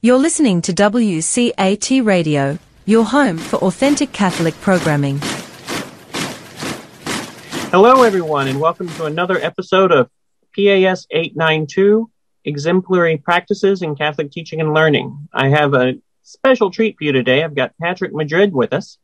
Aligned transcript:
You're 0.00 0.18
listening 0.18 0.62
to 0.62 0.72
WCAT 0.72 2.04
Radio, 2.04 2.60
your 2.86 3.04
home 3.04 3.36
for 3.36 3.56
authentic 3.56 4.12
Catholic 4.12 4.54
programming. 4.60 5.18
Hello, 7.72 8.04
everyone, 8.04 8.46
and 8.46 8.60
welcome 8.60 8.88
to 8.90 9.06
another 9.06 9.38
episode 9.38 9.90
of 9.90 10.08
PAS 10.54 11.08
892 11.10 12.08
Exemplary 12.44 13.16
Practices 13.16 13.82
in 13.82 13.96
Catholic 13.96 14.30
Teaching 14.30 14.60
and 14.60 14.72
Learning. 14.72 15.26
I 15.32 15.48
have 15.48 15.74
a 15.74 15.94
special 16.22 16.70
treat 16.70 16.96
for 16.96 17.02
you 17.02 17.10
today. 17.10 17.42
I've 17.42 17.56
got 17.56 17.76
Patrick 17.82 18.14
Madrid 18.14 18.52
with 18.52 18.72
us. 18.72 18.98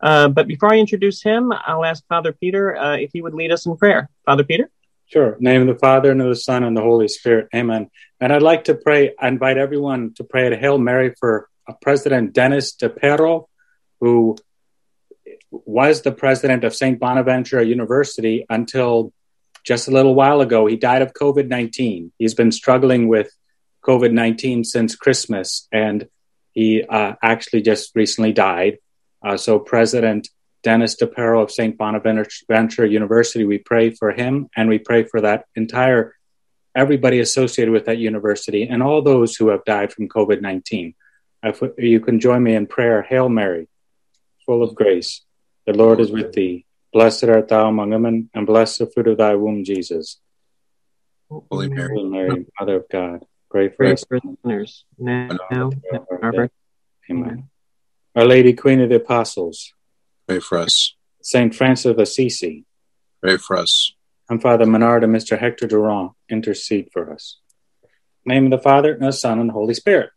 Uh, 0.00 0.26
but 0.26 0.48
before 0.48 0.74
I 0.74 0.78
introduce 0.78 1.22
him, 1.22 1.52
I'll 1.52 1.84
ask 1.84 2.04
Father 2.08 2.32
Peter 2.32 2.76
uh, 2.76 2.96
if 2.96 3.10
he 3.12 3.22
would 3.22 3.34
lead 3.34 3.52
us 3.52 3.66
in 3.66 3.76
prayer. 3.76 4.10
Father 4.26 4.42
Peter? 4.42 4.68
Sure. 5.12 5.36
name 5.40 5.62
of 5.62 5.66
the 5.66 5.78
Father 5.78 6.12
and 6.12 6.22
of 6.22 6.28
the 6.28 6.36
Son 6.36 6.62
and 6.62 6.76
the 6.76 6.82
Holy 6.82 7.08
Spirit. 7.08 7.48
Amen. 7.54 7.90
And 8.20 8.32
I'd 8.32 8.42
like 8.42 8.64
to 8.64 8.74
pray, 8.74 9.12
I 9.18 9.26
invite 9.26 9.58
everyone 9.58 10.14
to 10.14 10.24
pray 10.24 10.46
at 10.46 10.58
Hail 10.58 10.78
Mary 10.78 11.14
for 11.18 11.48
President 11.82 12.32
Dennis 12.32 12.76
DePerro, 12.76 13.46
who 14.00 14.36
was 15.50 16.02
the 16.02 16.12
president 16.12 16.62
of 16.62 16.76
St. 16.76 17.00
Bonaventure 17.00 17.60
University 17.60 18.46
until 18.48 19.12
just 19.64 19.88
a 19.88 19.90
little 19.90 20.14
while 20.14 20.40
ago. 20.40 20.66
He 20.66 20.76
died 20.76 21.02
of 21.02 21.12
COVID 21.12 21.48
19. 21.48 22.12
He's 22.16 22.34
been 22.34 22.52
struggling 22.52 23.08
with 23.08 23.32
COVID 23.84 24.12
19 24.12 24.62
since 24.62 24.94
Christmas, 24.94 25.66
and 25.72 26.08
he 26.52 26.84
uh, 26.84 27.14
actually 27.22 27.62
just 27.62 27.96
recently 27.96 28.32
died. 28.32 28.78
Uh, 29.24 29.36
so, 29.36 29.58
President 29.58 30.28
Dennis 30.62 30.96
DePerro 30.96 31.42
of 31.42 31.50
St. 31.50 31.76
Bonaventure 31.76 32.86
University, 32.86 33.44
we 33.44 33.58
pray 33.58 33.90
for 33.90 34.12
him 34.12 34.48
and 34.56 34.68
we 34.68 34.78
pray 34.78 35.04
for 35.04 35.20
that 35.20 35.46
entire, 35.54 36.14
everybody 36.74 37.20
associated 37.20 37.72
with 37.72 37.86
that 37.86 37.98
university 37.98 38.64
and 38.64 38.82
all 38.82 39.02
those 39.02 39.36
who 39.36 39.48
have 39.48 39.64
died 39.64 39.92
from 39.92 40.08
COVID 40.08 40.40
19. 40.40 40.94
If 41.42 41.62
you 41.78 42.00
can 42.00 42.20
join 42.20 42.42
me 42.42 42.54
in 42.54 42.66
prayer, 42.66 43.02
Hail 43.02 43.28
Mary, 43.28 43.68
full 44.44 44.62
of 44.62 44.74
grace, 44.74 45.22
the 45.66 45.72
Lord 45.72 46.00
is 46.00 46.10
with 46.10 46.32
thee. 46.32 46.66
Blessed 46.92 47.24
art 47.24 47.48
thou 47.48 47.68
among 47.68 47.90
women, 47.90 48.30
and 48.34 48.46
blessed 48.46 48.80
the 48.80 48.86
fruit 48.86 49.06
of 49.06 49.18
thy 49.18 49.36
womb, 49.36 49.64
Jesus. 49.64 50.18
Holy 51.30 51.68
Mary, 51.68 51.94
Holy 51.94 52.08
Mary 52.10 52.46
Mother 52.58 52.76
of 52.76 52.88
God, 52.90 53.24
pray 53.50 53.68
for 53.68 53.76
Pray 53.76 53.92
us. 53.92 54.04
for 54.08 54.20
sinners 54.42 54.84
now, 54.98 55.38
now, 55.50 55.70
our 56.20 56.32
birth. 56.32 56.50
Amen. 57.08 57.48
Our 58.16 58.24
Lady, 58.24 58.52
Queen 58.52 58.80
of 58.80 58.88
the 58.88 58.96
Apostles, 58.96 59.72
pray 60.30 60.38
for 60.38 60.58
us. 60.58 60.94
Saint 61.22 61.52
Francis 61.56 61.86
of 61.86 61.98
Assisi, 61.98 62.64
Pray 63.20 63.36
for 63.36 63.56
us. 63.56 63.92
and 64.28 64.40
Father 64.40 64.64
Menard 64.64 65.02
and 65.02 65.12
Mr. 65.14 65.36
Hector 65.36 65.66
Durand 65.66 66.10
intercede 66.28 66.88
for 66.92 67.12
us. 67.12 67.38
Name 68.24 68.44
of 68.44 68.52
the 68.52 68.58
Father, 68.58 68.92
and 68.94 69.02
the 69.02 69.12
Son, 69.12 69.40
and 69.40 69.48
the 69.48 69.52
Holy 69.52 69.74
Spirit. 69.74 70.10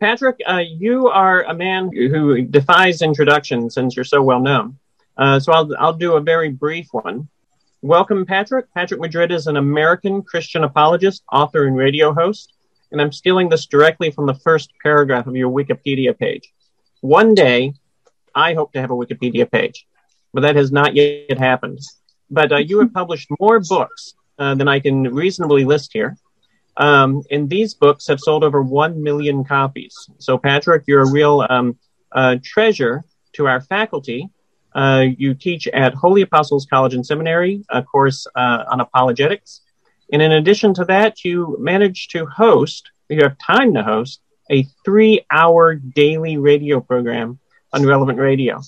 Patrick, 0.00 0.38
uh, 0.48 0.62
you 0.66 1.08
are 1.08 1.42
a 1.42 1.52
man 1.52 1.90
who 1.92 2.40
defies 2.40 3.02
introduction 3.02 3.68
since 3.68 3.94
you're 3.94 4.04
so 4.04 4.22
well 4.22 4.40
known. 4.40 4.78
Uh, 5.18 5.38
so 5.38 5.52
I'll, 5.52 5.68
I'll 5.78 5.92
do 5.92 6.14
a 6.14 6.22
very 6.22 6.48
brief 6.48 6.88
one. 6.92 7.28
Welcome, 7.82 8.24
Patrick. 8.24 8.72
Patrick 8.72 9.00
Madrid 9.00 9.30
is 9.30 9.46
an 9.46 9.58
American 9.58 10.22
Christian 10.22 10.64
apologist, 10.64 11.22
author, 11.30 11.66
and 11.66 11.76
radio 11.76 12.14
host. 12.14 12.54
And 12.92 13.00
I'm 13.00 13.12
stealing 13.12 13.50
this 13.50 13.66
directly 13.66 14.10
from 14.10 14.24
the 14.24 14.34
first 14.34 14.70
paragraph 14.82 15.26
of 15.26 15.36
your 15.36 15.50
Wikipedia 15.50 16.18
page. 16.18 16.50
One 17.02 17.34
day, 17.34 17.74
I 18.34 18.54
hope 18.54 18.72
to 18.72 18.80
have 18.80 18.90
a 18.90 18.96
Wikipedia 18.96 19.50
page, 19.50 19.86
but 20.32 20.42
that 20.42 20.56
has 20.56 20.72
not 20.72 20.94
yet 20.94 21.38
happened. 21.38 21.80
But 22.30 22.52
uh, 22.52 22.56
you 22.58 22.78
have 22.80 22.92
published 22.92 23.28
more 23.40 23.60
books 23.60 24.14
uh, 24.38 24.54
than 24.54 24.68
I 24.68 24.80
can 24.80 25.02
reasonably 25.02 25.64
list 25.64 25.90
here. 25.92 26.16
Um, 26.76 27.22
and 27.30 27.50
these 27.50 27.74
books 27.74 28.06
have 28.06 28.20
sold 28.20 28.44
over 28.44 28.62
1 28.62 29.02
million 29.02 29.44
copies. 29.44 29.94
So, 30.18 30.38
Patrick, 30.38 30.84
you're 30.86 31.02
a 31.02 31.10
real 31.10 31.46
um, 31.50 31.78
uh, 32.12 32.36
treasure 32.42 33.02
to 33.34 33.46
our 33.46 33.60
faculty. 33.60 34.28
Uh, 34.74 35.06
you 35.18 35.34
teach 35.34 35.66
at 35.68 35.94
Holy 35.94 36.22
Apostles 36.22 36.66
College 36.70 36.94
and 36.94 37.04
Seminary, 37.04 37.64
a 37.70 37.82
course 37.82 38.26
uh, 38.34 38.64
on 38.70 38.80
apologetics. 38.80 39.62
And 40.12 40.22
in 40.22 40.32
addition 40.32 40.74
to 40.74 40.84
that, 40.86 41.24
you 41.24 41.56
manage 41.60 42.08
to 42.08 42.26
host, 42.26 42.90
you 43.08 43.22
have 43.22 43.36
time 43.38 43.74
to 43.74 43.82
host, 43.82 44.20
a 44.50 44.66
three 44.84 45.24
hour 45.30 45.74
daily 45.74 46.36
radio 46.36 46.80
program 46.80 47.38
on 47.72 47.86
Relevant 47.86 48.18
Radio. 48.18 48.60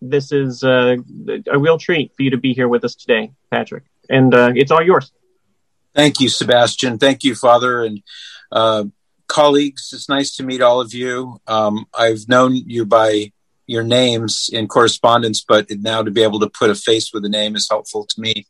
This 0.00 0.32
is 0.32 0.62
uh, 0.62 0.96
a 1.50 1.58
real 1.58 1.78
treat 1.78 2.12
for 2.16 2.22
you 2.22 2.30
to 2.30 2.36
be 2.36 2.52
here 2.52 2.68
with 2.68 2.84
us 2.84 2.94
today, 2.94 3.32
Patrick. 3.50 3.84
And 4.08 4.34
uh, 4.34 4.52
it's 4.54 4.70
all 4.70 4.82
yours. 4.82 5.10
Thank 5.94 6.20
you, 6.20 6.28
Sebastian. 6.28 6.98
Thank 6.98 7.24
you, 7.24 7.34
Father 7.34 7.82
and 7.82 8.02
uh, 8.52 8.84
colleagues. 9.26 9.90
It's 9.92 10.08
nice 10.08 10.36
to 10.36 10.42
meet 10.42 10.60
all 10.60 10.80
of 10.80 10.92
you. 10.92 11.40
Um, 11.46 11.86
I've 11.94 12.28
known 12.28 12.54
you 12.54 12.84
by 12.84 13.32
your 13.66 13.82
names 13.82 14.48
in 14.52 14.68
correspondence, 14.68 15.44
but 15.46 15.66
now 15.70 16.02
to 16.02 16.10
be 16.10 16.22
able 16.22 16.40
to 16.40 16.48
put 16.48 16.70
a 16.70 16.74
face 16.74 17.12
with 17.12 17.24
a 17.24 17.28
name 17.28 17.56
is 17.56 17.68
helpful 17.68 18.04
to 18.04 18.20
me. 18.20 18.46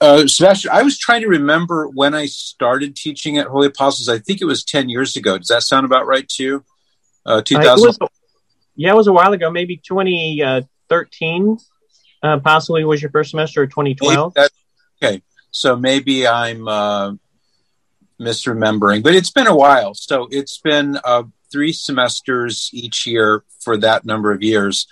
Uh, 0.00 0.26
Sebastian, 0.26 0.70
I 0.72 0.82
was 0.82 0.98
trying 0.98 1.22
to 1.22 1.28
remember 1.28 1.88
when 1.88 2.14
I 2.14 2.26
started 2.26 2.94
teaching 2.94 3.38
at 3.38 3.46
Holy 3.46 3.68
Apostles. 3.68 4.08
I 4.08 4.18
think 4.18 4.42
it 4.42 4.44
was 4.44 4.64
10 4.64 4.90
years 4.90 5.16
ago. 5.16 5.38
Does 5.38 5.48
that 5.48 5.62
sound 5.62 5.86
about 5.86 6.06
right 6.06 6.28
to 6.30 6.42
you? 6.42 6.64
Uh, 7.24 7.34
Uh, 7.34 7.38
it 7.38 7.46
2000. 7.46 7.96
Yeah, 8.74 8.90
it 8.90 8.96
was 8.96 9.06
a 9.06 9.12
while 9.12 9.32
ago, 9.32 9.50
maybe 9.50 9.76
2013, 9.76 11.58
uh, 12.22 12.38
possibly 12.38 12.84
was 12.84 13.02
your 13.02 13.10
first 13.10 13.30
semester, 13.30 13.62
or 13.62 13.66
2012. 13.66 14.34
That- 14.34 14.50
okay, 15.02 15.22
so 15.50 15.76
maybe 15.76 16.26
I'm 16.26 16.66
uh, 16.68 17.12
misremembering, 18.20 19.02
but 19.02 19.14
it's 19.14 19.30
been 19.30 19.46
a 19.46 19.56
while. 19.56 19.94
So 19.94 20.28
it's 20.30 20.58
been 20.58 20.98
uh, 21.04 21.24
three 21.50 21.72
semesters 21.72 22.70
each 22.72 23.06
year 23.06 23.44
for 23.60 23.76
that 23.78 24.04
number 24.04 24.32
of 24.32 24.42
years. 24.42 24.86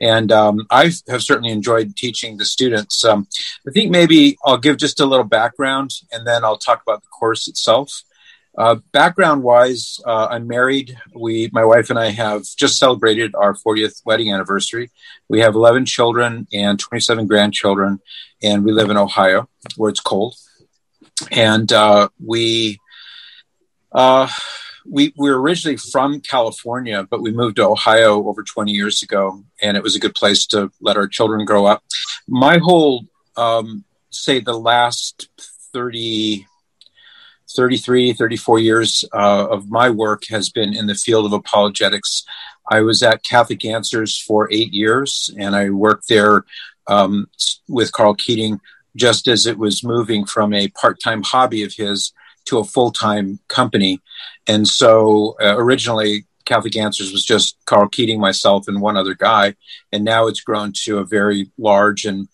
And 0.00 0.32
um, 0.32 0.66
I 0.70 0.92
have 1.08 1.22
certainly 1.22 1.50
enjoyed 1.50 1.96
teaching 1.96 2.36
the 2.36 2.44
students. 2.44 3.04
Um, 3.04 3.28
I 3.66 3.70
think 3.70 3.90
maybe 3.90 4.36
I'll 4.44 4.58
give 4.58 4.76
just 4.76 5.00
a 5.00 5.06
little 5.06 5.24
background 5.24 5.92
and 6.12 6.26
then 6.26 6.44
I'll 6.44 6.58
talk 6.58 6.82
about 6.82 7.02
the 7.02 7.08
course 7.08 7.48
itself. 7.48 8.02
Uh, 8.56 8.76
background 8.92 9.42
wise, 9.42 9.98
uh, 10.06 10.28
I'm 10.30 10.46
married. 10.46 10.96
We, 11.12 11.50
my 11.52 11.64
wife 11.64 11.90
and 11.90 11.98
I 11.98 12.10
have 12.10 12.44
just 12.56 12.78
celebrated 12.78 13.34
our 13.34 13.54
40th 13.54 14.02
wedding 14.04 14.32
anniversary. 14.32 14.90
We 15.28 15.40
have 15.40 15.56
11 15.56 15.86
children 15.86 16.46
and 16.52 16.78
27 16.78 17.26
grandchildren, 17.26 18.00
and 18.42 18.64
we 18.64 18.70
live 18.70 18.90
in 18.90 18.96
Ohio 18.96 19.48
where 19.76 19.90
it's 19.90 20.00
cold. 20.00 20.36
And 21.32 21.72
uh, 21.72 22.10
we, 22.24 22.78
uh, 23.90 24.28
we, 24.86 25.12
we 25.16 25.30
were 25.30 25.40
originally 25.40 25.76
from 25.76 26.20
California, 26.20 27.06
but 27.10 27.22
we 27.22 27.32
moved 27.32 27.56
to 27.56 27.66
Ohio 27.66 28.24
over 28.28 28.44
20 28.44 28.70
years 28.70 29.02
ago, 29.02 29.42
and 29.60 29.76
it 29.76 29.82
was 29.82 29.96
a 29.96 30.00
good 30.00 30.14
place 30.14 30.46
to 30.48 30.70
let 30.80 30.96
our 30.96 31.08
children 31.08 31.44
grow 31.44 31.66
up. 31.66 31.82
My 32.28 32.58
whole, 32.58 33.04
um, 33.36 33.84
say, 34.10 34.38
the 34.38 34.56
last 34.56 35.28
30, 35.72 36.46
33, 37.56 38.12
34 38.12 38.58
years 38.58 39.04
uh, 39.12 39.46
of 39.48 39.70
my 39.70 39.90
work 39.90 40.24
has 40.28 40.48
been 40.50 40.74
in 40.74 40.86
the 40.86 40.94
field 40.94 41.26
of 41.26 41.32
apologetics. 41.32 42.24
I 42.70 42.80
was 42.80 43.02
at 43.02 43.22
Catholic 43.22 43.64
Answers 43.64 44.18
for 44.18 44.48
eight 44.50 44.72
years, 44.72 45.30
and 45.38 45.54
I 45.54 45.70
worked 45.70 46.08
there 46.08 46.44
um, 46.86 47.28
with 47.68 47.92
Karl 47.92 48.14
Keating 48.14 48.60
just 48.96 49.26
as 49.26 49.46
it 49.46 49.58
was 49.58 49.82
moving 49.82 50.24
from 50.24 50.52
a 50.52 50.68
part 50.68 51.00
time 51.00 51.22
hobby 51.22 51.62
of 51.62 51.74
his 51.74 52.12
to 52.46 52.58
a 52.58 52.64
full 52.64 52.90
time 52.90 53.38
company. 53.48 54.00
And 54.46 54.68
so 54.68 55.36
uh, 55.40 55.56
originally, 55.56 56.26
Catholic 56.44 56.76
Answers 56.76 57.10
was 57.10 57.24
just 57.24 57.56
Karl 57.64 57.88
Keating, 57.88 58.20
myself, 58.20 58.68
and 58.68 58.80
one 58.80 58.96
other 58.96 59.14
guy. 59.14 59.54
And 59.92 60.04
now 60.04 60.26
it's 60.26 60.42
grown 60.42 60.72
to 60.84 60.98
a 60.98 61.04
very 61.04 61.50
large 61.56 62.04
and 62.04 62.28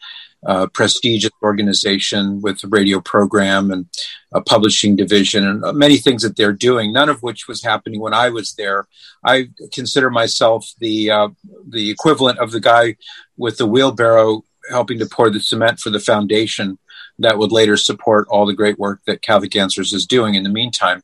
uh, 0.47 0.67
prestigious 0.69 1.31
organization 1.43 2.41
with 2.41 2.63
a 2.65 2.69
radio 2.69 3.01
program 3.01 3.71
and 3.71 3.87
a 4.33 4.41
publishing 4.41 4.97
division 4.97 5.47
and 5.47 5.77
many 5.77 5.97
things 5.97 6.23
that 6.23 6.37
they're 6.37 6.53
doing, 6.53 6.93
none 6.93 7.09
of 7.09 7.23
which 7.23 7.47
was 7.47 7.63
happening 7.63 8.01
when 8.01 8.15
I 8.15 8.31
was 8.31 8.53
there. 8.55 8.87
I 9.25 9.51
consider 9.73 10.11
myself 10.11 10.73
the 10.79 11.11
uh, 11.11 11.29
the 11.69 11.91
equivalent 11.91 12.39
of 12.39 12.53
the 12.53 12.61
guy 12.61 12.97
with 13.37 13.59
the 13.59 13.67
wheelbarrow 13.67 14.45
helping 14.71 14.99
to 14.99 15.07
pour 15.07 15.31
the 15.31 15.41
cement 15.41 15.81
for 15.81 15.91
the 15.91 16.01
foundation 16.01 16.79
that 17.19 17.39
would 17.39 17.53
later 17.53 17.77
support 17.77 18.27
all 18.31 18.47
the 18.47 18.55
great 18.55 18.79
work 18.79 19.01
that 19.07 19.23
Catholic 19.23 19.55
Answers 19.57 19.93
is 19.93 20.07
doing 20.07 20.35
in 20.35 20.43
the 20.43 20.49
meantime. 20.49 21.03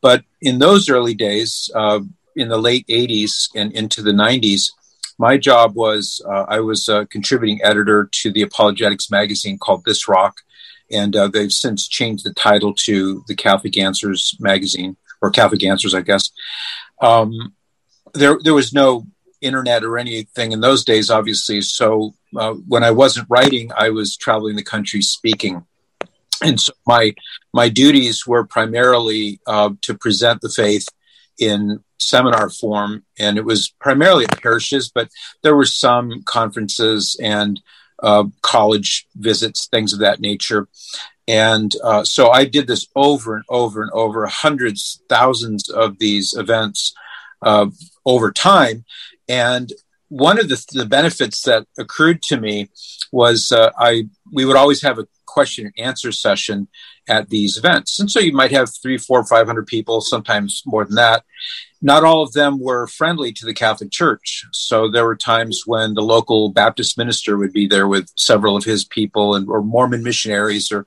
But 0.00 0.24
in 0.40 0.60
those 0.60 0.88
early 0.88 1.14
days, 1.14 1.68
uh, 1.74 2.00
in 2.36 2.48
the 2.48 2.58
late 2.58 2.86
80s 2.86 3.48
and 3.56 3.72
into 3.72 4.02
the 4.02 4.12
90s, 4.12 4.70
my 5.18 5.36
job 5.36 5.74
was 5.74 6.20
uh, 6.24 6.44
I 6.48 6.60
was 6.60 6.88
a 6.88 7.06
contributing 7.06 7.60
editor 7.62 8.08
to 8.10 8.32
the 8.32 8.42
apologetics 8.42 9.10
magazine 9.10 9.58
called 9.58 9.84
This 9.84 10.08
Rock, 10.08 10.42
and 10.90 11.14
uh, 11.14 11.28
they've 11.28 11.52
since 11.52 11.88
changed 11.88 12.24
the 12.24 12.32
title 12.32 12.72
to 12.74 13.24
the 13.26 13.34
Catholic 13.34 13.76
Answers 13.76 14.36
magazine 14.38 14.96
or 15.20 15.30
Catholic 15.30 15.64
Answers, 15.64 15.94
I 15.94 16.02
guess. 16.02 16.30
Um, 17.02 17.54
there, 18.14 18.38
there 18.42 18.54
was 18.54 18.72
no 18.72 19.06
internet 19.40 19.84
or 19.84 19.98
anything 19.98 20.52
in 20.52 20.60
those 20.60 20.84
days, 20.84 21.10
obviously. 21.10 21.60
So 21.62 22.14
uh, 22.36 22.52
when 22.52 22.84
I 22.84 22.90
wasn't 22.90 23.26
writing, 23.28 23.70
I 23.76 23.90
was 23.90 24.16
traveling 24.16 24.56
the 24.56 24.62
country 24.62 25.02
speaking, 25.02 25.64
and 26.42 26.60
so 26.60 26.72
my 26.86 27.14
my 27.52 27.68
duties 27.68 28.26
were 28.26 28.44
primarily 28.44 29.40
uh, 29.46 29.70
to 29.82 29.94
present 29.94 30.40
the 30.40 30.48
faith 30.48 30.86
in 31.38 31.82
seminar 31.98 32.50
form, 32.50 33.04
and 33.18 33.38
it 33.38 33.44
was 33.44 33.68
primarily 33.80 34.24
at 34.24 34.40
parishes, 34.40 34.88
but 34.88 35.08
there 35.42 35.56
were 35.56 35.66
some 35.66 36.22
conferences 36.24 37.18
and 37.22 37.60
uh, 38.02 38.24
college 38.42 39.06
visits, 39.16 39.66
things 39.66 39.92
of 39.92 39.98
that 40.00 40.20
nature. 40.20 40.68
And 41.26 41.74
uh, 41.84 42.04
so 42.04 42.30
I 42.30 42.46
did 42.46 42.66
this 42.66 42.86
over 42.96 43.36
and 43.36 43.44
over 43.48 43.82
and 43.82 43.90
over, 43.92 44.26
hundreds, 44.26 45.02
thousands 45.08 45.68
of 45.68 45.98
these 45.98 46.32
events 46.34 46.94
uh, 47.42 47.66
over 48.06 48.32
time. 48.32 48.84
And 49.28 49.70
one 50.08 50.38
of 50.38 50.48
the, 50.48 50.64
the, 50.72 50.86
benefits 50.86 51.42
that 51.42 51.66
accrued 51.78 52.22
to 52.22 52.40
me 52.40 52.70
was 53.12 53.52
uh, 53.52 53.70
I 53.78 54.08
we 54.32 54.46
would 54.46 54.56
always 54.56 54.80
have 54.82 54.98
a 54.98 55.06
question 55.26 55.66
and 55.66 55.86
answer 55.86 56.12
session 56.12 56.68
at 57.08 57.28
these 57.28 57.58
events, 57.58 58.00
and 58.00 58.10
so 58.10 58.18
you 58.18 58.32
might 58.32 58.50
have 58.50 58.70
three, 58.74 58.96
four, 58.96 59.22
five 59.24 59.46
hundred 59.46 59.66
people, 59.66 60.00
sometimes 60.00 60.62
more 60.64 60.86
than 60.86 60.94
that, 60.94 61.24
not 61.80 62.04
all 62.04 62.22
of 62.22 62.32
them 62.32 62.58
were 62.58 62.86
friendly 62.88 63.32
to 63.32 63.46
the 63.46 63.54
Catholic 63.54 63.90
Church. 63.90 64.44
So 64.52 64.90
there 64.90 65.04
were 65.04 65.16
times 65.16 65.62
when 65.64 65.94
the 65.94 66.02
local 66.02 66.50
Baptist 66.50 66.98
minister 66.98 67.36
would 67.36 67.52
be 67.52 67.68
there 67.68 67.86
with 67.86 68.10
several 68.16 68.56
of 68.56 68.64
his 68.64 68.84
people, 68.84 69.34
and 69.34 69.48
or 69.48 69.62
Mormon 69.62 70.02
missionaries, 70.02 70.72
or 70.72 70.86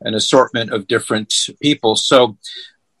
an 0.00 0.14
assortment 0.14 0.72
of 0.72 0.88
different 0.88 1.34
people. 1.60 1.96
So 1.96 2.38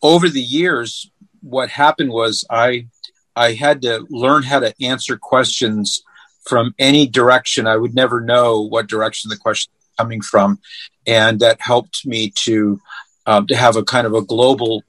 over 0.02 0.28
the 0.28 0.42
years, 0.42 1.10
what 1.40 1.70
happened 1.70 2.10
was 2.10 2.44
I 2.50 2.86
I 3.34 3.54
had 3.54 3.82
to 3.82 4.06
learn 4.10 4.42
how 4.42 4.60
to 4.60 4.74
answer 4.82 5.16
questions 5.16 6.02
from 6.46 6.74
any 6.78 7.06
direction. 7.06 7.66
I 7.66 7.76
would 7.76 7.94
never 7.94 8.20
know 8.20 8.60
what 8.60 8.86
direction 8.86 9.30
the 9.30 9.36
question 9.36 9.72
was 9.74 9.88
coming 9.96 10.20
from, 10.20 10.58
and 11.06 11.40
that 11.40 11.60
helped 11.60 12.04
me 12.04 12.30
to 12.44 12.80
um, 13.26 13.46
to 13.46 13.56
have 13.56 13.76
a 13.76 13.84
kind 13.84 14.06
of 14.06 14.12
a 14.12 14.22
global 14.22 14.82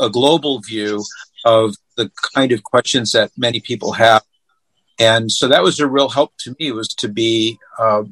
a 0.00 0.10
global 0.10 0.60
view 0.60 1.02
of 1.44 1.76
the 1.96 2.10
kind 2.34 2.52
of 2.52 2.62
questions 2.62 3.12
that 3.12 3.30
many 3.36 3.60
people 3.60 3.92
have. 3.92 4.22
And 4.98 5.30
so 5.30 5.48
that 5.48 5.62
was 5.62 5.80
a 5.80 5.86
real 5.86 6.08
help 6.08 6.32
to 6.40 6.54
me 6.58 6.72
was 6.72 6.88
to 6.88 7.08
be, 7.08 7.58
uh, 7.78 8.04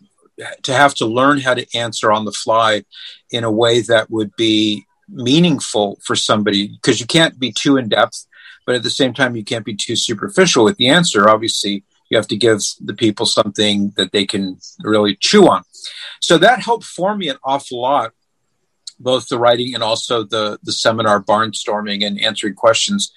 to 0.62 0.72
have 0.72 0.94
to 0.96 1.06
learn 1.06 1.40
how 1.40 1.54
to 1.54 1.66
answer 1.76 2.10
on 2.10 2.24
the 2.24 2.32
fly 2.32 2.84
in 3.30 3.44
a 3.44 3.50
way 3.50 3.82
that 3.82 4.10
would 4.10 4.34
be 4.36 4.86
meaningful 5.08 5.98
for 6.04 6.16
somebody 6.16 6.68
because 6.68 7.00
you 7.00 7.06
can't 7.06 7.38
be 7.38 7.52
too 7.52 7.76
in 7.76 7.88
depth, 7.88 8.26
but 8.66 8.74
at 8.74 8.82
the 8.82 8.90
same 8.90 9.12
time, 9.12 9.36
you 9.36 9.44
can't 9.44 9.64
be 9.64 9.74
too 9.74 9.96
superficial 9.96 10.64
with 10.64 10.76
the 10.76 10.88
answer. 10.88 11.28
Obviously, 11.28 11.84
you 12.08 12.16
have 12.16 12.28
to 12.28 12.36
give 12.36 12.60
the 12.80 12.94
people 12.94 13.26
something 13.26 13.92
that 13.96 14.12
they 14.12 14.26
can 14.26 14.58
really 14.82 15.16
chew 15.16 15.48
on. 15.48 15.62
So 16.20 16.38
that 16.38 16.60
helped 16.60 16.84
form 16.84 17.18
me 17.18 17.28
an 17.28 17.38
awful 17.44 17.80
lot 17.80 18.12
both 19.00 19.28
the 19.28 19.38
writing 19.38 19.74
and 19.74 19.82
also 19.82 20.22
the 20.22 20.58
the 20.62 20.72
seminar 20.72 21.22
barnstorming 21.22 22.06
and 22.06 22.20
answering 22.20 22.54
questions. 22.54 23.12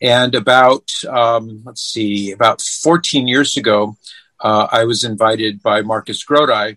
And 0.00 0.34
about 0.34 0.90
um, 1.08 1.62
let's 1.64 1.82
see, 1.82 2.32
about 2.32 2.60
14 2.60 3.26
years 3.26 3.56
ago, 3.56 3.96
uh, 4.40 4.68
I 4.70 4.84
was 4.84 5.04
invited 5.04 5.62
by 5.62 5.82
Marcus 5.82 6.24
Grodi, 6.24 6.76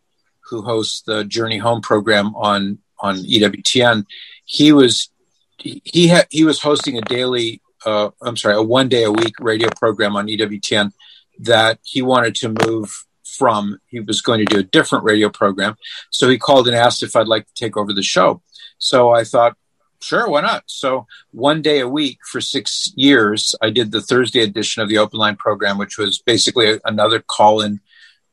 who 0.49 0.61
hosts 0.61 1.01
the 1.01 1.23
Journey 1.23 1.57
Home 1.57 1.81
program 1.81 2.35
on 2.35 2.79
on 2.99 3.17
EWTN. 3.17 4.05
He 4.45 4.71
was 4.71 5.09
he 5.57 6.07
had 6.07 6.27
he 6.29 6.43
was 6.43 6.61
hosting 6.61 6.97
a 6.97 7.01
daily 7.01 7.61
uh, 7.85 8.09
I'm 8.21 8.37
sorry, 8.37 8.55
a 8.55 8.61
one 8.61 8.89
day 8.89 9.03
a 9.03 9.11
week 9.11 9.35
radio 9.39 9.69
program 9.69 10.15
on 10.15 10.27
EWTN 10.27 10.91
that 11.39 11.79
he 11.83 12.01
wanted 12.01 12.35
to 12.35 12.55
move 12.67 13.05
from. 13.39 13.79
He 13.87 14.01
was 14.01 14.21
going 14.21 14.39
to 14.39 14.53
do 14.53 14.59
a 14.59 14.63
different 14.77 15.05
radio 15.05 15.29
program. 15.29 15.75
So 16.11 16.27
he 16.29 16.37
called 16.37 16.67
and 16.67 16.75
asked 16.75 17.01
if 17.01 17.15
I'd 17.15 17.27
like 17.27 17.47
to 17.47 17.53
take 17.55 17.77
over 17.77 17.93
the 17.93 18.03
show. 18.03 18.41
So 18.77 19.11
I 19.11 19.23
thought, 19.23 19.55
sure, 20.01 20.29
why 20.29 20.41
not? 20.41 20.63
So 20.67 21.07
one 21.31 21.61
day 21.61 21.79
a 21.79 21.87
week 21.87 22.19
for 22.29 22.41
six 22.41 22.91
years, 22.95 23.55
I 23.61 23.69
did 23.69 23.91
the 23.91 24.01
Thursday 24.01 24.41
edition 24.41 24.83
of 24.83 24.89
the 24.89 24.97
Open 24.97 25.19
Line 25.19 25.37
program, 25.37 25.77
which 25.77 25.97
was 25.97 26.21
basically 26.21 26.79
another 26.85 27.19
call 27.19 27.61
in 27.61 27.79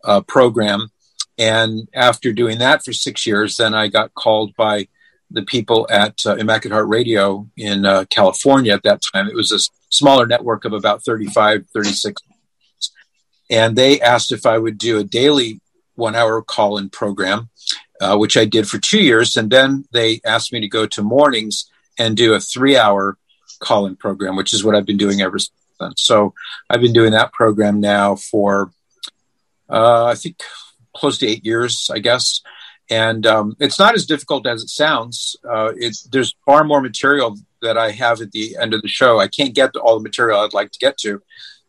uh, 0.05 0.21
program. 0.23 0.91
And 1.39 1.89
after 1.95 2.33
doing 2.33 2.59
that 2.59 2.85
for 2.85 2.93
six 2.93 3.27
years, 3.27 3.57
then 3.57 3.75
I 3.75 3.89
got 3.89 4.15
called 4.15 4.55
by 4.57 4.89
the 5.31 5.43
people 5.43 5.87
at 5.91 6.25
uh, 6.25 6.37
Immaculate 6.37 6.75
Heart 6.75 6.89
Radio 6.89 7.49
in 7.57 7.85
uh, 7.85 8.05
California 8.09 8.73
at 8.73 8.85
that 8.85 9.03
time. 9.13 9.29
It 9.29 9.35
was 9.35 9.53
a 9.53 9.59
smaller 9.91 10.27
network 10.27 10.65
of 10.65 10.73
about 10.73 11.05
35, 11.05 11.67
36 11.75 12.23
and 13.51 13.77
they 13.77 14.01
asked 14.01 14.33
if 14.33 14.47
I 14.47 14.59
would 14.59 14.79
do 14.79 14.99
a 14.99 15.05
daily 15.05 15.61
one 15.95 16.15
hour 16.15 16.43
call 16.43 16.79
in 16.79 16.91
program, 16.91 17.49
uh, 18.01 18.17
which 18.17 18.37
I 18.37 18.45
did 18.45 18.69
for 18.69 18.79
two 18.79 19.03
years. 19.03 19.37
And 19.37 19.51
then 19.51 19.85
they 19.93 20.21
asked 20.25 20.53
me 20.53 20.61
to 20.61 20.69
go 20.69 20.87
to 20.87 21.03
mornings 21.03 21.71
and 21.99 22.17
do 22.17 22.35
a 22.35 22.41
three 22.41 22.77
hour 22.77 23.17
call 23.59 23.87
in 23.87 23.97
program, 23.97 24.37
which 24.37 24.53
is 24.53 24.63
what 24.63 24.75
I've 24.75 24.87
been 24.87 24.97
doing 24.97 25.23
ever 25.23 25.39
since. 25.39 25.55
So 25.97 26.35
I've 26.69 26.81
been 26.81 26.93
doing 26.93 27.13
that 27.13 27.33
program 27.33 27.81
now 27.81 28.17
for, 28.17 28.71
uh, 29.69 30.07
I 30.07 30.15
think, 30.15 30.43
close 30.95 31.19
to 31.19 31.27
eight 31.27 31.45
years, 31.45 31.91
I 31.93 31.99
guess. 31.99 32.43
And 32.89 33.27
um, 33.27 33.57
it's 33.59 33.79
not 33.79 33.95
as 33.95 34.07
difficult 34.07 34.47
as 34.47 34.63
it 34.63 34.69
sounds. 34.69 35.37
Uh, 35.49 35.73
it, 35.77 35.97
there's 36.11 36.37
far 36.45 36.63
more 36.63 36.81
material 36.81 37.37
that 37.63 37.77
I 37.77 37.91
have 37.91 38.21
at 38.21 38.31
the 38.31 38.57
end 38.61 38.75
of 38.75 38.83
the 38.83 38.89
show. 38.89 39.19
I 39.19 39.29
can't 39.29 39.55
get 39.55 39.73
to 39.73 39.81
all 39.81 39.99
the 39.99 40.03
material 40.03 40.41
I'd 40.41 40.55
like 40.55 40.71
to 40.71 40.79
get 40.79 40.97
to. 40.99 41.21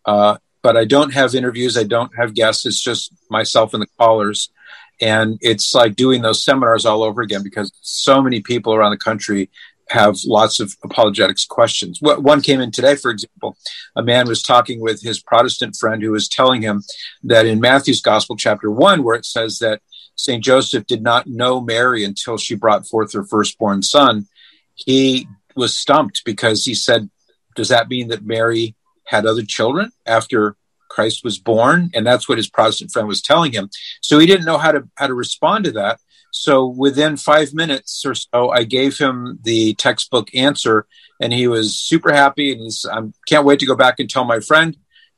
Uh, 0.06 0.38
but 0.62 0.78
I 0.78 0.86
don't 0.86 1.14
have 1.14 1.36
interviews. 1.36 1.78
I 1.78 1.84
don't 1.84 2.16
have 2.18 2.34
guests. 2.34 2.66
It's 2.66 2.82
just 2.82 3.14
myself 3.30 3.74
and 3.74 3.82
the 3.82 3.88
callers. 4.00 4.52
And 5.00 5.38
it's 5.42 5.76
like 5.76 5.96
doing 5.96 6.22
those 6.22 6.44
seminars 6.44 6.86
all 6.86 7.04
over 7.04 7.22
again 7.22 7.44
because 7.44 7.72
so 7.82 8.22
many 8.22 8.42
people 8.42 8.74
around 8.74 8.92
the 8.92 8.98
country 8.98 9.50
have 9.90 10.18
lots 10.26 10.60
of 10.60 10.76
apologetics 10.84 11.46
questions. 11.46 12.00
One 12.02 12.42
came 12.42 12.60
in 12.60 12.72
today, 12.72 12.96
for 12.96 13.12
example. 13.12 13.58
A 13.96 14.04
man 14.04 14.28
was 14.28 14.42
talking 14.42 14.82
with 14.82 15.02
his 15.02 15.22
Protestant 15.22 15.76
friend 15.76 16.02
who 16.02 16.12
was 16.12 16.28
telling 16.28 16.62
him 16.62 16.84
that 17.24 17.46
in 17.46 17.62
Matthew's 17.62 18.02
Gospel, 18.02 18.36
chapter 18.36 18.70
one, 18.70 19.04
where 19.04 19.16
it 19.16 19.26
says 19.26 19.60
that 19.60 19.82
St. 20.16 20.44
Joseph 20.44 20.88
did 20.88 21.04
not 21.04 21.28
know 21.28 21.62
Mary 21.62 22.04
until 22.04 22.38
she 22.38 22.56
brought 22.56 22.88
forth 22.88 23.14
her 23.14 23.24
firstborn 23.24 23.84
son, 23.84 24.28
he 24.76 25.28
was 25.56 25.76
stumped 25.76 26.24
because 26.26 26.66
he 26.66 26.74
said, 26.74 27.10
Does 27.56 27.70
that 27.70 27.88
mean 27.88 28.10
that 28.10 28.26
Mary 28.26 28.76
had 29.08 29.26
other 29.26 29.44
children 29.44 29.92
after 30.06 30.56
Christ 30.90 31.24
was 31.24 31.38
born, 31.38 31.92
and 31.94 32.06
that's 32.06 32.28
what 32.28 32.38
his 32.38 32.50
Protestant 32.50 32.92
friend 32.92 33.08
was 33.08 33.22
telling 33.22 33.52
him. 33.52 33.70
So 34.02 34.20
he 34.20 34.26
didn't 34.26 34.46
know 34.46 34.58
how 34.58 34.72
to 34.72 34.88
how 34.96 35.08
to 35.08 35.14
respond 35.14 35.66
to 35.66 35.72
that. 35.74 36.00
So 36.32 36.68
within 36.68 37.18
five 37.18 37.54
minutes 37.54 38.06
or 38.06 38.16
so, 38.16 38.50
I 38.50 38.64
gave 38.64 38.98
him 38.98 39.40
the 39.44 39.74
textbook 39.76 40.34
answer, 40.36 40.86
and 41.22 41.34
he 41.34 41.48
was 41.48 41.78
super 41.78 42.12
happy. 42.14 42.52
And 42.52 42.62
he's 42.62 42.86
I 42.86 43.02
can't 43.28 43.46
wait 43.46 43.60
to 43.60 43.66
go 43.66 43.76
back 43.76 44.00
and 44.00 44.10
tell 44.10 44.26
my 44.26 44.40
friend, 44.40 44.76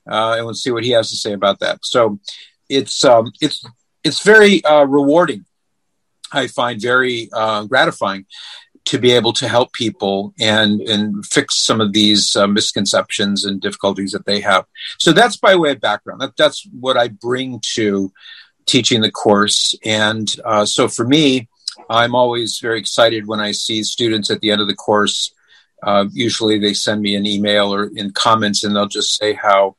uh, 0.10 0.36
and 0.38 0.58
see 0.58 0.72
what 0.72 0.84
he 0.84 0.92
has 0.92 1.10
to 1.12 1.18
say 1.18 1.34
about 1.34 1.60
that. 1.60 1.80
So 1.84 2.20
it's 2.68 3.04
um, 3.06 3.32
it's 3.42 3.64
it's 4.04 4.24
very 4.24 4.64
uh, 4.64 4.86
rewarding. 4.86 5.46
I 6.32 6.48
find 6.48 6.80
very 6.80 7.30
uh, 7.34 7.64
gratifying 7.66 8.26
to 8.90 8.98
be 8.98 9.12
able 9.12 9.34
to 9.34 9.48
help 9.48 9.72
people 9.74 10.34
and 10.40 10.82
and 10.82 11.24
fix 11.24 11.56
some 11.64 11.80
of 11.80 11.94
these 11.94 12.36
uh, 12.36 12.48
misconceptions 12.48 13.46
and 13.46 13.62
difficulties 13.62 14.12
that 14.14 14.26
they 14.26 14.42
have. 14.42 14.66
So 14.98 15.14
that's 15.14 15.38
by 15.38 15.56
way 15.56 15.72
of 15.74 15.80
background. 15.80 16.22
That, 16.22 16.36
that's 16.36 16.68
what 16.80 16.98
I 16.98 17.10
bring 17.10 17.62
to 17.76 18.12
teaching 18.66 19.02
the 19.02 19.12
course. 19.12 19.76
And 19.86 20.28
uh, 20.44 20.66
so 20.66 20.88
for 20.88 21.06
me, 21.06 21.50
I'm 21.88 22.16
always 22.16 22.58
very 22.58 22.80
excited 22.80 23.28
when 23.28 23.40
I 23.40 23.52
see 23.52 23.84
students 23.84 24.32
at 24.32 24.42
the 24.42 24.50
end 24.50 24.62
of 24.62 24.68
the 24.68 24.76
course. 24.76 25.36
Uh, 25.84 26.06
usually, 26.12 26.58
they 26.58 26.74
send 26.74 27.04
me 27.04 27.16
an 27.16 27.28
email 27.28 27.72
or 27.72 27.92
in 27.96 28.10
comments, 28.12 28.64
and 28.64 28.76
they'll 28.76 28.88
just 28.88 29.16
say 29.16 29.34
how 29.34 29.76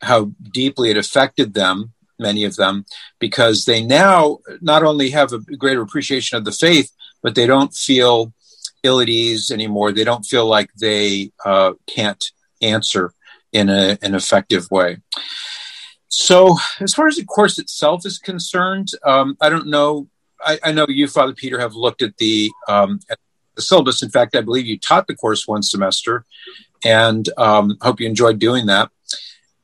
how 0.00 0.30
deeply 0.50 0.90
it 0.90 0.96
affected 0.96 1.52
them 1.52 1.92
many 2.18 2.44
of 2.44 2.56
them 2.56 2.86
because 3.18 3.66
they 3.66 3.84
now 3.84 4.38
not 4.62 4.82
only 4.82 5.10
have 5.10 5.34
a 5.34 5.38
greater 5.58 5.82
appreciation 5.82 6.38
of 6.38 6.46
the 6.46 6.52
faith 6.52 6.90
but 7.22 7.34
they 7.34 7.46
don't 7.46 7.74
feel 7.74 8.32
ill 8.82 9.00
at 9.00 9.08
ease 9.08 9.50
anymore. 9.50 9.92
They 9.92 10.04
don't 10.04 10.24
feel 10.24 10.46
like 10.46 10.70
they 10.74 11.30
uh, 11.44 11.72
can't 11.86 12.22
answer 12.62 13.12
in 13.52 13.68
a, 13.68 13.98
an 14.02 14.14
effective 14.14 14.70
way. 14.70 14.98
So, 16.08 16.56
as 16.80 16.94
far 16.94 17.08
as 17.08 17.16
the 17.16 17.24
course 17.24 17.58
itself 17.58 18.06
is 18.06 18.18
concerned, 18.18 18.88
um, 19.04 19.36
I 19.40 19.48
don't 19.48 19.66
know. 19.66 20.08
I, 20.40 20.58
I, 20.62 20.72
know 20.72 20.86
you, 20.88 21.08
Father 21.08 21.34
Peter, 21.34 21.58
have 21.58 21.74
looked 21.74 22.02
at 22.02 22.16
the, 22.18 22.50
um, 22.68 23.00
at 23.10 23.18
the 23.54 23.62
syllabus. 23.62 24.02
In 24.02 24.10
fact, 24.10 24.36
I 24.36 24.40
believe 24.42 24.66
you 24.66 24.78
taught 24.78 25.08
the 25.08 25.16
course 25.16 25.46
one 25.46 25.62
semester, 25.62 26.24
and 26.84 27.28
um, 27.36 27.76
hope 27.80 28.00
you 28.00 28.06
enjoyed 28.06 28.38
doing 28.38 28.66
that. 28.66 28.90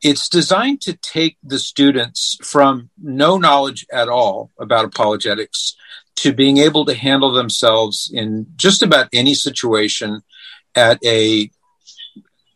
It's 0.03 0.29
designed 0.29 0.81
to 0.83 0.95
take 0.95 1.37
the 1.45 1.61
students 1.61 2.37
from 2.43 2.91
no 3.01 3.39
knowledge 3.39 3.87
at 3.93 4.09
all 4.09 4.51
about 4.59 4.85
apologetics 4.85 5.77
to 6.17 6.33
being 6.33 6.59
able 6.59 6.85
to 6.85 6.95
handle 6.95 7.33
themselves 7.33 8.11
in 8.13 8.47
just 8.57 8.83
about 8.83 9.09
any 9.13 9.35
situation 9.35 10.23
at 10.75 10.99
a 11.05 11.51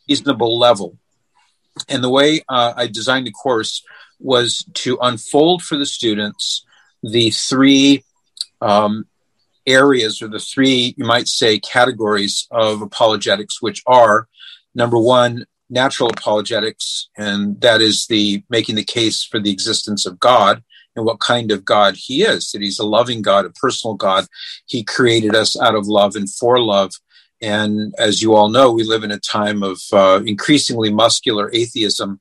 reasonable 0.08 0.58
level. 0.58 0.96
And 1.88 2.02
the 2.02 2.10
way 2.10 2.42
uh, 2.48 2.74
I 2.76 2.86
designed 2.86 3.26
the 3.26 3.32
course 3.32 3.82
was 4.18 4.64
to 4.74 4.98
unfold 5.02 5.62
for 5.62 5.76
the 5.76 5.86
students 5.86 6.64
the 7.02 7.30
three 7.30 8.02
um, 8.60 9.06
areas 9.66 10.22
or 10.22 10.28
the 10.28 10.38
three, 10.38 10.94
you 10.96 11.04
might 11.04 11.28
say, 11.28 11.58
categories 11.58 12.46
of 12.50 12.80
apologetics, 12.80 13.60
which 13.60 13.82
are 13.86 14.28
Number 14.76 14.98
one, 14.98 15.46
natural 15.70 16.10
apologetics, 16.10 17.08
and 17.16 17.58
that 17.62 17.80
is 17.80 18.06
the 18.08 18.44
making 18.50 18.74
the 18.74 18.84
case 18.84 19.24
for 19.24 19.40
the 19.40 19.50
existence 19.50 20.04
of 20.04 20.20
God 20.20 20.62
and 20.96 21.04
what 21.04 21.20
kind 21.20 21.52
of 21.52 21.64
God 21.64 21.94
he 21.96 22.22
is, 22.22 22.50
that 22.50 22.62
he's 22.62 22.78
a 22.78 22.86
loving 22.86 23.22
God, 23.22 23.44
a 23.44 23.50
personal 23.50 23.94
God. 23.94 24.26
He 24.66 24.82
created 24.82 25.34
us 25.34 25.58
out 25.60 25.74
of 25.74 25.86
love 25.86 26.16
and 26.16 26.30
for 26.30 26.58
love. 26.58 26.92
And 27.40 27.94
as 27.98 28.22
you 28.22 28.34
all 28.34 28.48
know, 28.48 28.72
we 28.72 28.82
live 28.82 29.04
in 29.04 29.10
a 29.10 29.18
time 29.18 29.62
of 29.62 29.80
uh, 29.92 30.22
increasingly 30.24 30.92
muscular 30.92 31.50
atheism. 31.52 32.20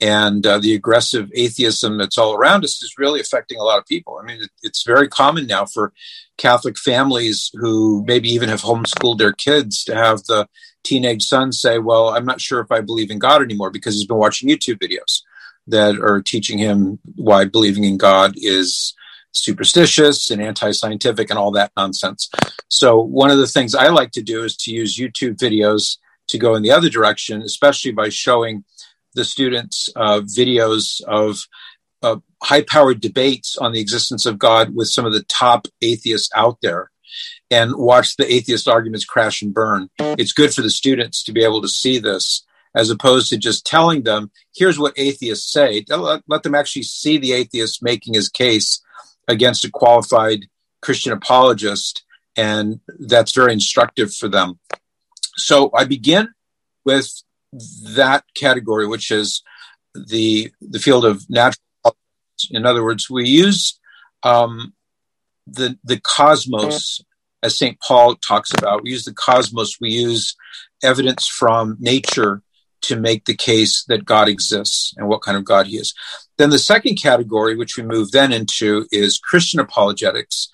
And 0.00 0.46
uh, 0.46 0.58
the 0.58 0.74
aggressive 0.74 1.30
atheism 1.34 1.98
that's 1.98 2.18
all 2.18 2.34
around 2.34 2.64
us 2.64 2.82
is 2.82 2.94
really 2.98 3.20
affecting 3.20 3.58
a 3.58 3.64
lot 3.64 3.78
of 3.78 3.86
people. 3.86 4.18
I 4.20 4.26
mean, 4.26 4.42
it, 4.42 4.50
it's 4.62 4.84
very 4.84 5.08
common 5.08 5.46
now 5.46 5.66
for 5.66 5.92
Catholic 6.36 6.76
families 6.76 7.50
who 7.54 8.04
maybe 8.06 8.28
even 8.28 8.48
have 8.48 8.62
homeschooled 8.62 9.18
their 9.18 9.32
kids 9.32 9.84
to 9.84 9.94
have 9.94 10.24
the 10.24 10.48
teenage 10.82 11.22
son 11.22 11.52
say, 11.52 11.78
Well, 11.78 12.10
I'm 12.10 12.26
not 12.26 12.40
sure 12.40 12.60
if 12.60 12.70
I 12.70 12.80
believe 12.80 13.10
in 13.10 13.18
God 13.18 13.40
anymore 13.40 13.70
because 13.70 13.94
he's 13.94 14.06
been 14.06 14.18
watching 14.18 14.48
YouTube 14.48 14.78
videos 14.78 15.22
that 15.66 15.96
are 15.96 16.22
teaching 16.22 16.58
him 16.58 16.98
why 17.16 17.44
believing 17.44 17.84
in 17.84 17.96
God 17.96 18.34
is 18.36 18.94
superstitious 19.32 20.30
and 20.30 20.40
anti 20.40 20.70
scientific 20.70 21.30
and 21.30 21.38
all 21.38 21.50
that 21.52 21.72
nonsense. 21.76 22.30
So, 22.68 23.00
one 23.00 23.30
of 23.30 23.38
the 23.38 23.46
things 23.46 23.74
I 23.74 23.88
like 23.88 24.12
to 24.12 24.22
do 24.22 24.44
is 24.44 24.56
to 24.58 24.72
use 24.72 24.98
YouTube 24.98 25.36
videos 25.36 25.98
to 26.28 26.38
go 26.38 26.54
in 26.54 26.62
the 26.62 26.70
other 26.70 26.88
direction, 26.88 27.42
especially 27.42 27.92
by 27.92 28.08
showing 28.08 28.64
the 29.14 29.24
students 29.24 29.88
uh, 29.96 30.20
videos 30.20 31.00
of 31.02 31.40
uh, 32.02 32.16
high 32.42 32.62
powered 32.62 33.00
debates 33.00 33.56
on 33.56 33.72
the 33.72 33.80
existence 33.80 34.26
of 34.26 34.38
God 34.38 34.74
with 34.74 34.88
some 34.88 35.06
of 35.06 35.12
the 35.12 35.24
top 35.24 35.66
atheists 35.80 36.30
out 36.34 36.58
there 36.62 36.90
and 37.50 37.74
watch 37.76 38.16
the 38.16 38.32
atheist 38.32 38.68
arguments 38.68 39.04
crash 39.04 39.40
and 39.42 39.54
burn. 39.54 39.88
It's 39.98 40.32
good 40.32 40.52
for 40.52 40.62
the 40.62 40.70
students 40.70 41.22
to 41.24 41.32
be 41.32 41.44
able 41.44 41.62
to 41.62 41.68
see 41.68 41.98
this 41.98 42.44
as 42.74 42.90
opposed 42.90 43.28
to 43.30 43.38
just 43.38 43.64
telling 43.64 44.02
them, 44.02 44.30
here's 44.54 44.78
what 44.78 44.98
atheists 44.98 45.50
say. 45.50 45.84
Let, 45.88 46.42
them 46.42 46.54
actually 46.54 46.82
see 46.82 47.18
the 47.18 47.32
atheist 47.32 47.82
making 47.82 48.14
his 48.14 48.28
case 48.28 48.82
against 49.28 49.64
a 49.64 49.70
qualified 49.70 50.46
Christian 50.82 51.12
apologist. 51.12 52.04
And 52.36 52.80
that's 52.98 53.34
very 53.34 53.52
instructive 53.52 54.12
for 54.12 54.28
them. 54.28 54.58
So 55.36 55.70
I 55.74 55.84
begin 55.84 56.28
with 56.84 57.10
that 57.94 58.24
category, 58.36 58.86
which 58.86 59.10
is 59.10 59.42
the, 59.94 60.52
the 60.60 60.80
field 60.80 61.04
of 61.04 61.28
natural. 61.30 61.60
In 62.50 62.66
other 62.66 62.82
words, 62.82 63.08
we 63.08 63.28
use 63.28 63.78
um, 64.24 64.74
the, 65.46 65.78
the 65.84 66.00
cosmos 66.00 67.00
as 67.44 67.56
St. 67.56 67.78
Paul 67.78 68.16
talks 68.16 68.50
about. 68.56 68.82
We 68.82 68.90
use 68.90 69.04
the 69.04 69.14
cosmos, 69.14 69.76
we 69.80 69.90
use 69.90 70.34
evidence 70.82 71.28
from 71.28 71.76
nature 71.78 72.42
to 72.84 72.96
make 72.96 73.24
the 73.24 73.36
case 73.36 73.84
that 73.88 74.04
God 74.04 74.28
exists 74.28 74.94
and 74.96 75.08
what 75.08 75.22
kind 75.22 75.36
of 75.36 75.44
God 75.44 75.66
he 75.66 75.76
is. 75.76 75.94
Then 76.38 76.50
the 76.50 76.58
second 76.58 76.96
category, 76.96 77.56
which 77.56 77.76
we 77.76 77.82
move 77.82 78.10
then 78.10 78.32
into, 78.32 78.86
is 78.90 79.18
Christian 79.18 79.60
apologetics. 79.60 80.50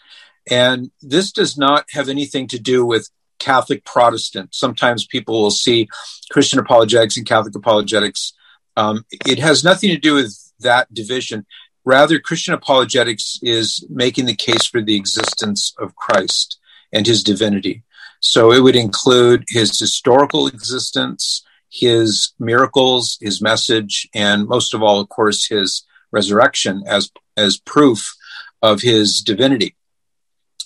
And 0.51 0.91
this 1.03 1.33
does 1.33 1.57
not 1.57 1.87
have 1.93 2.09
anything 2.09 2.49
to 2.49 2.59
do 2.59 2.85
with 2.85 3.09
Catholic 3.39 3.85
Protestant. 3.85 4.55
Sometimes 4.55 5.07
people 5.07 5.41
will 5.43 5.51
see 5.51 5.89
Christian 6.31 6.59
apologetics 6.59 7.17
and 7.17 7.27
Catholic 7.27 7.55
apologetics. 7.55 8.33
Um, 8.77 9.05
it 9.27 9.39
has 9.39 9.65
nothing 9.65 9.91
to 9.91 9.99
do 9.99 10.15
with 10.15 10.37
that 10.61 10.93
division. 10.93 11.47
Rather, 11.85 12.21
Christian 12.21 12.55
apologetics 12.55 13.39
is 13.43 13.85
making 13.89 14.27
the 14.27 14.37
case 14.37 14.67
for 14.67 14.83
the 14.83 14.97
existence 14.97 15.75
of 15.79 15.97
Christ 15.97 16.59
and 16.93 17.07
his 17.07 17.23
divinity. 17.23 17.83
So 18.21 18.53
it 18.53 18.61
would 18.61 18.77
include 18.77 19.45
his 19.49 19.79
historical 19.79 20.47
existence, 20.47 21.43
his 21.71 22.33
miracles, 22.39 23.17
his 23.21 23.41
message, 23.41 24.09
and 24.15 24.47
most 24.47 24.75
of 24.75 24.83
all, 24.83 25.01
of 25.01 25.09
course, 25.09 25.47
his 25.47 25.85
resurrection 26.11 26.83
as, 26.87 27.11
as 27.37 27.59
proof 27.59 28.15
of 28.61 28.83
his 28.83 29.21
divinity. 29.21 29.77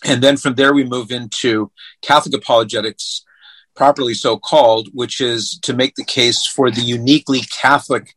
And 0.05 0.23
then 0.23 0.37
from 0.37 0.55
there, 0.55 0.75
we 0.75 0.85
move 0.85 1.11
into 1.11 1.71
Catholic 2.03 2.35
apologetics, 2.35 3.25
properly 3.77 4.15
so 4.15 4.37
called, 4.37 4.89
which 4.93 5.21
is 5.21 5.59
to 5.63 5.75
make 5.75 5.95
the 5.95 6.05
case 6.05 6.47
for 6.47 6.71
the 6.71 6.81
uniquely 6.81 7.41
Catholic 7.41 8.15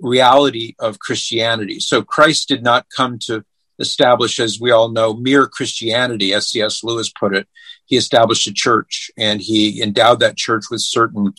reality 0.00 0.74
of 0.78 0.98
Christianity. 0.98 1.80
So 1.80 2.02
Christ 2.02 2.48
did 2.48 2.62
not 2.62 2.86
come 2.94 3.18
to 3.20 3.44
establish, 3.78 4.38
as 4.38 4.60
we 4.60 4.70
all 4.70 4.90
know, 4.90 5.14
mere 5.14 5.46
Christianity, 5.46 6.32
as 6.32 6.48
C.S. 6.48 6.84
Lewis 6.84 7.10
put 7.10 7.34
it. 7.34 7.48
He 7.86 7.96
established 7.96 8.46
a 8.46 8.52
church 8.52 9.10
and 9.16 9.40
he 9.40 9.82
endowed 9.82 10.20
that 10.20 10.36
church 10.36 10.64
with 10.70 10.80
certain 10.80 11.34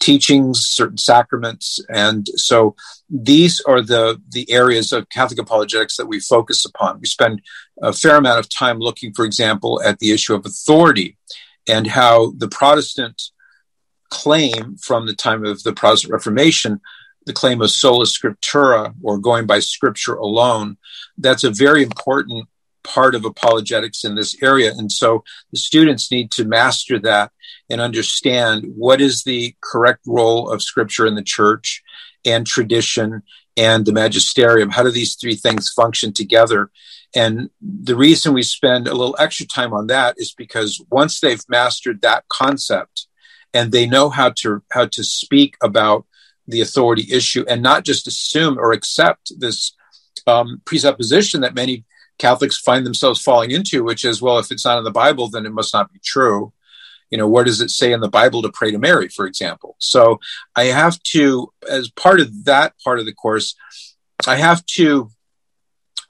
teachings, 0.00 0.66
certain 0.66 0.98
sacraments. 0.98 1.80
And 1.88 2.26
so 2.36 2.76
these 3.08 3.60
are 3.62 3.80
the, 3.80 4.20
the 4.30 4.50
areas 4.50 4.92
of 4.92 5.08
Catholic 5.08 5.40
apologetics 5.40 5.96
that 5.96 6.06
we 6.06 6.20
focus 6.20 6.64
upon. 6.64 7.00
We 7.00 7.06
spend 7.06 7.40
a 7.82 7.92
fair 7.92 8.16
amount 8.16 8.40
of 8.40 8.48
time 8.48 8.78
looking, 8.78 9.12
for 9.14 9.24
example, 9.24 9.80
at 9.84 9.98
the 9.98 10.12
issue 10.12 10.34
of 10.34 10.44
authority 10.44 11.16
and 11.68 11.86
how 11.86 12.32
the 12.36 12.48
Protestant 12.48 13.22
claim 14.10 14.76
from 14.76 15.06
the 15.06 15.14
time 15.14 15.44
of 15.44 15.62
the 15.62 15.72
Protestant 15.72 16.12
Reformation 16.12 16.80
the 17.26 17.32
claim 17.32 17.60
of 17.60 17.70
sola 17.70 18.04
scriptura 18.04 18.94
or 19.02 19.18
going 19.18 19.46
by 19.46 19.58
scripture 19.58 20.14
alone. 20.14 20.76
That's 21.18 21.44
a 21.44 21.50
very 21.50 21.82
important 21.82 22.48
part 22.84 23.14
of 23.14 23.24
apologetics 23.24 24.04
in 24.04 24.14
this 24.14 24.40
area. 24.42 24.72
And 24.72 24.92
so 24.92 25.24
the 25.50 25.58
students 25.58 26.10
need 26.10 26.30
to 26.32 26.44
master 26.44 26.98
that 27.00 27.32
and 27.68 27.80
understand 27.80 28.64
what 28.76 29.00
is 29.00 29.24
the 29.24 29.54
correct 29.62 30.00
role 30.06 30.50
of 30.50 30.62
scripture 30.62 31.06
in 31.06 31.14
the 31.14 31.22
church 31.22 31.82
and 32.24 32.46
tradition 32.46 33.22
and 33.56 33.86
the 33.86 33.92
magisterium. 33.92 34.70
How 34.70 34.82
do 34.82 34.90
these 34.90 35.14
three 35.14 35.34
things 35.34 35.70
function 35.70 36.12
together? 36.12 36.70
And 37.14 37.50
the 37.60 37.96
reason 37.96 38.32
we 38.32 38.42
spend 38.42 38.88
a 38.88 38.94
little 38.94 39.16
extra 39.18 39.46
time 39.46 39.72
on 39.72 39.86
that 39.86 40.16
is 40.18 40.34
because 40.34 40.82
once 40.90 41.20
they've 41.20 41.42
mastered 41.48 42.02
that 42.02 42.24
concept 42.28 43.06
and 43.52 43.70
they 43.70 43.86
know 43.86 44.10
how 44.10 44.30
to 44.30 44.62
how 44.72 44.86
to 44.86 45.04
speak 45.04 45.56
about 45.62 46.06
the 46.46 46.60
authority 46.60 47.06
issue 47.10 47.44
and 47.48 47.62
not 47.62 47.84
just 47.84 48.06
assume 48.06 48.58
or 48.58 48.72
accept 48.72 49.32
this 49.38 49.74
um, 50.26 50.60
presupposition 50.64 51.40
that 51.40 51.54
many 51.54 51.84
Catholics 52.18 52.58
find 52.58 52.86
themselves 52.86 53.20
falling 53.20 53.50
into, 53.50 53.84
which 53.84 54.04
is, 54.04 54.22
well, 54.22 54.38
if 54.38 54.50
it's 54.50 54.64
not 54.64 54.78
in 54.78 54.84
the 54.84 54.90
Bible, 54.90 55.28
then 55.28 55.46
it 55.46 55.52
must 55.52 55.74
not 55.74 55.92
be 55.92 56.00
true. 56.04 56.52
You 57.10 57.18
know, 57.18 57.28
where 57.28 57.44
does 57.44 57.60
it 57.60 57.70
say 57.70 57.92
in 57.92 58.00
the 58.00 58.08
Bible 58.08 58.42
to 58.42 58.50
pray 58.52 58.70
to 58.70 58.78
Mary, 58.78 59.08
for 59.08 59.26
example? 59.26 59.76
So 59.78 60.20
I 60.56 60.64
have 60.64 61.02
to, 61.14 61.52
as 61.68 61.90
part 61.90 62.20
of 62.20 62.44
that 62.44 62.74
part 62.82 62.98
of 62.98 63.06
the 63.06 63.12
course, 63.12 63.54
I 64.26 64.36
have 64.36 64.64
to 64.66 65.10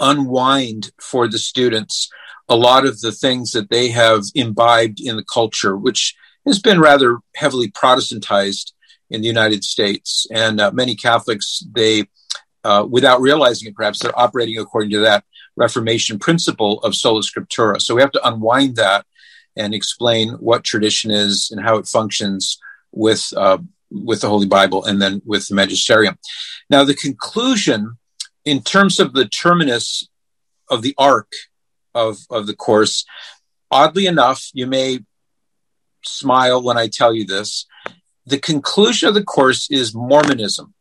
unwind 0.01 0.93
for 1.01 1.29
the 1.29 1.39
students 1.39 2.11
a 2.49 2.57
lot 2.57 2.87
of 2.87 3.01
the 3.01 3.13
things 3.13 3.53
that 3.53 3.71
they 3.71 3.89
have 3.89 4.25
imbibed 4.35 5.01
in 5.01 5.17
the 5.17 5.25
culture, 5.25 5.77
which 5.77 6.15
has 6.47 6.59
been 6.59 6.81
rather 6.81 7.19
heavily 7.35 7.71
Protestantized 7.71 8.73
in 9.11 9.21
the 9.21 9.27
United 9.27 9.65
States. 9.65 10.27
And 10.31 10.61
uh, 10.61 10.71
many 10.73 10.95
Catholics, 10.95 11.65
they, 11.75 12.05
uh, 12.63 12.87
without 12.89 13.21
realizing 13.21 13.69
it, 13.69 13.75
perhaps 13.75 14.01
they're 14.01 14.19
operating 14.19 14.59
according 14.59 14.91
to 14.91 15.01
that 15.01 15.25
Reformation 15.57 16.19
principle 16.19 16.81
of 16.81 16.95
sola 16.95 17.21
scriptura. 17.23 17.81
So 17.81 17.95
we 17.95 18.01
have 18.01 18.13
to 18.13 18.27
unwind 18.27 18.77
that 18.77 19.07
and 19.57 19.75
explain 19.75 20.31
what 20.35 20.65
tradition 20.65 21.11
is 21.11 21.51
and 21.51 21.65
how 21.65 21.77
it 21.77 21.87
functions 21.87 22.59
with 22.93 23.33
uh, 23.37 23.59
with 23.91 24.21
the 24.21 24.29
Holy 24.29 24.47
Bible 24.47 24.85
and 24.85 25.01
then 25.01 25.23
with 25.25 25.47
the 25.49 25.55
Magisterium. 25.55 26.19
Now, 26.69 26.85
the 26.85 26.95
conclusion, 26.95 27.99
in 28.45 28.63
terms 28.63 28.99
of 28.99 29.13
the 29.13 29.27
terminus 29.27 30.09
of 30.71 30.83
the 30.83 30.95
arc 30.99 31.31
of 31.95 32.19
of 32.31 32.47
the 32.47 32.57
course, 32.57 33.05
oddly 33.71 34.07
enough, 34.07 34.51
you 34.53 34.67
may 34.67 35.01
smile 36.05 36.63
when 36.63 36.77
I 36.77 36.89
tell 36.89 37.15
you 37.15 37.25
this 37.25 37.67
the 38.27 38.39
conclusion 38.39 39.09
of 39.09 39.15
the 39.15 39.23
course 39.23 39.71
is 39.71 39.95
Mormonism. 39.95 40.75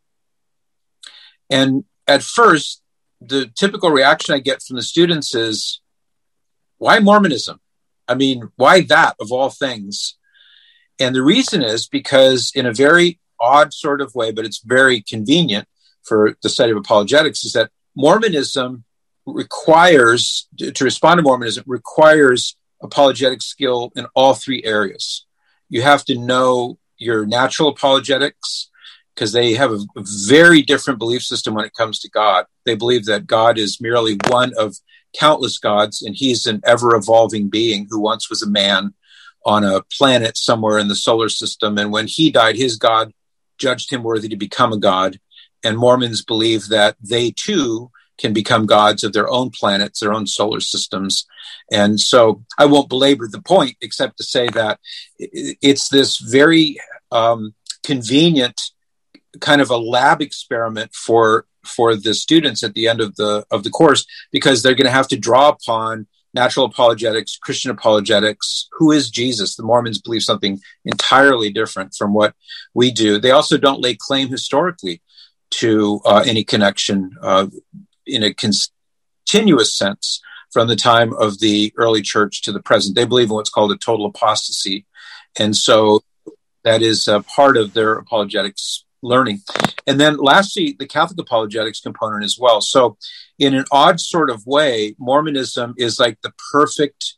And 1.49 1.83
at 2.07 2.23
first, 2.23 2.81
the 3.25 3.51
typical 3.55 3.89
reaction 3.89 4.35
I 4.35 4.39
get 4.39 4.61
from 4.61 4.75
the 4.75 4.83
students 4.83 5.33
is, 5.35 5.81
why 6.77 6.99
Mormonism? 6.99 7.59
I 8.07 8.15
mean, 8.15 8.49
why 8.55 8.81
that 8.81 9.15
of 9.19 9.31
all 9.31 9.49
things? 9.49 10.17
And 10.99 11.15
the 11.15 11.23
reason 11.23 11.63
is 11.63 11.87
because, 11.87 12.51
in 12.53 12.65
a 12.65 12.73
very 12.73 13.19
odd 13.39 13.73
sort 13.73 14.01
of 14.01 14.13
way, 14.13 14.31
but 14.31 14.45
it's 14.45 14.61
very 14.63 15.01
convenient 15.01 15.67
for 16.03 16.37
the 16.43 16.49
study 16.49 16.71
of 16.71 16.77
apologetics, 16.77 17.45
is 17.45 17.53
that 17.53 17.71
Mormonism 17.95 18.83
requires, 19.25 20.47
to 20.57 20.83
respond 20.83 21.17
to 21.17 21.23
Mormonism, 21.23 21.63
requires 21.65 22.57
apologetic 22.81 23.41
skill 23.41 23.91
in 23.95 24.05
all 24.13 24.33
three 24.33 24.61
areas. 24.63 25.25
You 25.69 25.81
have 25.81 26.03
to 26.05 26.17
know 26.17 26.77
your 26.97 27.25
natural 27.25 27.69
apologetics 27.69 28.69
because 29.13 29.31
they 29.31 29.53
have 29.53 29.71
a 29.71 29.79
very 29.95 30.61
different 30.61 30.99
belief 30.99 31.21
system 31.23 31.53
when 31.53 31.65
it 31.65 31.73
comes 31.73 31.99
to 31.99 32.09
God. 32.09 32.45
They 32.65 32.75
believe 32.75 33.05
that 33.05 33.27
God 33.27 33.57
is 33.57 33.81
merely 33.81 34.17
one 34.27 34.53
of 34.57 34.75
countless 35.17 35.59
gods 35.59 36.01
and 36.01 36.15
he's 36.15 36.45
an 36.45 36.61
ever 36.65 36.95
evolving 36.95 37.49
being 37.49 37.87
who 37.89 37.99
once 37.99 38.29
was 38.29 38.41
a 38.41 38.49
man 38.49 38.93
on 39.45 39.63
a 39.63 39.83
planet 39.83 40.37
somewhere 40.37 40.79
in 40.79 40.87
the 40.87 40.95
solar 40.95 41.29
system. 41.29 41.77
And 41.77 41.91
when 41.91 42.07
he 42.07 42.31
died, 42.31 42.55
his 42.55 42.77
God 42.77 43.13
judged 43.57 43.91
him 43.91 44.03
worthy 44.03 44.29
to 44.29 44.37
become 44.37 44.73
a 44.73 44.79
God. 44.79 45.19
And 45.63 45.77
Mormons 45.77 46.23
believe 46.23 46.67
that 46.69 46.95
they 47.01 47.31
too 47.31 47.91
can 48.17 48.33
become 48.33 48.65
gods 48.65 49.03
of 49.03 49.13
their 49.13 49.29
own 49.29 49.49
planets, 49.49 49.99
their 49.99 50.13
own 50.13 50.27
solar 50.27 50.59
systems. 50.59 51.25
And 51.71 51.99
so 51.99 52.43
I 52.57 52.65
won't 52.65 52.89
belabor 52.89 53.27
the 53.27 53.41
point 53.41 53.75
except 53.81 54.17
to 54.17 54.23
say 54.23 54.47
that 54.49 54.79
it's 55.19 55.89
this 55.89 56.17
very 56.19 56.77
um, 57.11 57.53
convenient 57.83 58.59
kind 59.39 59.61
of 59.61 59.69
a 59.69 59.77
lab 59.77 60.21
experiment 60.21 60.93
for 60.93 61.45
for 61.65 61.95
the 61.95 62.13
students 62.13 62.63
at 62.63 62.73
the 62.73 62.87
end 62.87 63.01
of 63.01 63.15
the 63.15 63.45
of 63.51 63.63
the 63.63 63.69
course 63.69 64.05
because 64.31 64.61
they're 64.61 64.75
going 64.75 64.85
to 64.85 64.91
have 64.91 65.07
to 65.07 65.17
draw 65.17 65.49
upon 65.49 66.07
natural 66.33 66.65
apologetics, 66.65 67.37
Christian 67.37 67.71
apologetics. 67.71 68.67
Who 68.73 68.91
is 68.91 69.09
Jesus? 69.09 69.55
The 69.55 69.63
Mormons 69.63 70.01
believe 70.01 70.23
something 70.23 70.59
entirely 70.83 71.51
different 71.51 71.93
from 71.95 72.13
what 72.13 72.33
we 72.73 72.91
do. 72.91 73.19
They 73.19 73.31
also 73.31 73.57
don't 73.57 73.81
lay 73.81 73.95
claim 73.95 74.29
historically 74.29 75.01
to 75.51 76.01
uh, 76.05 76.23
any 76.25 76.43
connection 76.43 77.11
uh, 77.21 77.47
in 78.07 78.23
a 78.23 78.33
continuous 78.33 79.73
sense 79.73 80.21
from 80.51 80.67
the 80.67 80.75
time 80.75 81.13
of 81.13 81.39
the 81.39 81.71
early 81.77 82.01
church 82.01 82.41
to 82.43 82.51
the 82.51 82.61
present. 82.61 82.95
They 82.95 83.05
believe 83.05 83.29
in 83.29 83.35
what's 83.35 83.49
called 83.49 83.71
a 83.71 83.77
total 83.77 84.07
apostasy. 84.07 84.85
And 85.37 85.55
so 85.55 86.01
that 86.63 86.81
is 86.81 87.07
a 87.07 87.21
part 87.21 87.57
of 87.57 87.73
their 87.73 87.93
apologetics 87.93 88.85
learning. 89.03 89.41
And 89.85 89.99
then 89.99 90.17
lastly, 90.17 90.75
the 90.77 90.87
Catholic 90.87 91.19
apologetics 91.19 91.81
component 91.81 92.23
as 92.23 92.37
well. 92.39 92.61
So, 92.61 92.97
in 93.37 93.53
an 93.53 93.65
odd 93.71 93.99
sort 93.99 94.29
of 94.29 94.45
way, 94.45 94.95
Mormonism 94.97 95.75
is 95.77 95.99
like 95.99 96.19
the 96.21 96.33
perfect 96.51 97.15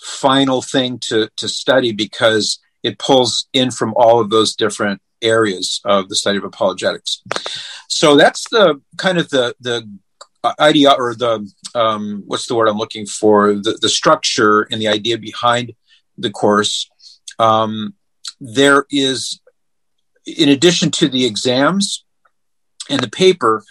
final 0.00 0.62
thing 0.62 0.98
to, 0.98 1.28
to 1.36 1.48
study 1.48 1.92
because 1.92 2.58
it 2.82 2.98
pulls 2.98 3.46
in 3.52 3.70
from 3.70 3.94
all 3.96 4.20
of 4.20 4.30
those 4.30 4.54
different 4.54 5.00
areas 5.22 5.80
of 5.84 6.08
the 6.08 6.16
study 6.16 6.38
of 6.38 6.44
apologetics. 6.44 7.22
So 7.88 8.16
that's 8.16 8.48
the 8.50 8.80
kind 8.96 9.18
of 9.18 9.28
the 9.30 9.54
the 9.60 9.88
idea 10.60 10.92
or 10.92 11.14
the 11.14 11.50
um, 11.74 12.22
what's 12.26 12.46
the 12.46 12.54
word 12.54 12.68
I'm 12.68 12.76
looking 12.76 13.06
for 13.06 13.54
the 13.54 13.78
the 13.80 13.88
structure 13.88 14.62
and 14.70 14.80
the 14.80 14.88
idea 14.88 15.18
behind 15.18 15.72
the 16.18 16.30
course. 16.30 16.88
Um, 17.38 17.94
there 18.40 18.86
is 18.90 19.40
in 20.26 20.48
addition 20.48 20.90
to 20.92 21.08
the 21.08 21.24
exams 21.24 22.04
and 22.90 23.00
the 23.00 23.10
paper, 23.10 23.64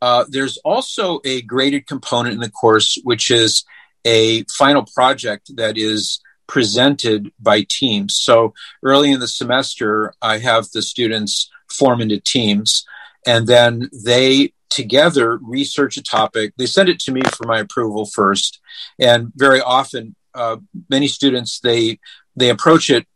uh, 0.00 0.24
there's 0.28 0.56
also 0.58 1.20
a 1.24 1.42
graded 1.42 1.86
component 1.86 2.34
in 2.34 2.40
the 2.40 2.50
course, 2.50 2.98
which 3.04 3.30
is 3.30 3.64
a 4.04 4.42
final 4.44 4.84
project 4.94 5.54
that 5.56 5.78
is 5.78 6.20
presented 6.48 7.30
by 7.38 7.64
teams. 7.68 8.16
So 8.16 8.52
early 8.82 9.12
in 9.12 9.20
the 9.20 9.28
semester, 9.28 10.12
I 10.20 10.38
have 10.38 10.68
the 10.70 10.82
students 10.82 11.48
form 11.70 12.00
into 12.00 12.18
teams, 12.18 12.84
and 13.26 13.46
then 13.46 13.88
they 14.04 14.52
together 14.68 15.38
research 15.40 15.96
a 15.96 16.02
topic. 16.02 16.52
They 16.58 16.66
send 16.66 16.88
it 16.88 16.98
to 17.00 17.12
me 17.12 17.22
for 17.36 17.46
my 17.46 17.60
approval 17.60 18.06
first, 18.06 18.60
and 18.98 19.32
very 19.36 19.60
often, 19.60 20.16
uh, 20.34 20.56
many 20.90 21.06
students 21.06 21.60
they 21.60 22.00
they 22.34 22.48
approach 22.48 22.90
it 22.90 23.06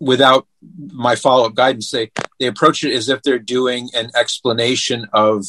without 0.00 0.47
my 0.88 1.14
follow-up 1.14 1.54
guidance 1.54 1.90
they 1.90 2.10
they 2.40 2.46
approach 2.46 2.82
it 2.82 2.92
as 2.92 3.08
if 3.08 3.22
they're 3.22 3.38
doing 3.38 3.88
an 3.94 4.10
explanation 4.16 5.06
of 5.12 5.44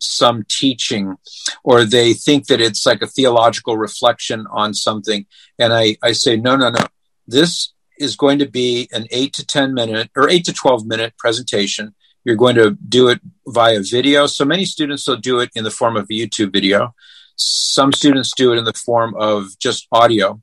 some 0.00 0.44
teaching 0.48 1.16
or 1.64 1.84
they 1.84 2.12
think 2.12 2.46
that 2.46 2.60
it's 2.60 2.86
like 2.86 3.02
a 3.02 3.06
theological 3.06 3.76
reflection 3.76 4.46
on 4.50 4.74
something. 4.74 5.26
And 5.58 5.72
i 5.72 5.96
i 6.02 6.12
say 6.12 6.36
no 6.36 6.56
no 6.56 6.70
no. 6.70 6.86
This 7.26 7.72
is 7.98 8.16
going 8.16 8.38
to 8.38 8.48
be 8.48 8.88
an 8.92 9.06
8 9.10 9.32
to 9.34 9.46
10 9.46 9.74
minute 9.74 10.10
or 10.16 10.28
8 10.28 10.44
to 10.44 10.52
12 10.52 10.86
minute 10.86 11.14
presentation. 11.18 11.94
You're 12.24 12.36
going 12.36 12.56
to 12.56 12.76
do 12.88 13.08
it 13.08 13.20
via 13.46 13.80
video. 13.82 14.26
So 14.26 14.44
many 14.44 14.64
students 14.64 15.06
will 15.08 15.16
do 15.16 15.40
it 15.40 15.50
in 15.54 15.64
the 15.64 15.70
form 15.70 15.96
of 15.96 16.04
a 16.04 16.12
youtube 16.12 16.52
video. 16.52 16.94
Some 17.36 17.92
students 17.92 18.32
do 18.36 18.52
it 18.52 18.58
in 18.58 18.64
the 18.64 18.72
form 18.72 19.14
of 19.16 19.58
just 19.58 19.88
audio. 19.92 20.40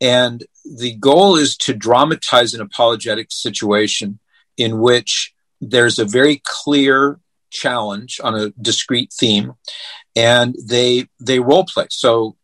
And 0.00 0.44
the 0.64 0.94
goal 0.94 1.36
is 1.36 1.56
to 1.58 1.74
dramatize 1.74 2.54
an 2.54 2.60
apologetic 2.60 3.28
situation 3.30 4.18
in 4.56 4.80
which 4.80 5.32
there's 5.60 5.98
a 5.98 6.04
very 6.04 6.40
clear 6.44 7.18
challenge 7.50 8.20
on 8.22 8.34
a 8.34 8.50
discrete 8.60 9.12
theme 9.12 9.54
and 10.16 10.54
they 10.64 11.06
they 11.18 11.40
role 11.40 11.64
play. 11.64 11.86
So 11.90 12.36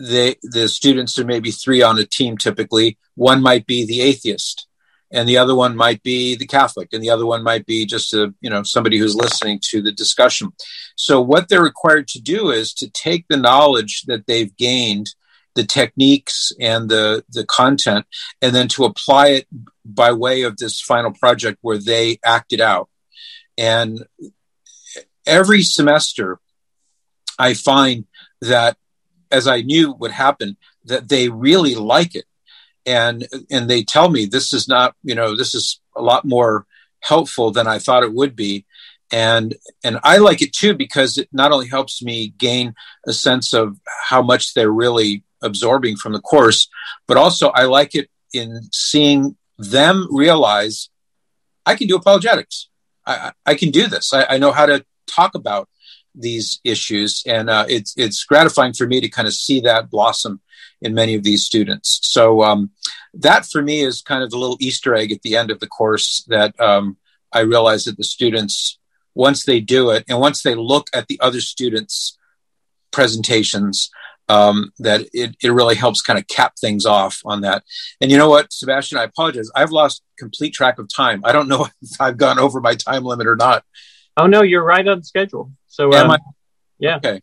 they 0.00 0.36
the 0.42 0.68
students 0.68 1.18
are 1.18 1.24
maybe 1.24 1.50
three 1.50 1.82
on 1.82 1.98
a 1.98 2.04
team 2.04 2.36
typically. 2.36 2.98
One 3.14 3.42
might 3.42 3.66
be 3.66 3.84
the 3.84 4.00
atheist 4.00 4.66
and 5.10 5.28
the 5.28 5.38
other 5.38 5.54
one 5.54 5.76
might 5.76 6.02
be 6.02 6.36
the 6.36 6.46
catholic 6.46 6.90
and 6.92 7.02
the 7.02 7.10
other 7.10 7.26
one 7.26 7.42
might 7.42 7.66
be 7.66 7.86
just 7.86 8.14
a 8.14 8.32
you 8.40 8.50
know 8.50 8.62
somebody 8.62 8.98
who's 8.98 9.14
listening 9.14 9.60
to 9.70 9.82
the 9.82 9.92
discussion. 9.92 10.52
So 10.96 11.20
what 11.20 11.48
they're 11.48 11.62
required 11.62 12.08
to 12.08 12.20
do 12.20 12.50
is 12.50 12.72
to 12.74 12.90
take 12.90 13.26
the 13.28 13.36
knowledge 13.36 14.02
that 14.02 14.26
they've 14.26 14.54
gained 14.56 15.14
the 15.54 15.64
techniques 15.64 16.52
and 16.60 16.88
the 16.88 17.24
the 17.30 17.44
content 17.44 18.06
and 18.40 18.54
then 18.54 18.68
to 18.68 18.84
apply 18.84 19.28
it 19.28 19.46
by 19.84 20.12
way 20.12 20.42
of 20.42 20.56
this 20.56 20.80
final 20.80 21.12
project 21.12 21.58
where 21.62 21.78
they 21.78 22.18
act 22.24 22.52
it 22.52 22.60
out. 22.60 22.88
And 23.56 24.04
every 25.26 25.62
semester 25.62 26.40
i 27.38 27.52
find 27.52 28.06
that 28.40 28.76
as 29.30 29.46
i 29.46 29.60
knew 29.60 29.92
would 29.92 30.10
happen 30.10 30.56
that 30.88 31.08
they 31.08 31.28
really 31.28 31.74
like 31.74 32.14
it. 32.14 32.24
And 32.86 33.26
and 33.50 33.68
they 33.68 33.84
tell 33.84 34.08
me 34.08 34.24
this 34.24 34.52
is 34.52 34.66
not 34.66 34.94
you 35.02 35.14
know 35.14 35.36
this 35.36 35.54
is 35.54 35.80
a 35.94 36.02
lot 36.02 36.24
more 36.24 36.66
helpful 37.00 37.50
than 37.50 37.66
i 37.66 37.78
thought 37.78 38.02
it 38.02 38.14
would 38.14 38.34
be. 38.34 38.64
And 39.12 39.54
and 39.84 39.98
i 40.02 40.18
like 40.18 40.42
it 40.42 40.52
too 40.52 40.74
because 40.74 41.18
it 41.18 41.28
not 41.32 41.52
only 41.52 41.68
helps 41.68 42.02
me 42.02 42.34
gain 42.38 42.74
a 43.06 43.12
sense 43.12 43.52
of 43.54 43.78
how 44.08 44.22
much 44.22 44.54
they're 44.54 44.70
really 44.70 45.24
absorbing 45.42 45.96
from 45.96 46.12
the 46.12 46.20
course, 46.20 46.68
but 47.06 47.16
also 47.16 47.48
I 47.50 47.64
like 47.64 47.94
it 47.94 48.08
in 48.32 48.60
seeing 48.72 49.36
them 49.58 50.08
realize 50.10 50.90
I 51.66 51.74
can 51.74 51.88
do 51.88 51.96
apologetics. 51.96 52.68
I, 53.06 53.32
I 53.46 53.54
can 53.54 53.70
do 53.70 53.86
this. 53.86 54.12
I, 54.12 54.26
I, 54.30 54.38
know 54.38 54.52
how 54.52 54.66
to 54.66 54.84
talk 55.06 55.34
about 55.34 55.68
these 56.14 56.60
issues, 56.62 57.22
and 57.26 57.48
uh, 57.48 57.64
it's 57.68 57.94
it's 57.96 58.24
gratifying 58.24 58.74
for 58.74 58.86
me 58.86 59.00
to 59.00 59.08
kind 59.08 59.26
of 59.26 59.34
see 59.34 59.60
that 59.60 59.90
blossom 59.90 60.40
in 60.80 60.94
many 60.94 61.14
of 61.14 61.22
these 61.22 61.44
students. 61.44 62.00
So 62.02 62.42
um, 62.42 62.70
that 63.14 63.46
for 63.46 63.62
me 63.62 63.80
is 63.80 64.02
kind 64.02 64.22
of 64.22 64.30
the 64.30 64.36
little 64.36 64.58
Easter 64.60 64.94
egg 64.94 65.10
at 65.10 65.22
the 65.22 65.36
end 65.36 65.50
of 65.50 65.60
the 65.60 65.66
course 65.66 66.24
that 66.28 66.58
um, 66.60 66.96
I 67.32 67.40
realize 67.40 67.84
that 67.84 67.96
the 67.96 68.04
students 68.04 68.78
once 69.14 69.44
they 69.44 69.60
do 69.60 69.90
it 69.90 70.04
and 70.08 70.20
once 70.20 70.42
they 70.42 70.54
look 70.54 70.88
at 70.94 71.08
the 71.08 71.18
other 71.20 71.40
students' 71.40 72.16
presentations, 72.92 73.90
um, 74.28 74.72
that 74.78 75.02
it, 75.12 75.36
it 75.42 75.50
really 75.50 75.74
helps 75.74 76.02
kind 76.02 76.18
of 76.18 76.26
cap 76.28 76.54
things 76.60 76.84
off 76.84 77.20
on 77.24 77.40
that. 77.42 77.64
And 78.00 78.10
you 78.10 78.18
know 78.18 78.28
what, 78.28 78.52
Sebastian, 78.52 78.98
I 78.98 79.04
apologize. 79.04 79.50
I've 79.54 79.70
lost 79.70 80.02
complete 80.18 80.52
track 80.52 80.78
of 80.78 80.88
time. 80.94 81.22
I 81.24 81.32
don't 81.32 81.48
know 81.48 81.66
if 81.82 82.00
I've 82.00 82.16
gone 82.16 82.38
over 82.38 82.60
my 82.60 82.74
time 82.74 83.04
limit 83.04 83.26
or 83.26 83.36
not. 83.36 83.64
Oh 84.16 84.26
no, 84.26 84.42
you're 84.42 84.64
right 84.64 84.86
on 84.86 85.02
schedule. 85.04 85.52
So 85.66 85.92
um, 85.92 86.18
yeah, 86.78 86.96
okay. 86.96 87.20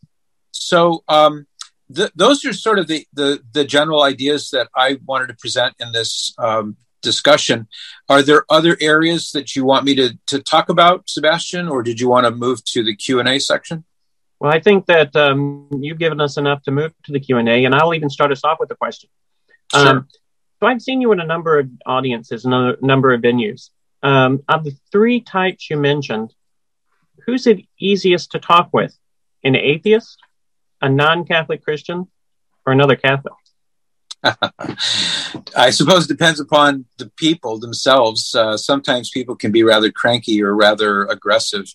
So 0.50 1.04
um, 1.08 1.46
th- 1.94 2.12
those 2.16 2.44
are 2.44 2.52
sort 2.52 2.78
of 2.78 2.86
the, 2.86 3.06
the 3.12 3.40
the 3.52 3.64
general 3.64 4.02
ideas 4.02 4.50
that 4.50 4.68
I 4.74 4.98
wanted 5.04 5.28
to 5.28 5.34
present 5.34 5.74
in 5.78 5.92
this 5.92 6.34
um, 6.38 6.76
discussion. 7.02 7.68
Are 8.08 8.22
there 8.22 8.44
other 8.48 8.76
areas 8.80 9.30
that 9.32 9.54
you 9.54 9.64
want 9.64 9.84
me 9.84 9.94
to 9.96 10.18
to 10.26 10.42
talk 10.42 10.68
about, 10.68 11.08
Sebastian, 11.08 11.68
or 11.68 11.82
did 11.82 12.00
you 12.00 12.08
want 12.08 12.24
to 12.26 12.30
move 12.30 12.64
to 12.72 12.82
the 12.82 12.96
Q 12.96 13.20
and 13.20 13.28
A 13.28 13.38
section? 13.38 13.84
Well, 14.38 14.52
I 14.52 14.60
think 14.60 14.86
that 14.86 15.16
um, 15.16 15.68
you've 15.80 15.98
given 15.98 16.20
us 16.20 16.36
enough 16.36 16.62
to 16.64 16.70
move 16.70 16.92
to 17.04 17.12
the 17.12 17.20
Q 17.20 17.38
and 17.38 17.48
A, 17.48 17.64
and 17.64 17.74
I'll 17.74 17.94
even 17.94 18.10
start 18.10 18.32
us 18.32 18.44
off 18.44 18.58
with 18.60 18.70
a 18.70 18.76
question. 18.76 19.08
Sure. 19.74 19.88
Um, 19.88 20.08
so 20.60 20.66
I've 20.66 20.82
seen 20.82 21.00
you 21.00 21.12
in 21.12 21.20
a 21.20 21.26
number 21.26 21.58
of 21.58 21.68
audiences, 21.84 22.44
a 22.44 22.76
number 22.80 23.12
of 23.12 23.20
venues. 23.20 23.70
Um, 24.02 24.42
of 24.48 24.64
the 24.64 24.76
three 24.92 25.20
types 25.20 25.68
you 25.70 25.76
mentioned, 25.76 26.34
who's 27.24 27.46
it 27.46 27.60
easiest 27.78 28.32
to 28.32 28.38
talk 28.38 28.70
with? 28.72 28.96
An 29.42 29.56
atheist, 29.56 30.18
a 30.80 30.88
non-Catholic 30.88 31.62
Christian, 31.62 32.08
or 32.64 32.72
another 32.72 32.96
Catholic? 32.96 33.34
I 35.56 35.70
suppose 35.70 36.04
it 36.04 36.08
depends 36.08 36.40
upon 36.40 36.86
the 36.98 37.10
people 37.16 37.58
themselves. 37.58 38.34
Uh, 38.34 38.56
sometimes 38.56 39.10
people 39.10 39.36
can 39.36 39.52
be 39.52 39.62
rather 39.62 39.90
cranky 39.90 40.42
or 40.42 40.54
rather 40.54 41.04
aggressive. 41.04 41.66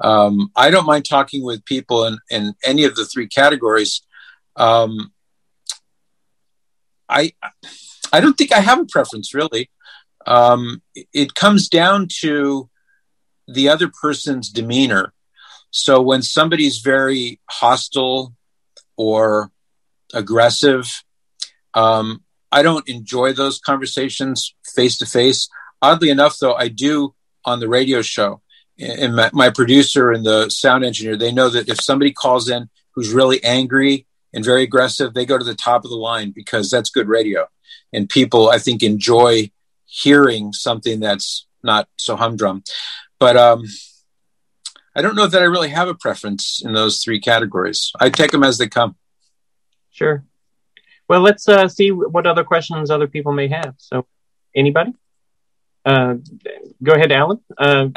Um, 0.00 0.50
I 0.56 0.70
don't 0.70 0.86
mind 0.86 1.04
talking 1.04 1.44
with 1.44 1.64
people 1.64 2.04
in, 2.04 2.18
in 2.30 2.54
any 2.64 2.84
of 2.84 2.96
the 2.96 3.04
three 3.04 3.28
categories. 3.28 4.02
Um, 4.56 5.12
I 7.08 7.32
I 8.12 8.20
don't 8.20 8.36
think 8.36 8.52
I 8.52 8.60
have 8.60 8.80
a 8.80 8.86
preference 8.86 9.34
really. 9.34 9.70
Um, 10.26 10.82
it 11.12 11.34
comes 11.34 11.68
down 11.68 12.08
to 12.20 12.70
the 13.46 13.68
other 13.68 13.88
person's 13.88 14.48
demeanor. 14.50 15.12
So 15.70 16.00
when 16.00 16.22
somebody's 16.22 16.78
very 16.78 17.40
hostile 17.50 18.34
or 18.96 19.50
aggressive, 20.14 21.02
um, 21.74 22.22
I 22.50 22.62
don't 22.62 22.88
enjoy 22.88 23.32
those 23.32 23.58
conversations 23.58 24.54
face 24.74 24.96
to 24.98 25.06
face. 25.06 25.48
Oddly 25.82 26.10
enough, 26.10 26.38
though, 26.38 26.54
I 26.54 26.68
do 26.68 27.14
on 27.44 27.58
the 27.60 27.68
radio 27.68 28.00
show. 28.00 28.40
And 28.78 29.14
my, 29.14 29.30
my 29.32 29.50
producer 29.50 30.10
and 30.10 30.24
the 30.24 30.50
sound 30.50 30.84
engineer, 30.84 31.16
they 31.16 31.32
know 31.32 31.48
that 31.48 31.68
if 31.68 31.80
somebody 31.80 32.12
calls 32.12 32.48
in 32.48 32.68
who's 32.92 33.12
really 33.12 33.42
angry 33.44 34.06
and 34.32 34.44
very 34.44 34.64
aggressive, 34.64 35.14
they 35.14 35.26
go 35.26 35.38
to 35.38 35.44
the 35.44 35.54
top 35.54 35.84
of 35.84 35.90
the 35.90 35.96
line 35.96 36.32
because 36.34 36.70
that's 36.70 36.90
good 36.90 37.08
radio. 37.08 37.46
And 37.92 38.08
people, 38.08 38.50
I 38.50 38.58
think, 38.58 38.82
enjoy 38.82 39.50
hearing 39.86 40.52
something 40.52 40.98
that's 40.98 41.46
not 41.62 41.88
so 41.96 42.16
humdrum. 42.16 42.64
But 43.20 43.36
um, 43.36 43.62
I 44.96 45.02
don't 45.02 45.14
know 45.14 45.26
that 45.26 45.40
I 45.40 45.46
really 45.46 45.68
have 45.68 45.88
a 45.88 45.94
preference 45.94 46.60
in 46.64 46.72
those 46.72 47.02
three 47.02 47.20
categories. 47.20 47.92
I 48.00 48.10
take 48.10 48.32
them 48.32 48.44
as 48.44 48.58
they 48.58 48.68
come. 48.68 48.96
Sure. 49.90 50.24
Well, 51.08 51.20
let's 51.20 51.48
uh, 51.48 51.68
see 51.68 51.90
what 51.90 52.26
other 52.26 52.44
questions 52.44 52.90
other 52.90 53.06
people 53.06 53.32
may 53.32 53.48
have. 53.48 53.74
So, 53.78 54.06
anybody? 54.54 54.94
Uh, 55.84 56.14
go 56.82 56.92
ahead, 56.92 57.12
Alan. 57.12 57.40
Uh, 57.56 57.88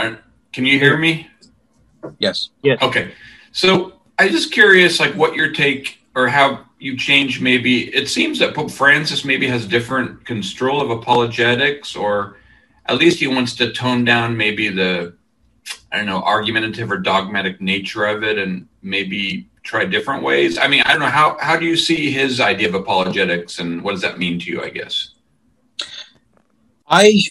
Can 0.58 0.66
you 0.66 0.80
hear 0.80 0.98
me? 0.98 1.30
Yes. 2.18 2.50
Yes. 2.64 2.82
Okay. 2.82 3.12
So, 3.52 3.94
I'm 4.18 4.32
just 4.32 4.52
curious, 4.52 5.00
like, 5.00 5.14
what 5.14 5.36
your 5.36 5.52
take 5.52 6.00
or 6.16 6.28
how 6.28 6.66
you 6.80 6.98
change. 6.98 7.40
Maybe 7.40 7.94
it 7.94 8.10
seems 8.10 8.40
that 8.40 8.56
Pope 8.56 8.72
Francis 8.72 9.24
maybe 9.24 9.48
has 9.48 9.68
different 9.68 10.26
control 10.26 10.82
of 10.82 10.90
apologetics, 10.90 11.96
or 11.96 12.38
at 12.88 12.98
least 12.98 13.20
he 13.20 13.28
wants 13.28 13.54
to 13.58 13.72
tone 13.72 14.04
down 14.04 14.36
maybe 14.36 14.70
the 14.70 15.14
I 15.92 15.98
don't 15.98 16.08
know 16.08 16.24
argumentative 16.24 16.92
or 16.92 16.98
dogmatic 16.98 17.62
nature 17.62 18.06
of 18.06 18.24
it, 18.24 18.40
and 18.40 18.68
maybe 18.82 19.48
try 19.62 19.86
different 19.86 20.24
ways? 20.24 20.58
I 20.58 20.68
mean, 20.68 20.82
I 20.86 20.90
don't 20.90 21.02
know 21.02 21.06
how 21.06 21.38
how 21.40 21.56
do 21.56 21.68
you 21.68 21.78
see 21.78 22.10
his 22.10 22.40
idea 22.40 22.70
of 22.70 22.74
apologetics, 22.74 23.60
and 23.60 23.84
what 23.84 23.92
does 23.92 24.02
that 24.02 24.18
mean 24.18 24.40
to 24.40 24.50
you? 24.50 24.64
I 24.64 24.70
guess. 24.70 25.14
I 26.88 27.22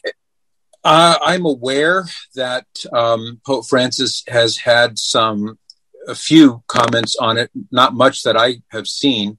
uh, 0.87 1.19
I'm 1.21 1.45
aware 1.45 2.05
that 2.37 2.65
um, 2.93 3.41
Pope 3.45 3.67
Francis 3.67 4.23
has 4.29 4.57
had 4.57 5.01
some 5.01 5.59
a 6.07 6.15
few 6.15 6.63
comments 6.69 7.17
on 7.17 7.39
it, 7.39 7.51
not 7.73 7.93
much 7.93 8.23
that 8.23 8.37
I 8.37 8.63
have 8.71 8.87
seen, 8.87 9.39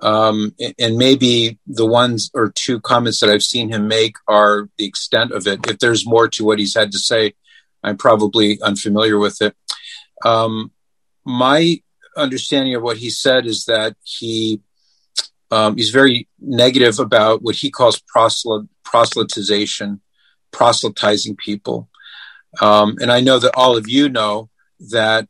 um, 0.00 0.54
and 0.78 0.96
maybe 0.96 1.58
the 1.66 1.84
ones 1.84 2.30
or 2.32 2.50
two 2.50 2.80
comments 2.80 3.20
that 3.20 3.28
I've 3.28 3.42
seen 3.42 3.70
him 3.70 3.88
make 3.88 4.14
are 4.26 4.70
the 4.78 4.86
extent 4.86 5.32
of 5.32 5.46
it. 5.46 5.68
If 5.68 5.80
there's 5.80 6.06
more 6.06 6.28
to 6.28 6.44
what 6.46 6.58
he's 6.58 6.74
had 6.74 6.92
to 6.92 6.98
say, 6.98 7.34
I'm 7.82 7.98
probably 7.98 8.58
unfamiliar 8.62 9.18
with 9.18 9.42
it. 9.42 9.54
Um, 10.24 10.70
my 11.26 11.82
understanding 12.16 12.74
of 12.74 12.82
what 12.82 12.96
he 12.96 13.10
said 13.10 13.44
is 13.44 13.66
that 13.66 13.96
he 14.02 14.62
um, 15.50 15.76
he's 15.76 15.90
very 15.90 16.26
negative 16.40 16.98
about 16.98 17.42
what 17.42 17.56
he 17.56 17.70
calls 17.70 18.00
proselytization, 18.16 20.00
proselytizing 20.56 21.36
people. 21.36 21.86
Um, 22.62 22.96
and 23.02 23.12
I 23.12 23.20
know 23.20 23.38
that 23.38 23.54
all 23.54 23.76
of 23.76 23.86
you 23.88 24.08
know 24.08 24.48
that, 24.90 25.28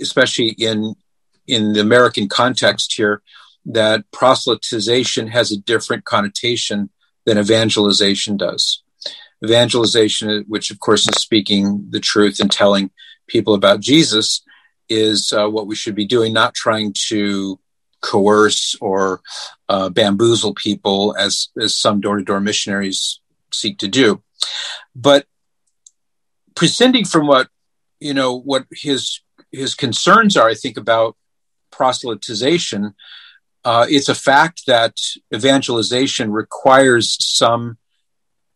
especially 0.00 0.50
in 0.50 0.94
in 1.46 1.72
the 1.72 1.80
American 1.80 2.28
context 2.28 2.92
here, 2.92 3.22
that 3.64 4.04
proselytization 4.12 5.30
has 5.30 5.50
a 5.50 5.56
different 5.56 6.04
connotation 6.04 6.90
than 7.24 7.38
evangelization 7.38 8.36
does. 8.36 8.82
Evangelization, 9.42 10.44
which 10.46 10.70
of 10.70 10.78
course 10.80 11.08
is 11.08 11.22
speaking 11.22 11.86
the 11.88 12.00
truth 12.00 12.38
and 12.38 12.52
telling 12.52 12.90
people 13.26 13.54
about 13.54 13.80
Jesus, 13.80 14.42
is 14.90 15.32
uh, 15.32 15.48
what 15.48 15.66
we 15.66 15.74
should 15.74 15.94
be 15.94 16.06
doing, 16.06 16.34
not 16.34 16.54
trying 16.54 16.92
to 17.08 17.58
coerce 18.02 18.76
or 18.82 19.22
uh, 19.70 19.88
bamboozle 19.88 20.54
people 20.54 21.16
as, 21.18 21.48
as 21.58 21.74
some 21.74 22.02
door 22.02 22.18
to 22.18 22.24
door 22.24 22.40
missionaries 22.40 23.20
seek 23.50 23.78
to 23.78 23.88
do. 23.88 24.22
But 24.94 25.26
prescinding 26.54 27.04
from 27.04 27.26
what, 27.26 27.48
you 28.00 28.14
know, 28.14 28.38
what 28.38 28.66
his, 28.72 29.20
his 29.52 29.74
concerns 29.74 30.36
are, 30.36 30.48
I 30.48 30.54
think, 30.54 30.76
about 30.76 31.16
proselytization, 31.72 32.94
uh, 33.64 33.86
it's 33.88 34.08
a 34.08 34.14
fact 34.14 34.62
that 34.66 34.96
evangelization 35.34 36.32
requires 36.32 37.16
some 37.24 37.78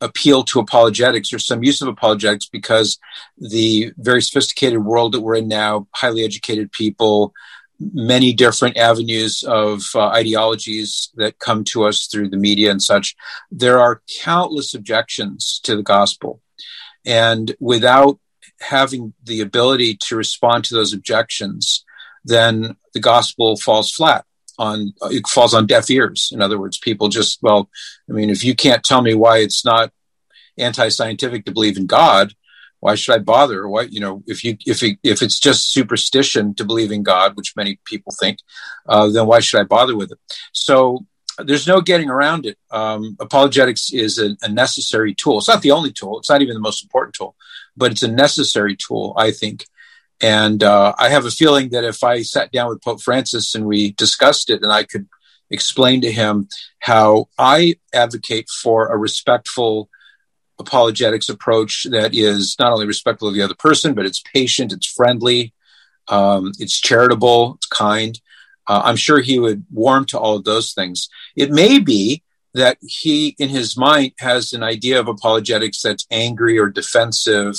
appeal 0.01 0.43
to 0.43 0.59
apologetics 0.59 1.33
or 1.33 1.39
some 1.39 1.63
use 1.63 1.81
of 1.81 1.89
apologetics 1.89 2.47
because 2.47 2.99
the 3.39 3.93
very 3.97 4.21
sophisticated 4.21 4.85
world 4.85 5.13
that 5.13 5.21
we're 5.21 5.37
in 5.37 5.49
now, 5.49 5.87
highly 5.95 6.25
educated 6.25 6.73
people, 6.73 7.33
many 7.93 8.33
different 8.33 8.77
avenues 8.77 9.43
of 9.43 9.83
uh, 9.95 10.09
ideologies 10.09 11.11
that 11.17 11.39
come 11.39 11.65
to 11.65 11.85
us 11.85 12.07
through 12.07 12.29
the 12.29 12.37
media 12.37 12.71
and 12.71 12.83
such, 12.83 13.15
there 13.51 13.81
are 13.81 14.03
countless 14.21 14.75
objections 14.75 15.61
to 15.65 15.77
the 15.77 15.83
gospel. 15.83 16.41
And 17.05 17.55
without 17.61 18.19
having 18.61 19.15
the 19.25 19.41
ability 19.41 19.99
to 20.09 20.17
respond 20.17 20.65
to 20.65 20.75
those 20.75 20.93
objections, 20.93 21.85
then 22.25 22.77
the 22.95 23.01
gospel 23.01 23.57
falls 23.57 23.91
flat 23.91 24.25
on 24.59 24.93
it 25.05 25.27
falls 25.27 25.55
on 25.55 25.67
deaf 25.67 25.91
ears 25.91 26.31
in 26.33 26.43
other 26.43 26.59
words 26.59 26.79
people 26.79 27.09
just 27.09 27.39
well 27.43 27.71
i 28.09 28.13
mean 28.13 28.29
if 28.29 28.45
you 28.45 28.55
can't 28.55 28.85
tell 28.85 29.01
me 29.01 29.15
why 29.15 29.39
it's 29.39 29.65
not 29.65 29.91
anti-scientific 30.59 31.45
to 31.45 31.53
believe 31.53 31.79
in 31.79 31.87
god 31.87 32.35
why 32.83 32.95
should 32.97 33.15
i 33.15 33.19
bother? 33.19 33.69
Why 33.69 33.83
you 33.83 34.01
know 34.01 34.23
if 34.27 34.45
you 34.45 34.57
if 34.67 34.83
it, 34.83 34.99
if 35.03 35.23
it's 35.23 35.39
just 35.39 35.73
superstition 35.73 36.55
to 36.55 36.65
believe 36.65 36.93
in 36.93 37.03
god 37.03 37.37
which 37.37 37.57
many 37.57 37.79
people 37.85 38.13
think 38.21 38.39
uh, 38.89 39.09
then 39.09 39.27
why 39.27 39.41
should 39.41 39.61
i 39.61 39.65
bother 39.65 39.97
with 39.97 40.13
it? 40.13 40.19
So 40.53 41.07
there's 41.39 41.67
no 41.67 41.81
getting 41.81 42.11
around 42.11 42.45
it. 42.45 42.59
Um, 42.71 43.17
apologetics 43.19 43.93
is 43.93 44.19
a, 44.19 44.37
a 44.43 44.49
necessary 44.49 45.15
tool. 45.15 45.39
It's 45.39 45.49
not 45.49 45.63
the 45.63 45.71
only 45.71 45.91
tool. 45.91 46.19
It's 46.19 46.29
not 46.29 46.43
even 46.43 46.55
the 46.55 46.69
most 46.69 46.83
important 46.83 47.15
tool 47.15 47.35
but 47.77 47.91
it's 47.91 48.03
a 48.03 48.09
necessary 48.27 48.77
tool 48.77 49.15
i 49.17 49.31
think. 49.31 49.65
And 50.23 50.63
uh, 50.63 50.95
I 50.99 51.09
have 51.09 51.27
a 51.27 51.33
feeling 51.33 51.71
that 51.71 51.83
if 51.83 52.05
I 52.05 52.23
sat 52.23 52.53
down 52.53 52.69
with 52.69 52.81
Pope 52.81 53.03
Francis 53.03 53.57
and 53.57 53.67
we 53.67 53.91
discussed 53.93 54.51
it, 54.51 54.63
and 54.63 54.73
I 54.73 54.85
could 54.85 55.09
explain 55.51 56.01
to 56.03 56.13
him 56.13 56.49
how 56.79 57.27
I 57.39 57.75
advocate 57.93 58.49
for 58.49 58.87
a 58.87 58.97
respectful 58.97 59.89
apologetics 60.63 61.29
approach 61.29 61.87
that 61.91 62.15
is 62.15 62.57
not 62.59 62.73
only 62.73 62.87
respectful 62.87 63.29
of 63.29 63.35
the 63.35 63.43
other 63.43 63.55
person, 63.55 63.95
but 63.95 64.07
it's 64.07 64.23
patient, 64.33 64.73
it's 64.73 64.87
friendly, 64.87 65.53
um, 66.09 66.53
it's 66.59 66.81
charitable, 66.81 67.55
it's 67.57 67.67
kind. 67.67 68.21
Uh, 68.67 68.83
I'm 68.85 68.97
sure 68.97 69.21
he 69.21 69.39
would 69.39 69.65
warm 69.71 70.05
to 70.07 70.19
all 70.19 70.37
of 70.37 70.45
those 70.45 70.73
things. 70.73 71.09
It 71.37 71.51
may 71.51 71.79
be 71.79 72.23
that 72.55 72.79
he, 72.81 73.35
in 73.39 73.49
his 73.49 73.77
mind, 73.77 74.13
has 74.19 74.53
an 74.53 74.63
idea 74.63 75.01
of 75.01 75.09
apologetics 75.09 75.83
that's 75.83 76.07
angry 76.11 76.59
or 76.59 76.69
defensive 76.69 77.55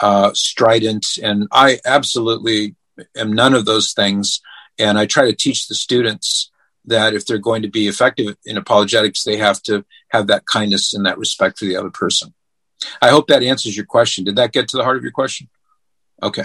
uh, 0.00 0.32
strident. 0.34 1.06
And 1.22 1.48
I 1.50 1.78
absolutely 1.84 2.76
am 3.16 3.32
none 3.32 3.54
of 3.54 3.64
those 3.64 3.92
things. 3.92 4.40
And 4.78 4.98
I 4.98 5.06
try 5.06 5.26
to 5.26 5.36
teach 5.36 5.68
the 5.68 5.74
students 5.74 6.50
that 6.84 7.14
if 7.14 7.26
they're 7.26 7.38
going 7.38 7.62
to 7.62 7.68
be 7.68 7.88
effective 7.88 8.36
in 8.44 8.56
apologetics, 8.56 9.24
they 9.24 9.36
have 9.36 9.62
to 9.62 9.84
have 10.10 10.28
that 10.28 10.46
kindness 10.46 10.94
and 10.94 11.06
that 11.06 11.18
respect 11.18 11.58
for 11.58 11.64
the 11.64 11.76
other 11.76 11.90
person. 11.90 12.32
I 13.00 13.10
hope 13.10 13.28
that 13.28 13.42
answers 13.42 13.76
your 13.76 13.86
question. 13.86 14.24
Did 14.24 14.36
that 14.36 14.52
get 14.52 14.68
to 14.68 14.76
the 14.76 14.84
heart 14.84 14.96
of 14.96 15.02
your 15.02 15.12
question? 15.12 15.48
Okay. 16.22 16.44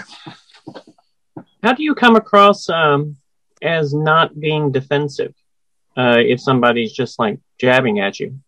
How 1.62 1.72
do 1.72 1.82
you 1.82 1.94
come 1.94 2.16
across 2.16 2.68
um, 2.68 3.16
as 3.62 3.94
not 3.94 4.38
being 4.38 4.72
defensive 4.72 5.34
uh, 5.96 6.16
if 6.18 6.40
somebody's 6.40 6.92
just 6.92 7.18
like 7.18 7.38
jabbing 7.58 8.00
at 8.00 8.20
you? 8.20 8.40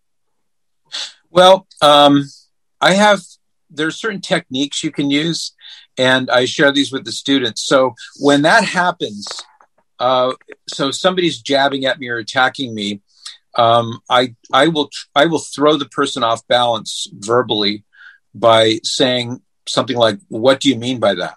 Well, 1.30 1.66
um, 1.80 2.24
I 2.80 2.94
have 2.94 3.20
there's 3.70 3.96
certain 3.96 4.20
techniques 4.20 4.85
you 4.85 4.92
can 4.92 5.11
use, 5.11 5.52
and 5.98 6.30
I 6.30 6.44
share 6.44 6.72
these 6.72 6.92
with 6.92 7.04
the 7.04 7.12
students. 7.12 7.64
So 7.64 7.94
when 8.20 8.42
that 8.42 8.64
happens, 8.64 9.26
uh, 9.98 10.33
so 10.68 10.90
somebody's 10.90 11.40
jabbing 11.40 11.85
at 11.87 11.98
me 11.98 12.09
or 12.09 12.18
attacking 12.18 12.74
me, 12.74 13.00
um, 13.57 14.01
I 14.09 14.35
I 14.53 14.69
will 14.69 14.90
I 15.14 15.27
will 15.27 15.38
throw 15.38 15.77
the 15.77 15.88
person 15.88 16.23
off 16.23 16.47
balance 16.49 17.07
verbally 17.12 17.85
by 18.35 18.81
saying 18.83 19.43
something 19.67 19.97
like, 19.97 20.19
"What 20.29 20.61
do 20.61 20.69
you 20.69 20.77
mean 20.77 21.01
by 21.01 21.14
that?" 21.14 21.37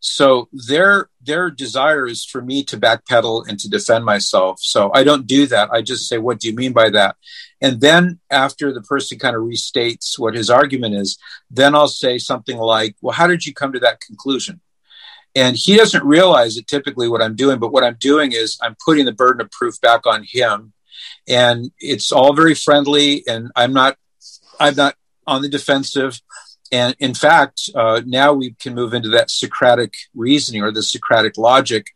So 0.00 0.48
their 0.52 1.10
their 1.20 1.50
desire 1.50 2.06
is 2.06 2.24
for 2.24 2.40
me 2.40 2.64
to 2.64 2.78
backpedal 2.78 3.46
and 3.48 3.58
to 3.60 3.68
defend 3.68 4.04
myself. 4.04 4.58
So 4.60 4.90
I 4.94 5.04
don't 5.04 5.26
do 5.26 5.46
that. 5.48 5.70
I 5.70 5.82
just 5.82 6.08
say, 6.08 6.18
"What 6.18 6.40
do 6.40 6.48
you 6.48 6.54
mean 6.54 6.72
by 6.72 6.90
that?" 6.90 7.16
And 7.60 7.80
then 7.80 8.20
after 8.30 8.72
the 8.72 8.82
person 8.82 9.18
kind 9.18 9.36
of 9.36 9.42
restates 9.42 10.18
what 10.18 10.34
his 10.34 10.50
argument 10.50 10.94
is, 10.94 11.18
then 11.50 11.74
I'll 11.74 11.88
say 11.88 12.18
something 12.18 12.56
like, 12.58 12.96
"Well, 13.02 13.14
how 13.14 13.26
did 13.26 13.44
you 13.44 13.52
come 13.52 13.72
to 13.72 13.80
that 13.80 14.00
conclusion?" 14.00 14.60
And 15.34 15.56
he 15.56 15.76
doesn't 15.76 16.04
realize 16.04 16.56
it 16.56 16.66
typically 16.66 17.08
what 17.08 17.22
I'm 17.22 17.36
doing, 17.36 17.58
but 17.58 17.72
what 17.72 17.84
I'm 17.84 17.96
doing 18.00 18.32
is 18.32 18.58
I'm 18.62 18.76
putting 18.84 19.04
the 19.04 19.12
burden 19.12 19.40
of 19.40 19.50
proof 19.50 19.80
back 19.80 20.06
on 20.06 20.24
him. 20.28 20.72
And 21.28 21.70
it's 21.78 22.12
all 22.12 22.34
very 22.34 22.54
friendly 22.54 23.24
and 23.26 23.50
I'm 23.56 23.72
not 23.72 23.96
I'm 24.58 24.74
not 24.74 24.94
on 25.26 25.42
the 25.42 25.48
defensive. 25.48 26.20
And 26.72 26.94
in 26.98 27.14
fact, 27.14 27.70
uh, 27.74 28.02
now 28.06 28.32
we 28.32 28.52
can 28.52 28.74
move 28.74 28.94
into 28.94 29.08
that 29.10 29.30
Socratic 29.30 29.94
reasoning 30.14 30.62
or 30.62 30.70
the 30.72 30.82
Socratic 30.82 31.36
logic 31.36 31.86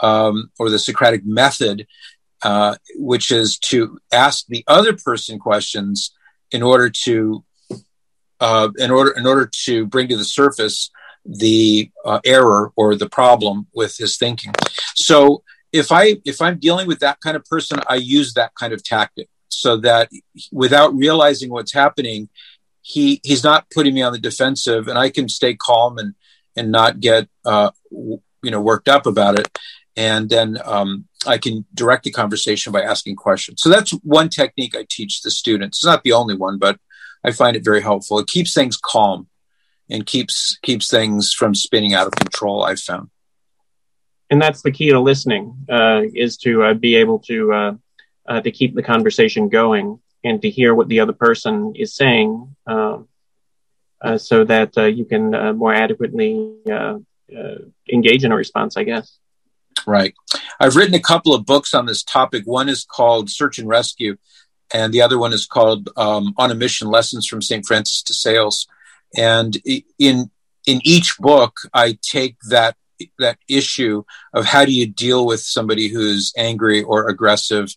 um, 0.00 0.50
or 0.58 0.70
the 0.70 0.78
Socratic 0.78 1.24
method. 1.24 1.86
uh, 2.44 2.76
which 2.96 3.32
is 3.32 3.58
to 3.58 3.98
ask 4.12 4.46
the 4.46 4.62
other 4.66 4.92
person 4.92 5.38
questions 5.38 6.14
in 6.52 6.62
order 6.62 6.90
to 6.90 7.42
uh, 8.40 8.68
in 8.78 8.90
order 8.90 9.12
in 9.12 9.26
order 9.26 9.50
to 9.64 9.86
bring 9.86 10.08
to 10.08 10.16
the 10.16 10.24
surface 10.24 10.90
the 11.24 11.90
uh, 12.04 12.20
error 12.24 12.70
or 12.76 12.94
the 12.96 13.08
problem 13.08 13.66
with 13.74 13.96
his 13.96 14.18
thinking. 14.18 14.52
So 14.94 15.42
if 15.74 15.90
I 15.90 16.18
if 16.24 16.40
I'm 16.40 16.58
dealing 16.60 16.86
with 16.86 17.00
that 17.00 17.18
kind 17.20 17.36
of 17.36 17.44
person, 17.46 17.80
I 17.88 17.96
use 17.96 18.34
that 18.34 18.52
kind 18.54 18.72
of 18.72 18.82
tactic 18.84 19.28
so 19.48 19.76
that 19.78 20.08
without 20.52 20.94
realizing 20.94 21.50
what's 21.50 21.72
happening, 21.72 22.28
he 22.80 23.20
he's 23.24 23.42
not 23.42 23.68
putting 23.70 23.92
me 23.92 24.00
on 24.00 24.12
the 24.12 24.20
defensive, 24.20 24.86
and 24.86 24.96
I 24.96 25.10
can 25.10 25.28
stay 25.28 25.54
calm 25.54 25.98
and 25.98 26.14
and 26.54 26.70
not 26.70 27.00
get 27.00 27.28
uh, 27.44 27.72
you 27.90 28.50
know 28.52 28.60
worked 28.60 28.88
up 28.88 29.04
about 29.06 29.36
it, 29.36 29.48
and 29.96 30.30
then 30.30 30.58
um, 30.64 31.06
I 31.26 31.38
can 31.38 31.64
direct 31.74 32.04
the 32.04 32.12
conversation 32.12 32.72
by 32.72 32.82
asking 32.82 33.16
questions. 33.16 33.60
So 33.60 33.68
that's 33.68 33.90
one 34.04 34.28
technique 34.28 34.76
I 34.76 34.86
teach 34.88 35.22
the 35.22 35.30
students. 35.32 35.78
It's 35.78 35.84
not 35.84 36.04
the 36.04 36.12
only 36.12 36.36
one, 36.36 36.58
but 36.58 36.78
I 37.24 37.32
find 37.32 37.56
it 37.56 37.64
very 37.64 37.82
helpful. 37.82 38.20
It 38.20 38.28
keeps 38.28 38.54
things 38.54 38.76
calm 38.76 39.26
and 39.90 40.06
keeps 40.06 40.56
keeps 40.62 40.88
things 40.88 41.32
from 41.32 41.52
spinning 41.56 41.94
out 41.94 42.06
of 42.06 42.12
control. 42.12 42.62
I've 42.62 42.78
found, 42.78 43.10
and 44.30 44.40
that's 44.40 44.62
the 44.62 44.70
key 44.70 44.90
to 44.90 45.00
listening 45.00 45.66
uh, 45.68 46.02
is 46.14 46.36
to 46.38 46.62
uh, 46.64 46.74
be 46.74 46.96
able 46.96 47.18
to 47.20 47.52
uh, 47.52 47.72
uh 48.28 48.40
to 48.40 48.50
keep 48.50 48.74
the 48.74 48.82
conversation 48.82 49.48
going 49.48 49.98
and 50.22 50.40
to 50.42 50.50
hear 50.50 50.74
what 50.74 50.88
the 50.88 51.00
other 51.00 51.12
person 51.12 51.74
is 51.76 51.94
saying, 51.94 52.56
um, 52.66 53.08
uh, 54.00 54.16
so 54.16 54.44
that 54.44 54.76
uh, 54.78 54.84
you 54.84 55.04
can 55.04 55.30
more 55.56 55.74
adequately 55.74 56.56
engage 57.92 58.24
in 58.24 58.32
a 58.32 58.36
response. 58.36 58.76
I 58.76 58.84
guess. 58.84 59.18
Right. 59.86 60.14
I've 60.60 60.76
written 60.76 60.94
a 60.94 61.00
couple 61.00 61.34
of 61.34 61.44
books 61.44 61.74
on 61.74 61.84
this 61.84 62.02
topic. 62.02 62.44
One 62.46 62.68
is 62.68 62.84
called 62.84 63.28
Search 63.28 63.58
and 63.58 63.68
Rescue, 63.68 64.16
and 64.72 64.94
the 64.94 65.02
other 65.02 65.18
one 65.18 65.34
is 65.34 65.46
called 65.46 65.90
um, 65.96 66.32
On 66.38 66.50
a 66.50 66.54
Mission: 66.54 66.88
Lessons 66.88 67.26
from 67.26 67.42
St. 67.42 67.66
Francis 67.66 68.02
de 68.02 68.14
Sales. 68.14 68.66
And 69.16 69.56
in 69.98 70.30
in 70.66 70.80
each 70.84 71.18
book, 71.18 71.56
I 71.72 71.98
take 72.02 72.36
that 72.48 72.76
that 73.18 73.38
issue 73.48 74.04
of 74.32 74.44
how 74.44 74.64
do 74.64 74.72
you 74.72 74.86
deal 74.86 75.26
with 75.26 75.40
somebody 75.40 75.88
who's 75.88 76.32
angry 76.36 76.82
or 76.82 77.08
aggressive, 77.08 77.74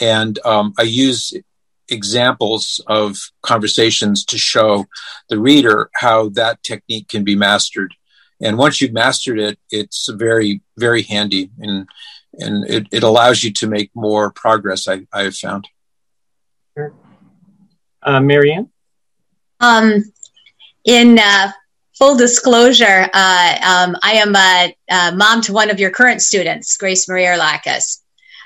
and 0.00 0.38
um, 0.44 0.74
I 0.78 0.82
use 0.82 1.32
examples 1.88 2.80
of 2.86 3.16
conversations 3.42 4.24
to 4.26 4.38
show 4.38 4.86
the 5.28 5.38
reader 5.38 5.90
how 5.94 6.28
that 6.30 6.62
technique 6.62 7.08
can 7.08 7.24
be 7.24 7.34
mastered. 7.34 7.94
And 8.40 8.58
once 8.58 8.80
you've 8.80 8.92
mastered 8.92 9.38
it 9.38 9.58
it's 9.70 10.08
very 10.12 10.60
very 10.76 11.02
handy 11.02 11.50
and 11.58 11.88
and 12.34 12.64
it, 12.68 12.86
it 12.92 13.02
allows 13.02 13.42
you 13.42 13.52
to 13.54 13.66
make 13.66 13.90
more 13.94 14.30
progress 14.30 14.86
i 14.86 15.06
i 15.12 15.22
have 15.22 15.34
found. 15.34 15.66
Sure. 16.76 16.94
uh, 18.02 18.20
marianne 18.20 18.70
um 19.60 20.04
in 20.84 21.18
uh, 21.18 21.50
full 21.98 22.16
disclosure 22.16 23.08
uh, 23.12 23.58
um, 23.64 23.96
i 24.02 24.12
am 24.12 24.34
a, 24.34 24.76
a, 24.90 25.16
mom 25.16 25.40
to 25.42 25.52
one 25.52 25.70
of 25.70 25.80
your 25.80 25.90
current 25.90 26.22
students 26.22 26.76
grace 26.76 27.08
marie 27.08 27.24
Arlakis, 27.24 28.00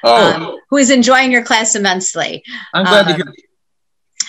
oh. 0.05 0.33
Um, 0.33 0.59
who 0.71 0.79
is 0.79 0.91
enjoying 0.91 1.31
your 1.31 1.45
class 1.45 1.77
immensely 1.77 2.43
i'm 2.75 2.85
glad 2.85 3.09
to 3.09 3.15
hear 3.15 3.27
um, 3.27 3.35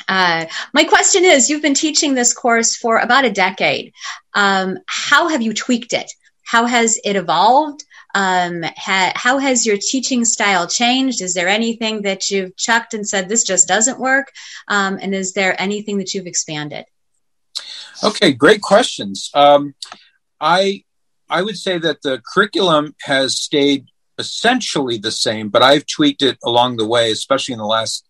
uh, 0.08 0.46
my 0.74 0.84
question 0.84 1.24
is 1.24 1.50
you've 1.50 1.62
been 1.62 1.74
teaching 1.74 2.14
this 2.14 2.34
course 2.34 2.76
for 2.76 2.98
about 2.98 3.26
a 3.26 3.32
decade. 3.32 3.94
Um, 4.34 4.78
how 4.86 5.30
have 5.30 5.42
you 5.42 5.54
tweaked 5.54 5.94
it? 5.94 6.12
How 6.44 6.66
has 6.66 7.00
it 7.04 7.16
evolved? 7.16 7.84
Um, 8.16 8.64
ha- 8.64 9.14
how 9.16 9.40
has 9.40 9.66
your 9.66 9.78
teaching 9.78 10.24
style 10.26 10.68
changed? 10.68 11.22
Is 11.22 11.34
there 11.34 11.48
anything 11.48 12.04
that 12.04 12.30
you've 12.30 12.56
chucked 12.58 12.94
and 12.94 13.08
said 13.08 13.28
this 13.28 13.44
just 13.44 13.68
doesn't 13.68 14.00
work? 14.00 14.32
Um, 14.68 15.00
and 15.02 15.16
is 15.16 15.34
there 15.34 15.60
anything 15.60 15.98
that 15.98 16.14
you've 16.14 16.28
expanded? 16.28 16.86
Okay, 18.04 18.34
great 18.34 18.62
questions. 18.62 19.30
Um, 19.34 19.76
I 20.40 20.84
I 21.30 21.42
would 21.42 21.58
say 21.58 21.78
that 21.78 22.02
the 22.02 22.22
curriculum 22.34 22.96
has 23.02 23.38
stayed 23.38 23.88
essentially 24.18 24.98
the 24.98 25.12
same, 25.12 25.50
but 25.50 25.64
I've 25.64 25.86
tweaked 25.86 26.22
it 26.22 26.38
along 26.44 26.78
the 26.78 26.88
way, 26.88 27.12
especially 27.12 27.54
in 27.54 27.60
the 27.60 27.66
last 27.66 28.08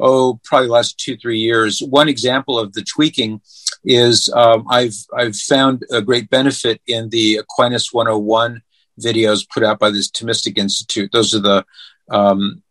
oh, 0.00 0.40
probably 0.44 0.68
last 0.68 0.98
two, 0.98 1.16
three 1.16 1.38
years. 1.38 1.80
One 1.80 2.08
example 2.08 2.58
of 2.58 2.72
the 2.72 2.82
tweaking 2.82 3.40
is 3.84 4.28
um, 4.34 4.64
I've, 4.68 4.96
I've 5.16 5.36
found 5.36 5.84
a 5.90 6.02
great 6.02 6.30
benefit 6.30 6.80
in 6.86 7.10
the 7.10 7.36
Aquinas 7.36 7.92
101 7.92 8.62
videos 9.00 9.46
put 9.48 9.62
out 9.62 9.78
by 9.78 9.90
this 9.90 10.10
Thomistic 10.10 10.58
Institute. 10.58 11.10
Those 11.12 11.34
are 11.34 11.40
the, 11.40 11.64
um, 12.10 12.62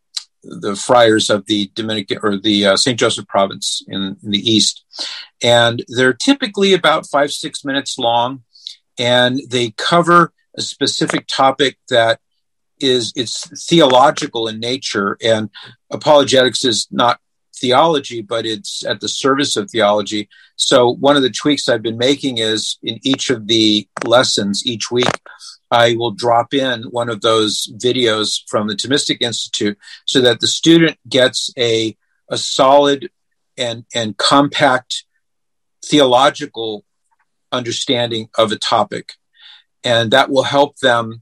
the 0.43 0.75
friars 0.75 1.29
of 1.29 1.45
the 1.45 1.71
Dominican 1.73 2.19
or 2.21 2.37
the 2.37 2.67
uh, 2.67 2.77
St. 2.77 2.99
Joseph 2.99 3.27
province 3.27 3.83
in, 3.87 4.17
in, 4.23 4.31
the 4.31 4.51
East. 4.51 4.83
And 5.41 5.83
they're 5.87 6.13
typically 6.13 6.73
about 6.73 7.07
five, 7.07 7.31
six 7.31 7.63
minutes 7.63 7.97
long, 7.97 8.43
and 8.99 9.41
they 9.49 9.71
cover 9.71 10.33
a 10.55 10.61
specific 10.61 11.27
topic 11.27 11.77
that 11.89 12.19
is 12.79 13.13
it's 13.15 13.67
theological 13.67 14.47
in 14.47 14.59
nature 14.59 15.17
and 15.23 15.49
apologetics 15.89 16.65
is 16.65 16.87
not 16.91 17.19
theology 17.55 18.21
but 18.21 18.45
it's 18.45 18.83
at 18.85 18.99
the 18.99 19.07
service 19.07 19.55
of 19.55 19.69
theology 19.69 20.27
so 20.55 20.89
one 20.89 21.15
of 21.15 21.21
the 21.21 21.29
tweaks 21.29 21.69
i've 21.69 21.83
been 21.83 21.97
making 21.97 22.39
is 22.39 22.77
in 22.83 22.99
each 23.03 23.29
of 23.29 23.47
the 23.47 23.87
lessons 24.05 24.65
each 24.65 24.91
week 24.91 25.19
i 25.73 25.95
will 25.95 26.11
drop 26.11 26.53
in 26.53 26.83
one 26.83 27.09
of 27.09 27.21
those 27.21 27.67
videos 27.77 28.41
from 28.47 28.67
the 28.67 28.75
thomistic 28.75 29.17
institute 29.21 29.77
so 30.05 30.21
that 30.21 30.39
the 30.39 30.47
student 30.47 30.97
gets 31.09 31.51
a, 31.57 31.97
a 32.29 32.37
solid 32.37 33.09
and, 33.57 33.85
and 33.93 34.17
compact 34.17 35.05
theological 35.85 36.85
understanding 37.51 38.29
of 38.37 38.51
a 38.51 38.57
topic 38.57 39.13
and 39.83 40.11
that 40.11 40.29
will 40.29 40.43
help 40.43 40.77
them 40.77 41.21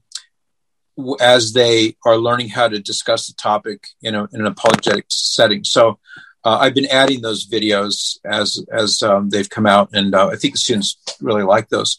as 1.20 1.52
they 1.52 1.96
are 2.04 2.16
learning 2.16 2.48
how 2.48 2.68
to 2.68 2.78
discuss 2.78 3.26
the 3.26 3.34
topic 3.34 3.86
in, 4.02 4.14
a, 4.14 4.24
in 4.32 4.40
an 4.40 4.46
apologetic 4.46 5.06
setting. 5.08 5.64
So 5.64 5.98
uh, 6.44 6.58
I've 6.60 6.74
been 6.74 6.90
adding 6.90 7.20
those 7.20 7.46
videos 7.46 8.18
as 8.24 8.64
as 8.72 9.02
um, 9.02 9.30
they've 9.30 9.48
come 9.48 9.66
out, 9.66 9.90
and 9.92 10.14
uh, 10.14 10.28
I 10.28 10.36
think 10.36 10.54
the 10.54 10.58
students 10.58 10.96
really 11.20 11.44
like 11.44 11.68
those. 11.68 11.98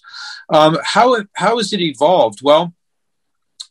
Um, 0.49 0.77
how 0.84 1.23
how 1.34 1.58
has 1.58 1.71
it 1.71 1.79
evolved? 1.79 2.39
Well, 2.41 2.73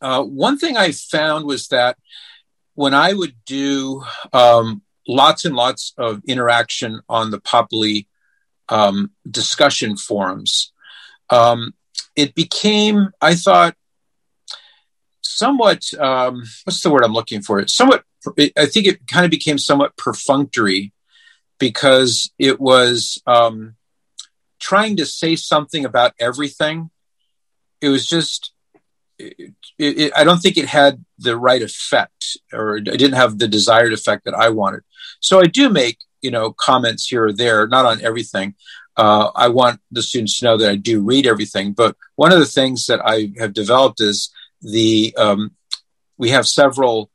uh, 0.01 0.23
one 0.23 0.57
thing 0.57 0.75
I 0.75 0.91
found 0.91 1.45
was 1.45 1.67
that 1.67 1.97
when 2.73 2.93
I 2.93 3.13
would 3.13 3.35
do 3.45 4.03
um, 4.31 4.81
lots 5.07 5.45
and 5.45 5.55
lots 5.55 5.93
of 5.97 6.21
interaction 6.27 7.01
on 7.07 7.29
the 7.29 7.39
Populi 7.39 8.01
um, 8.69 9.11
discussion 9.29 9.95
forums, 9.95 10.71
um, 11.29 11.75
it 12.15 12.33
became 12.33 13.11
I 13.21 13.35
thought 13.35 13.75
somewhat 15.21 15.93
um, 15.99 16.43
what's 16.63 16.81
the 16.81 16.89
word 16.89 17.03
I'm 17.03 17.13
looking 17.13 17.43
for? 17.43 17.67
Somewhat 17.67 18.03
I 18.57 18.65
think 18.65 18.87
it 18.87 19.07
kind 19.07 19.25
of 19.25 19.31
became 19.31 19.57
somewhat 19.57 19.97
perfunctory 19.97 20.93
because 21.59 22.31
it 22.39 22.59
was 22.59 23.21
um, 23.25 23.75
trying 24.59 24.97
to 24.97 25.05
say 25.05 25.35
something 25.35 25.85
about 25.85 26.13
everything. 26.19 26.89
It 27.81 27.89
was 27.89 28.05
just 28.05 28.53
it, 29.19 29.53
it, 29.77 30.13
I 30.15 30.23
don't 30.23 30.39
think 30.39 30.57
it 30.57 30.67
had 30.67 31.03
the 31.17 31.37
right 31.37 31.61
effect, 31.61 32.37
or 32.51 32.77
it 32.77 32.83
didn't 32.83 33.13
have 33.13 33.37
the 33.37 33.47
desired 33.47 33.93
effect 33.93 34.25
that 34.25 34.33
I 34.33 34.49
wanted. 34.49 34.81
So 35.19 35.39
I 35.39 35.45
do 35.45 35.69
make 35.69 35.99
you 36.21 36.31
know 36.31 36.51
comments 36.51 37.07
here 37.07 37.25
or 37.25 37.33
there, 37.33 37.67
not 37.67 37.85
on 37.85 38.01
everything. 38.01 38.55
Uh, 38.95 39.31
I 39.35 39.49
want 39.49 39.79
the 39.91 40.03
students 40.03 40.39
to 40.39 40.45
know 40.45 40.57
that 40.57 40.69
I 40.69 40.75
do 40.75 41.01
read 41.01 41.25
everything. 41.25 41.73
But 41.73 41.95
one 42.15 42.31
of 42.31 42.39
the 42.39 42.45
things 42.45 42.85
that 42.87 43.01
I 43.03 43.31
have 43.39 43.53
developed 43.53 44.01
is 44.01 44.29
the 44.61 45.13
um, 45.17 45.51
we 46.17 46.29
have 46.29 46.47
several 46.47 47.09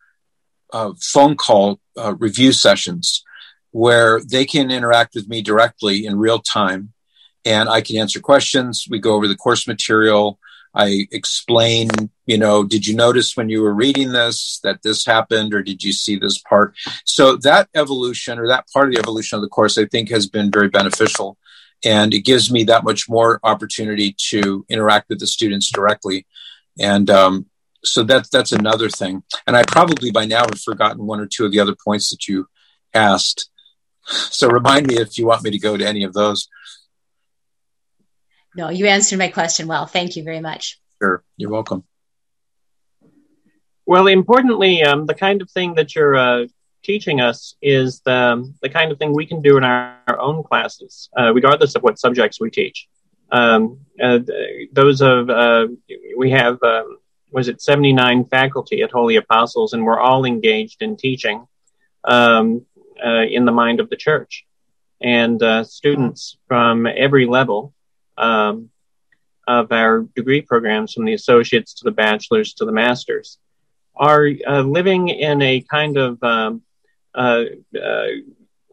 uh, 0.72 0.92
phone 1.00 1.36
call 1.36 1.80
uh, 1.96 2.14
review 2.16 2.52
sessions 2.52 3.24
where 3.70 4.20
they 4.20 4.44
can 4.44 4.70
interact 4.70 5.14
with 5.14 5.28
me 5.28 5.42
directly 5.42 6.06
in 6.06 6.18
real 6.18 6.38
time 6.38 6.92
and 7.44 7.68
I 7.68 7.80
can 7.80 7.96
answer 7.96 8.20
questions. 8.20 8.86
We 8.90 8.98
go 8.98 9.14
over 9.14 9.28
the 9.28 9.36
course 9.36 9.66
material. 9.66 10.38
I 10.74 11.06
explain, 11.10 11.88
you 12.26 12.36
know, 12.36 12.62
did 12.62 12.86
you 12.86 12.94
notice 12.94 13.36
when 13.36 13.48
you 13.48 13.62
were 13.62 13.74
reading 13.74 14.12
this 14.12 14.60
that 14.62 14.82
this 14.82 15.06
happened 15.06 15.54
or 15.54 15.62
did 15.62 15.82
you 15.82 15.92
see 15.92 16.16
this 16.16 16.38
part? 16.38 16.74
So 17.04 17.36
that 17.36 17.68
evolution 17.74 18.38
or 18.38 18.48
that 18.48 18.66
part 18.72 18.88
of 18.88 18.94
the 18.94 19.00
evolution 19.00 19.36
of 19.36 19.42
the 19.42 19.48
course, 19.48 19.78
I 19.78 19.86
think 19.86 20.10
has 20.10 20.26
been 20.26 20.50
very 20.50 20.68
beneficial. 20.68 21.38
And 21.84 22.12
it 22.12 22.20
gives 22.20 22.50
me 22.50 22.64
that 22.64 22.84
much 22.84 23.08
more 23.08 23.40
opportunity 23.42 24.14
to 24.30 24.66
interact 24.68 25.08
with 25.08 25.20
the 25.20 25.26
students 25.26 25.70
directly 25.70 26.26
and 26.78 27.08
um, 27.08 27.46
so 27.84 28.02
that's 28.02 28.28
that's 28.28 28.52
another 28.52 28.88
thing. 28.88 29.22
And 29.46 29.56
I 29.56 29.62
probably 29.64 30.10
by 30.10 30.26
now 30.26 30.40
have 30.40 30.60
forgotten 30.60 31.06
one 31.06 31.20
or 31.20 31.26
two 31.26 31.44
of 31.44 31.52
the 31.52 31.60
other 31.60 31.76
points 31.84 32.10
that 32.10 32.28
you 32.28 32.48
asked. 32.94 33.50
So 34.06 34.48
remind 34.48 34.86
me 34.86 34.98
if 34.98 35.18
you 35.18 35.26
want 35.26 35.42
me 35.42 35.50
to 35.50 35.58
go 35.58 35.76
to 35.76 35.86
any 35.86 36.04
of 36.04 36.14
those. 36.14 36.48
No, 38.56 38.70
you 38.70 38.86
answered 38.86 39.18
my 39.18 39.28
question 39.28 39.68
well. 39.68 39.86
Thank 39.86 40.16
you 40.16 40.24
very 40.24 40.40
much. 40.40 40.80
Sure, 41.00 41.22
you're 41.36 41.50
welcome. 41.50 41.84
Well, 43.86 44.06
importantly, 44.06 44.82
um, 44.82 45.06
the 45.06 45.14
kind 45.14 45.40
of 45.40 45.50
thing 45.50 45.74
that 45.76 45.94
you're 45.94 46.16
uh, 46.16 46.46
teaching 46.82 47.20
us 47.20 47.56
is 47.62 48.00
the, 48.00 48.52
the 48.60 48.68
kind 48.68 48.92
of 48.92 48.98
thing 48.98 49.14
we 49.14 49.26
can 49.26 49.40
do 49.40 49.56
in 49.56 49.64
our, 49.64 49.96
our 50.06 50.18
own 50.18 50.42
classes, 50.42 51.08
uh, 51.18 51.32
regardless 51.32 51.74
of 51.74 51.82
what 51.82 51.98
subjects 51.98 52.40
we 52.40 52.50
teach. 52.50 52.88
Um, 53.30 53.80
uh, 54.02 54.18
those 54.72 55.00
of, 55.00 55.30
uh, 55.30 55.68
we 56.16 56.30
have, 56.32 56.62
um, 56.62 56.98
was 57.30 57.48
it 57.48 57.60
79 57.60 58.24
faculty 58.26 58.82
at 58.82 58.90
Holy 58.90 59.16
Apostles, 59.16 59.72
and 59.72 59.84
we're 59.84 60.00
all 60.00 60.24
engaged 60.24 60.82
in 60.82 60.96
teaching 60.96 61.46
um, 62.04 62.64
uh, 63.04 63.24
in 63.28 63.44
the 63.44 63.52
mind 63.52 63.80
of 63.80 63.90
the 63.90 63.96
church. 63.96 64.44
And 65.00 65.42
uh, 65.42 65.64
students 65.64 66.38
from 66.48 66.86
every 66.86 67.26
level 67.26 67.72
um, 68.16 68.70
of 69.46 69.70
our 69.72 70.00
degree 70.14 70.42
programs, 70.42 70.92
from 70.92 71.04
the 71.04 71.14
associates 71.14 71.74
to 71.74 71.84
the 71.84 71.92
bachelors 71.92 72.54
to 72.54 72.64
the 72.64 72.72
masters, 72.72 73.38
are 73.94 74.28
uh, 74.46 74.62
living 74.62 75.08
in 75.08 75.42
a 75.42 75.60
kind 75.60 75.96
of 75.96 76.22
um, 76.22 76.62
uh, 77.14 77.44
uh, 77.80 78.06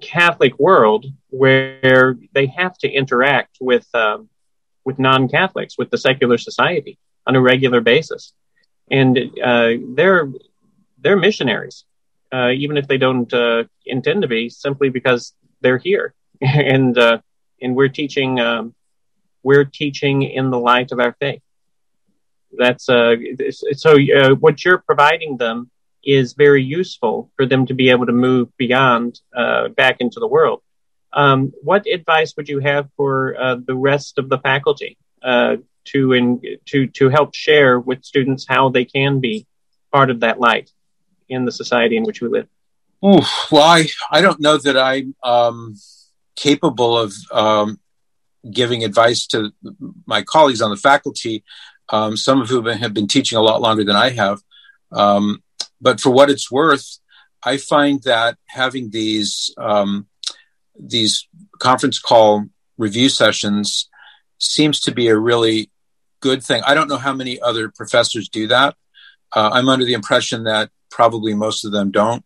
Catholic 0.01 0.57
world 0.59 1.05
where 1.29 2.17
they 2.33 2.47
have 2.47 2.77
to 2.79 2.89
interact 2.89 3.57
with 3.59 3.87
um, 3.93 4.29
with 4.83 4.99
non-Catholics, 4.99 5.77
with 5.77 5.89
the 5.89 5.97
secular 5.97 6.37
society 6.37 6.99
on 7.25 7.35
a 7.35 7.41
regular 7.41 7.81
basis, 7.81 8.33
and 8.89 9.17
uh, 9.43 9.71
they're 9.95 10.31
they're 10.99 11.17
missionaries, 11.17 11.85
uh, 12.33 12.49
even 12.49 12.77
if 12.77 12.87
they 12.87 12.97
don't 12.97 13.31
uh, 13.33 13.63
intend 13.85 14.21
to 14.21 14.27
be, 14.27 14.49
simply 14.49 14.89
because 14.89 15.33
they're 15.61 15.77
here, 15.77 16.13
and 16.41 16.97
and 17.61 17.75
we're 17.75 17.89
teaching 17.89 18.39
um, 18.39 18.73
we're 19.43 19.65
teaching 19.65 20.23
in 20.23 20.49
the 20.49 20.59
light 20.59 20.91
of 20.91 20.99
our 20.99 21.15
faith. 21.19 21.41
That's 22.57 22.89
uh, 22.89 23.15
so 23.73 23.97
uh, 23.97 24.35
what 24.35 24.65
you're 24.65 24.79
providing 24.79 25.37
them 25.37 25.69
is 26.03 26.33
very 26.33 26.63
useful 26.63 27.31
for 27.35 27.45
them 27.45 27.65
to 27.65 27.73
be 27.73 27.89
able 27.89 28.05
to 28.05 28.11
move 28.11 28.55
beyond 28.57 29.19
uh, 29.35 29.69
back 29.69 29.97
into 29.99 30.19
the 30.19 30.27
world. 30.27 30.61
Um, 31.13 31.53
what 31.61 31.87
advice 31.87 32.33
would 32.37 32.49
you 32.49 32.59
have 32.59 32.89
for 32.97 33.35
uh, 33.39 33.55
the 33.65 33.75
rest 33.75 34.17
of 34.17 34.29
the 34.29 34.37
faculty? 34.37 34.97
Uh, 35.21 35.57
to 35.85 36.13
in, 36.13 36.41
to 36.65 36.87
to 36.87 37.09
help 37.09 37.35
share 37.35 37.79
with 37.79 38.03
students 38.03 38.45
how 38.47 38.69
they 38.69 38.85
can 38.85 39.19
be 39.19 39.45
part 39.91 40.09
of 40.09 40.21
that 40.21 40.39
light 40.39 40.71
in 41.29 41.45
the 41.45 41.51
society 41.51 41.97
in 41.97 42.03
which 42.03 42.21
we 42.21 42.27
live? 42.27 42.47
Ooh, 43.03 43.21
well, 43.51 43.63
I 43.63 43.87
I 44.11 44.21
don't 44.21 44.39
know 44.39 44.57
that 44.57 44.77
I'm 44.77 45.15
um, 45.23 45.75
capable 46.35 46.97
of 46.97 47.13
um, 47.31 47.79
giving 48.49 48.83
advice 48.83 49.27
to 49.27 49.51
my 50.05 50.21
colleagues 50.21 50.61
on 50.61 50.69
the 50.69 50.77
faculty 50.77 51.43
um, 51.89 52.17
some 52.17 52.41
of 52.41 52.49
whom 52.49 52.65
have 52.65 52.93
been 52.93 53.07
teaching 53.07 53.37
a 53.37 53.41
lot 53.41 53.61
longer 53.61 53.83
than 53.83 53.95
I 53.95 54.09
have. 54.11 54.41
Um, 54.91 55.43
but 55.81 55.99
for 55.99 56.09
what 56.09 56.29
it's 56.29 56.51
worth, 56.51 56.99
I 57.43 57.57
find 57.57 58.01
that 58.03 58.37
having 58.47 58.89
these 58.89 59.53
um, 59.57 60.07
these 60.79 61.27
conference 61.59 61.99
call 61.99 62.45
review 62.77 63.09
sessions 63.09 63.89
seems 64.39 64.79
to 64.81 64.91
be 64.91 65.07
a 65.07 65.17
really 65.17 65.69
good 66.25 66.43
thing. 66.43 66.63
I 66.65 66.73
don't 66.73 66.87
know 66.87 66.97
how 66.97 67.13
many 67.13 67.39
other 67.39 67.69
professors 67.69 68.29
do 68.29 68.47
that. 68.47 68.75
Uh, 69.31 69.51
I'm 69.53 69.69
under 69.69 69.85
the 69.85 69.93
impression 69.93 70.45
that 70.45 70.71
probably 70.89 71.35
most 71.35 71.65
of 71.65 71.71
them 71.71 71.91
don't. 71.91 72.25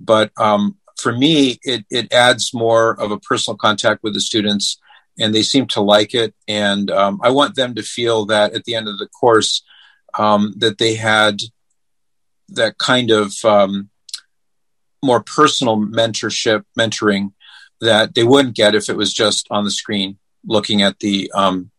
But 0.00 0.32
um, 0.38 0.78
for 0.96 1.12
me, 1.12 1.58
it, 1.62 1.84
it 1.90 2.10
adds 2.10 2.54
more 2.54 2.98
of 2.98 3.10
a 3.10 3.18
personal 3.18 3.58
contact 3.58 4.02
with 4.02 4.14
the 4.14 4.20
students 4.22 4.78
and 5.18 5.34
they 5.34 5.42
seem 5.42 5.66
to 5.66 5.82
like 5.82 6.14
it. 6.14 6.34
And 6.48 6.90
um, 6.90 7.20
I 7.22 7.28
want 7.28 7.54
them 7.54 7.74
to 7.74 7.82
feel 7.82 8.24
that 8.26 8.54
at 8.54 8.64
the 8.64 8.76
end 8.76 8.88
of 8.88 8.98
the 8.98 9.08
course, 9.08 9.62
um, 10.18 10.54
that 10.56 10.78
they 10.78 10.94
had 10.94 11.42
that 12.48 12.78
kind 12.78 13.10
of 13.10 13.34
um, 13.44 13.90
more 15.02 15.22
personal 15.22 15.76
mentorship, 15.76 16.64
mentoring 16.78 17.34
that 17.82 18.14
they 18.14 18.24
wouldn't 18.24 18.56
get 18.56 18.74
if 18.74 18.88
it 18.88 18.96
was 18.96 19.12
just 19.12 19.46
on 19.50 19.64
the 19.64 19.70
screen 19.70 20.16
looking 20.46 20.80
at 20.80 20.98
the 21.00 21.30
um, 21.34 21.70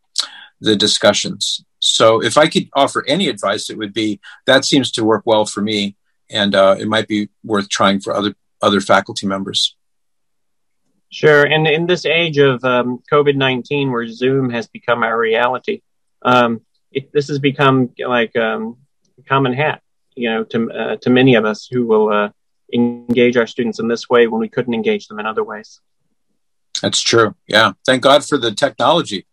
the 0.65 0.75
discussions. 0.75 1.63
So 1.79 2.21
if 2.21 2.37
I 2.37 2.47
could 2.47 2.67
offer 2.73 3.05
any 3.07 3.29
advice, 3.29 3.69
it 3.69 3.77
would 3.77 3.93
be 3.93 4.19
that 4.45 4.65
seems 4.65 4.91
to 4.93 5.05
work 5.05 5.23
well 5.25 5.45
for 5.45 5.61
me, 5.61 5.95
and 6.29 6.55
uh, 6.55 6.75
it 6.79 6.87
might 6.87 7.07
be 7.07 7.29
worth 7.43 7.69
trying 7.69 8.01
for 8.01 8.13
other 8.13 8.35
other 8.61 8.81
faculty 8.81 9.27
members. 9.27 9.75
Sure. 11.11 11.45
And 11.45 11.67
in 11.67 11.85
this 11.85 12.05
age 12.05 12.39
of 12.39 12.63
um, 12.65 13.01
COVID 13.11 13.35
19, 13.35 13.91
where 13.91 14.07
Zoom 14.07 14.49
has 14.49 14.67
become 14.67 15.03
our 15.03 15.17
reality, 15.17 15.81
um, 16.23 16.61
it, 16.91 17.13
this 17.13 17.27
has 17.27 17.39
become 17.39 17.91
like 17.99 18.35
um, 18.35 18.77
common 19.27 19.53
hat, 19.53 19.81
you 20.15 20.29
know, 20.29 20.43
to, 20.45 20.71
uh, 20.71 20.95
to 20.97 21.09
many 21.09 21.35
of 21.35 21.45
us 21.45 21.67
who 21.71 21.85
will 21.85 22.09
uh, 22.09 22.29
engage 22.73 23.37
our 23.37 23.47
students 23.47 23.79
in 23.79 23.87
this 23.87 24.09
way 24.09 24.27
when 24.27 24.41
we 24.41 24.49
couldn't 24.49 24.73
engage 24.73 25.07
them 25.07 25.19
in 25.19 25.25
other 25.25 25.43
ways. 25.43 25.79
That's 26.81 27.01
true. 27.01 27.35
Yeah. 27.47 27.73
Thank 27.85 28.01
God 28.03 28.25
for 28.25 28.37
the 28.37 28.51
technology. 28.51 29.25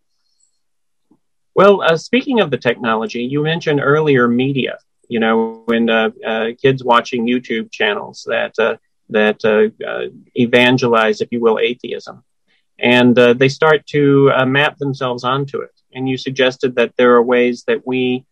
Well, 1.54 1.82
uh, 1.82 1.96
speaking 1.96 2.40
of 2.40 2.50
the 2.50 2.56
technology, 2.56 3.22
you 3.22 3.42
mentioned 3.42 3.80
earlier 3.82 4.26
media, 4.26 4.78
you 5.08 5.20
know, 5.20 5.62
when 5.66 5.90
uh, 5.90 6.10
uh, 6.26 6.46
kids 6.60 6.82
watching 6.82 7.26
YouTube 7.26 7.70
channels 7.70 8.26
that 8.28 8.58
uh, 8.58 8.76
that 9.10 9.44
uh, 9.44 9.84
uh, 9.86 10.06
evangelize, 10.34 11.20
if 11.20 11.28
you 11.30 11.40
will, 11.40 11.58
atheism. 11.58 12.24
And 12.78 13.14
they 13.14 13.48
start 13.48 13.86
to 13.88 14.32
map 14.46 14.78
themselves 14.78 15.22
onto 15.22 15.60
it. 15.60 15.70
And 15.92 16.08
you 16.08 16.16
suggested 16.16 16.74
that 16.76 16.96
there 16.96 17.12
are 17.12 17.22
ways 17.22 17.62
that 17.68 17.86
we 17.86 18.24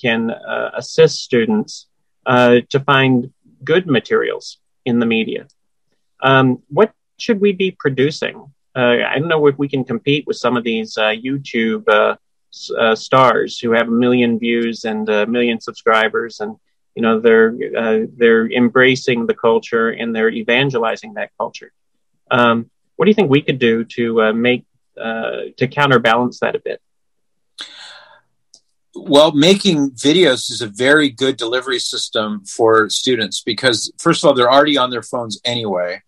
can 0.00 0.30
assist 0.74 1.18
students 1.18 1.86
to 2.26 2.82
find 2.86 3.32
good 3.62 3.86
materials 3.86 4.58
in 4.86 5.00
the 5.00 5.06
media. 5.06 5.48
Um, 6.22 6.62
what 6.68 6.92
should 7.18 7.40
we 7.40 7.52
be 7.52 7.72
producing? 7.72 8.36
Uh, 8.74 8.96
I 9.06 9.18
don't 9.18 9.28
know 9.28 9.46
if 9.48 9.58
we 9.58 9.68
can 9.68 9.84
compete 9.84 10.26
with 10.26 10.36
some 10.36 10.56
of 10.56 10.64
these 10.64 10.96
uh, 10.96 11.14
YouTube 11.26 11.84
uh, 12.78 12.94
stars 12.94 13.58
who 13.58 13.72
have 13.72 13.88
a 13.88 13.90
million 13.90 14.38
views 14.38 14.84
and 14.84 15.08
a 15.08 15.26
million 15.26 15.60
subscribers 15.60 16.40
and 16.40 16.56
you 16.94 17.02
know 17.02 17.20
they're 17.20 17.56
uh, 17.76 18.00
they're 18.16 18.50
embracing 18.50 19.26
the 19.26 19.34
culture 19.34 19.90
and 19.90 20.14
they're 20.14 20.30
evangelizing 20.30 21.14
that 21.14 21.30
culture. 21.38 21.72
Um, 22.30 22.70
what 22.96 23.06
do 23.06 23.10
you 23.10 23.14
think 23.14 23.30
we 23.30 23.42
could 23.42 23.58
do 23.58 23.84
to 23.84 24.22
uh, 24.22 24.32
make 24.32 24.64
uh, 25.00 25.50
to 25.56 25.66
counterbalance 25.66 26.40
that 26.40 26.54
a 26.54 26.60
bit? 26.60 26.80
Well 28.94 29.32
making 29.32 29.90
videos 29.90 30.50
is 30.50 30.62
a 30.62 30.68
very 30.68 31.10
good 31.10 31.36
delivery 31.36 31.80
system 31.80 32.44
for 32.44 32.88
students 32.88 33.42
because 33.42 33.92
first 33.98 34.22
of 34.22 34.28
all 34.28 34.34
they're 34.34 34.52
already 34.52 34.78
on 34.78 34.90
their 34.90 35.02
phones 35.02 35.40
anyway 35.44 36.00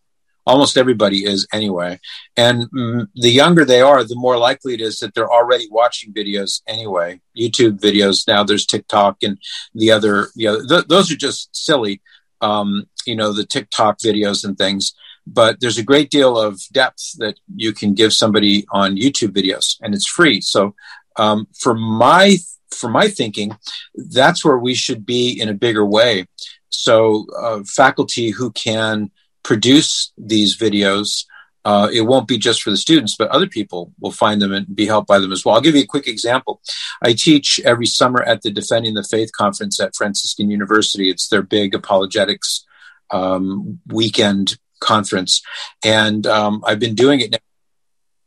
almost 0.47 0.79
everybody 0.79 1.25
is 1.25 1.47
anyway. 1.53 1.99
And 2.37 2.71
mm, 2.71 3.09
the 3.15 3.31
younger 3.31 3.65
they 3.65 3.81
are, 3.81 4.05
the 4.05 4.15
more 4.15 4.39
likely 4.39 4.75
it 4.75 4.81
is 4.81 4.99
that 4.99 5.15
they're 5.15 5.31
already 5.31 5.67
watching 5.71 6.13
videos 6.13 6.63
anyway. 6.67 7.21
YouTube 7.37 7.81
videos. 7.81 8.27
Now 8.27 8.45
there's 8.45 8.65
TikTok 8.65 9.23
and 9.23 9.39
the 9.75 9.91
other, 9.91 10.29
you 10.35 10.49
know, 10.49 10.67
th- 10.67 10.87
those 10.87 11.11
are 11.11 11.17
just 11.17 11.55
silly, 11.55 12.01
um, 12.41 12.87
you 13.07 13.17
know, 13.17 13.33
the 13.33 13.45
TikTok 13.45 13.99
videos 13.99 14.45
and 14.45 14.57
things. 14.57 14.95
But 15.27 15.59
there's 15.61 15.79
a 15.79 15.83
great 15.83 16.11
deal 16.11 16.39
of 16.39 16.61
depth 16.73 17.19
that 17.19 17.35
you 17.55 17.73
can 17.73 17.95
give 17.95 18.13
somebody 18.13 18.65
on 18.71 18.97
YouTube 18.97 19.31
videos 19.31 19.77
and 19.83 19.93
it's 19.93 20.07
free. 20.07 20.41
So, 20.41 20.77
um, 21.17 21.49
for 21.59 21.75
my, 21.75 22.37
for 22.71 22.89
my 22.89 23.09
thinking, 23.09 23.57
that's 23.95 24.45
where 24.45 24.59
we 24.59 24.75
should 24.75 25.05
be 25.05 25.31
in 25.41 25.49
a 25.49 25.55
bigger 25.55 25.85
way. 25.85 26.27
So, 26.69 27.27
uh, 27.37 27.65
faculty 27.65 28.31
who 28.31 28.53
can, 28.53 29.11
produce 29.47 30.13
these 30.19 30.59
videos, 30.59 31.25
uh, 31.65 31.89
it 31.93 32.01
won't 32.01 32.27
be 32.27 32.37
just 32.37 32.63
for 32.63 32.71
the 32.71 32.77
students, 32.77 33.15
but 33.17 33.29
other 33.31 33.47
people 33.47 33.93
will 34.01 34.11
find 34.11 34.43
them 34.43 34.53
and 34.53 34.75
be 34.75 34.87
helped 34.87 35.07
by 35.07 35.21
them 35.21 35.31
as 35.31 35.45
well. 35.45 35.55
I'll 35.55 35.61
give 35.61 35.77
you 35.77 35.85
a 35.85 35.95
quick 35.95 36.09
example. 36.09 36.61
I 37.01 37.13
teach 37.13 37.61
every 37.65 37.87
summer 37.87 38.23
at 38.25 38.43
the 38.43 38.51
Defending 38.51 38.95
the 38.95 39.05
Faith 39.05 39.31
conference 39.31 39.79
at 39.79 39.95
Franciscan 39.95 40.51
University. 40.51 41.09
It's 41.09 41.29
their 41.29 41.43
big 41.43 41.77
apologetics 41.77 42.67
um, 43.13 43.79
weekend 43.87 44.59
conference, 44.81 45.43
and 45.85 46.27
um, 46.27 46.65
I've 46.67 46.81
been 46.81 46.97
doing 46.97 47.21
it 47.21 47.31
now. 47.31 47.39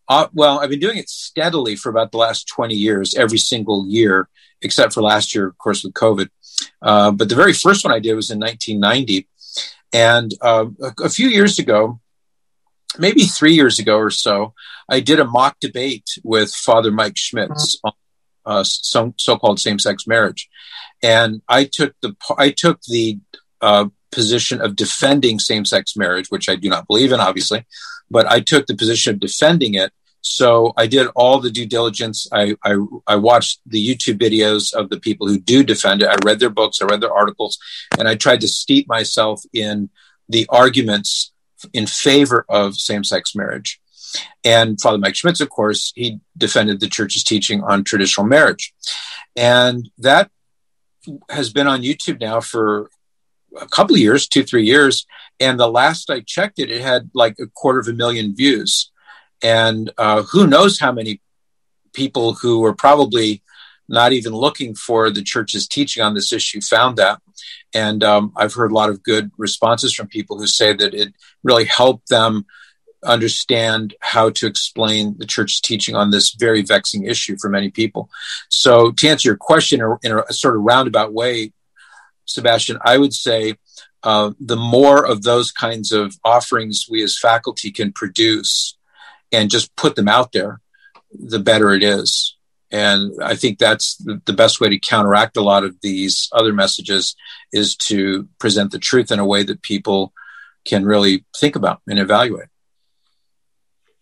Uh, 0.07 0.27
well, 0.33 0.59
I've 0.59 0.69
been 0.69 0.79
doing 0.79 0.97
it 0.97 1.09
steadily 1.09 1.75
for 1.75 1.89
about 1.89 2.13
the 2.13 2.17
last 2.17 2.47
20 2.47 2.75
years, 2.75 3.13
every 3.13 3.37
single 3.37 3.85
year, 3.89 4.29
except 4.61 4.93
for 4.93 5.01
last 5.01 5.35
year, 5.35 5.47
of 5.47 5.57
course, 5.57 5.83
with 5.83 5.93
COVID. 5.93 6.29
Uh, 6.81 7.11
but 7.11 7.27
the 7.27 7.35
very 7.35 7.53
first 7.53 7.83
one 7.83 7.93
I 7.93 7.99
did 7.99 8.15
was 8.15 8.31
in 8.31 8.39
1990. 8.39 9.27
And 9.93 10.31
uh, 10.41 10.67
a, 10.81 11.03
a, 11.05 11.09
few 11.09 11.29
years 11.29 11.57
ago, 11.57 11.99
maybe 12.97 13.23
three 13.23 13.53
years 13.53 13.79
ago 13.79 13.97
or 13.97 14.11
so, 14.11 14.53
I 14.87 14.99
did 14.99 15.19
a 15.19 15.25
mock 15.25 15.57
debate 15.59 16.09
with 16.23 16.53
Father 16.53 16.91
Mike 16.91 17.17
Schmitz 17.17 17.79
on 17.83 17.93
uh, 18.45 18.63
so, 18.63 19.13
called 19.37 19.59
same-sex 19.59 20.07
marriage, 20.07 20.49
and 21.03 21.41
I 21.47 21.65
took 21.65 21.93
the 22.01 22.15
I 22.37 22.49
took 22.49 22.81
the 22.83 23.19
uh, 23.61 23.89
position 24.11 24.59
of 24.61 24.75
defending 24.75 25.37
same-sex 25.37 25.95
marriage, 25.95 26.27
which 26.29 26.49
I 26.49 26.55
do 26.55 26.67
not 26.67 26.87
believe 26.87 27.11
in, 27.11 27.19
obviously, 27.19 27.65
but 28.09 28.25
I 28.25 28.39
took 28.39 28.65
the 28.65 28.75
position 28.75 29.13
of 29.13 29.19
defending 29.19 29.75
it 29.75 29.91
So 30.21 30.73
I 30.75 30.87
did 30.87 31.07
all 31.15 31.39
the 31.39 31.51
due 31.51 31.65
diligence. 31.65 32.27
I, 32.31 32.55
I, 32.63 32.75
I 33.07 33.15
watched 33.15 33.61
the 33.65 33.85
YouTube 33.85 34.19
videos 34.19 34.73
of 34.73 34.89
the 34.89 34.99
people 34.99 35.27
who 35.27 35.39
do 35.39 35.63
defend 35.63 36.01
it. 36.01 36.09
I 36.09 36.17
read 36.25 36.39
their 36.39 36.49
books, 36.49 36.81
I 36.81 36.85
read 36.85 37.01
their 37.01 37.13
articles, 37.13 37.57
and 37.97 38.07
I 38.07 38.15
tried 38.15 38.41
to 38.41 38.47
steep 38.47 38.87
myself 38.87 39.41
in 39.53 39.89
the 40.27 40.45
arguments 40.49 41.31
in 41.73 41.87
favor 41.87 42.45
of 42.49 42.75
same-sex 42.75 43.35
marriage. 43.35 43.79
And 44.43 44.79
Father 44.79 44.97
Mike 44.97 45.15
Schmitz, 45.15 45.41
of 45.41 45.49
course, 45.49 45.93
he 45.95 46.19
defended 46.37 46.79
the 46.79 46.87
church's 46.87 47.23
teaching 47.23 47.63
on 47.63 47.83
traditional 47.83 48.27
marriage. 48.27 48.73
And 49.35 49.89
that 49.99 50.31
has 51.29 51.51
been 51.51 51.67
on 51.67 51.81
YouTube 51.81 52.19
now 52.19 52.41
for 52.41 52.89
a 53.59 53.67
couple 53.67 53.95
of 53.95 54.01
years, 54.01 54.27
two, 54.27 54.43
three 54.43 54.65
years. 54.65 55.05
And 55.39 55.59
the 55.59 55.69
last 55.69 56.09
I 56.09 56.21
checked 56.21 56.59
it, 56.59 56.71
it 56.71 56.81
had 56.81 57.09
like 57.13 57.37
a 57.39 57.47
quarter 57.47 57.79
of 57.79 57.87
a 57.87 57.93
million 57.93 58.35
views. 58.35 58.91
And 59.41 59.91
uh, 59.97 60.23
who 60.23 60.47
knows 60.47 60.79
how 60.79 60.91
many 60.91 61.21
people 61.93 62.33
who 62.33 62.59
were 62.59 62.73
probably 62.73 63.41
not 63.87 64.13
even 64.13 64.33
looking 64.33 64.75
for 64.75 65.09
the 65.09 65.23
church's 65.23 65.67
teaching 65.67 66.03
on 66.03 66.13
this 66.13 66.31
issue 66.31 66.61
found 66.61 66.97
that. 66.97 67.19
And 67.73 68.03
um, 68.03 68.33
I've 68.35 68.53
heard 68.53 68.71
a 68.71 68.75
lot 68.75 68.89
of 68.89 69.03
good 69.03 69.31
responses 69.37 69.93
from 69.93 70.07
people 70.07 70.37
who 70.37 70.47
say 70.47 70.73
that 70.73 70.93
it 70.93 71.13
really 71.43 71.65
helped 71.65 72.09
them 72.09 72.45
understand 73.03 73.95
how 74.01 74.29
to 74.29 74.45
explain 74.45 75.15
the 75.17 75.25
church's 75.25 75.61
teaching 75.61 75.95
on 75.95 76.11
this 76.11 76.31
very 76.31 76.61
vexing 76.61 77.03
issue 77.05 77.37
for 77.39 77.49
many 77.49 77.69
people. 77.69 78.09
So, 78.49 78.91
to 78.91 79.07
answer 79.07 79.29
your 79.29 79.37
question 79.37 79.81
in 80.03 80.11
a, 80.11 80.33
sort 80.33 80.55
of 80.55 80.63
roundabout 80.63 81.13
way, 81.13 81.53
Sebastian, 82.25 82.77
I 82.83 82.97
would 82.97 83.13
say 83.13 83.55
uh, 84.03 84.31
the 84.39 84.57
more 84.57 85.05
of 85.05 85.23
those 85.23 85.51
kinds 85.51 85.91
of 85.91 86.15
offerings 86.23 86.87
we 86.89 87.03
as 87.03 87.17
faculty 87.17 87.71
can 87.71 87.91
produce 87.93 88.77
and 89.31 89.49
just 89.49 89.75
put 89.75 89.95
them 89.95 90.07
out 90.07 90.31
there, 90.31 90.61
the 91.11 91.39
better 91.39 91.73
it 91.73 91.83
is. 91.83 92.35
And 92.71 93.13
I 93.23 93.35
think 93.35 93.57
that's 93.57 93.95
the, 93.97 94.33
best 94.33 94.61
way 94.61 94.69
to 94.69 94.79
counteract 94.79 95.37
a 95.37 95.41
lot 95.41 95.63
of 95.63 95.75
these 95.81 96.29
other 96.31 96.53
messages 96.53 97.15
is 97.51 97.75
to 97.77 98.27
present 98.39 98.71
the 98.71 98.77
truth 98.77 99.11
in 99.11 99.17
a 99.17 99.25
way 99.25 99.41
that 99.43 99.63
people 99.63 100.13
can 100.65 100.85
really 100.85 101.25
think 101.35 101.55
about 101.55 101.81
and 101.87 101.97
evaluate. 101.97 102.47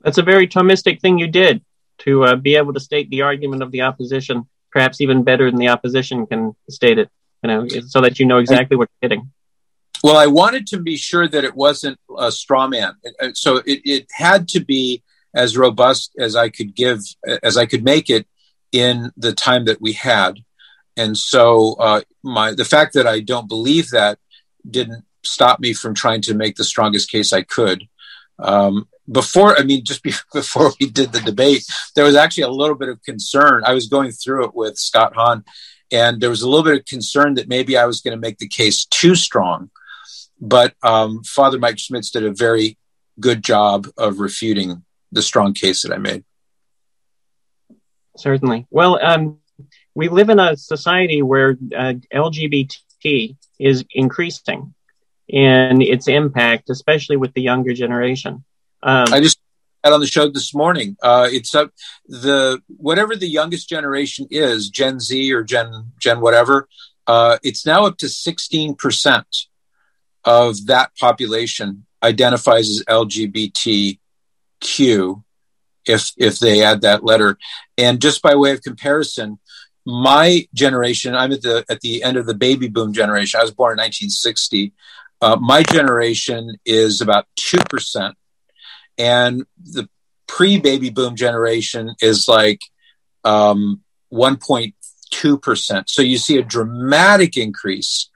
That's 0.02 0.18
a 0.18 0.24
very 0.24 0.48
Thomistic 0.48 1.00
thing 1.00 1.18
you 1.18 1.28
did 1.28 1.64
to 2.00 2.26
uh, 2.26 2.36
be 2.36 2.56
able 2.56 2.74
to 2.74 2.80
state 2.80 3.10
the 3.10 3.22
argument 3.22 3.64
of 3.64 3.72
the 3.72 3.82
opposition, 3.82 4.48
perhaps 4.72 5.00
even 5.00 5.24
better 5.24 5.50
than 5.50 5.60
the 5.60 5.70
opposition 5.70 6.28
can 6.28 6.54
state 6.70 7.00
it, 7.00 7.10
you 7.44 7.48
know, 7.48 7.68
so 7.68 8.02
that 8.02 8.20
you 8.20 8.26
know 8.26 8.38
exactly 8.38 8.76
what 8.76 8.90
you're 9.02 9.10
getting. 9.10 9.32
Well, 10.04 10.18
I 10.18 10.28
wanted 10.28 10.68
to 10.68 10.80
be 10.80 10.98
sure 10.98 11.28
that 11.28 11.44
it 11.44 11.56
wasn't 11.56 12.00
a 12.18 12.32
straw 12.32 12.68
man. 12.68 12.96
So 13.34 13.58
it, 13.58 13.82
it 13.84 14.08
had 14.12 14.48
to 14.50 14.60
be 14.60 15.04
as 15.34 15.58
robust 15.58 16.12
as 16.18 16.36
I 16.36 16.50
could 16.50 16.76
give, 16.76 17.00
as 17.44 17.58
I 17.58 17.66
could 17.66 17.84
make 17.84 18.10
it 18.10 18.28
in 18.72 19.12
the 19.18 19.34
time 19.34 19.66
that 19.66 19.82
we 19.82 19.94
had. 19.94 20.40
And 20.96 21.18
so 21.18 21.74
uh, 21.74 22.02
my 22.24 22.54
the 22.54 22.66
fact 22.66 22.94
that 22.94 23.08
I 23.08 23.20
don't 23.20 23.48
believe 23.48 23.92
that 23.92 24.20
didn't 24.70 25.06
stop 25.24 25.60
me 25.60 25.74
from 25.74 25.94
trying 25.94 26.22
to 26.22 26.34
make 26.34 26.56
the 26.56 26.64
strongest 26.64 27.12
case 27.12 27.32
I 27.32 27.44
could. 27.44 27.88
Um, 28.40 28.88
before, 29.10 29.58
I 29.58 29.64
mean, 29.64 29.84
just 29.84 30.04
before 30.34 30.72
we 30.80 30.90
did 30.90 31.12
the 31.12 31.22
debate, 31.22 31.66
there 31.96 32.06
was 32.06 32.16
actually 32.16 32.44
a 32.44 32.50
little 32.50 32.76
bit 32.76 32.90
of 32.90 33.04
concern. 33.04 33.64
I 33.66 33.74
was 33.74 33.88
going 33.88 34.12
through 34.12 34.46
it 34.46 34.56
with 34.56 34.78
Scott 34.78 35.16
Hahn, 35.16 35.44
and 35.92 36.20
there 36.20 36.30
was 36.30 36.42
a 36.42 36.50
little 36.50 36.66
bit 36.66 36.80
of 36.80 36.86
concern 36.86 37.36
that 37.36 37.48
maybe 37.48 37.78
I 37.78 37.86
was 37.86 38.02
going 38.02 38.16
to 38.16 38.22
make 38.22 38.40
the 38.40 38.48
case 38.48 38.86
too 38.86 39.16
strong. 39.16 39.70
But 40.40 40.76
um, 40.84 41.24
Father 41.24 41.58
Mike 41.58 41.80
Schmitz 41.80 42.12
did 42.12 42.24
a 42.24 42.34
very 42.34 42.78
good 43.20 43.44
job 43.44 43.88
of 43.98 44.20
refuting 44.20 44.84
the 45.12 45.22
strong 45.22 45.54
case 45.54 45.84
that 45.84 45.94
I 45.94 45.98
made. 45.98 46.24
Certainly. 48.18 48.66
Well, 48.70 49.00
um, 49.04 49.40
we 49.96 50.10
live 50.10 50.30
in 50.30 50.40
a 50.40 50.58
society 50.58 51.22
where 51.22 51.58
uh, 51.76 51.94
LGBT 52.14 53.36
is 53.60 53.86
increasing 53.92 54.74
in 55.28 55.82
its 55.82 56.08
impact, 56.08 56.70
especially 56.70 57.18
with 57.18 57.34
the 57.34 57.42
younger 57.42 57.74
generation. 57.74 58.44
Um, 58.84 59.12
I 59.12 59.20
just 59.20 59.40
had 59.84 59.94
on 59.94 60.00
the 60.00 60.08
show 60.08 60.30
this 60.30 60.54
morning. 60.54 60.98
Uh, 61.02 61.28
it's 61.32 61.54
up 61.56 61.72
the 62.08 62.62
whatever 62.68 63.16
the 63.16 63.28
youngest 63.28 63.68
generation 63.70 64.28
is, 64.30 64.70
Gen 64.70 65.00
Z 65.00 65.34
or 65.34 65.44
Gen 65.44 65.92
Gen 66.00 66.22
whatever. 66.22 66.68
Uh, 67.06 67.38
it's 67.44 67.66
now 67.66 67.86
up 67.86 67.98
to 67.98 68.10
sixteen 68.10 68.76
percent 68.76 69.28
of 70.24 70.68
that 70.68 70.96
population 70.98 71.86
identifies 72.04 72.70
as 72.70 72.84
LGBTQ 74.62 75.24
if 75.86 76.12
if 76.18 76.40
they 76.40 76.64
add 76.64 76.82
that 76.82 77.04
letter. 77.04 77.38
And 77.78 78.02
just 78.02 78.22
by 78.22 78.36
way 78.36 78.52
of 78.52 78.62
comparison, 78.62 79.40
my 79.86 80.48
generation, 80.54 81.16
I'm 81.16 81.32
at 81.32 81.42
the 81.42 81.66
at 81.70 81.82
the 81.82 82.04
end 82.04 82.18
of 82.18 82.26
the 82.26 82.34
baby 82.34 82.68
boom 82.68 82.94
generation. 82.94 83.40
I 83.40 83.44
was 83.44 83.54
born 83.54 83.74
in 83.74 83.84
1960. 83.84 84.74
Uh, 85.20 85.38
my 85.38 85.64
generation 85.64 86.58
is 86.66 87.02
about 87.02 87.26
two 87.36 87.60
percent 87.70 88.16
and 88.98 89.46
the 89.64 89.88
pre-baby 90.28 90.90
boom 90.90 91.16
generation 91.16 91.96
is 92.02 92.28
like 92.28 92.62
um, 93.24 93.82
1.2%. 94.12 95.84
So 95.88 96.02
you 96.02 96.18
see 96.18 96.38
a 96.38 96.44
dramatic 96.44 97.38
increase 97.38 98.10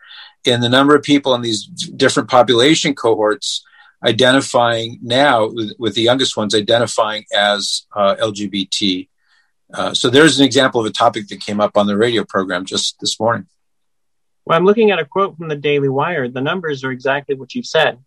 in 0.44 0.62
the 0.62 0.70
number 0.70 0.96
of 0.96 1.04
people 1.04 1.36
in 1.36 1.42
these 1.42 1.66
different 1.66 2.30
population 2.30 2.96
cohorts 2.96 3.64
identifying 4.04 5.00
now 5.02 5.48
with, 5.48 5.74
with 5.78 5.96
the 5.96 6.02
youngest 6.02 6.36
ones 6.36 6.56
identifying 6.56 7.26
as 7.34 7.86
uh, 7.96 8.16
LGBT. 8.16 9.08
Uh, 9.74 9.94
so 9.94 10.10
there's 10.10 10.40
an 10.40 10.46
example 10.46 10.82
of 10.82 10.88
a 10.88 10.92
topic 10.92 11.28
that 11.28 11.40
came 11.40 11.62
up 11.62 11.78
on 11.78 11.88
the 11.88 11.98
radio 11.98 12.24
program 12.26 12.66
just 12.66 13.00
this 13.00 13.20
morning. 13.20 13.48
Well, 14.46 14.58
I'm 14.58 14.66
looking 14.66 14.92
at 14.92 15.00
a 15.00 15.06
quote 15.06 15.38
from 15.38 15.48
the 15.48 15.56
Daily 15.56 15.90
Wire. 15.90 16.28
The 16.28 16.42
numbers 16.42 16.84
are 16.84 16.92
exactly 16.92 17.36
what 17.36 17.54
you've 17.54 17.66
said. 17.66 18.00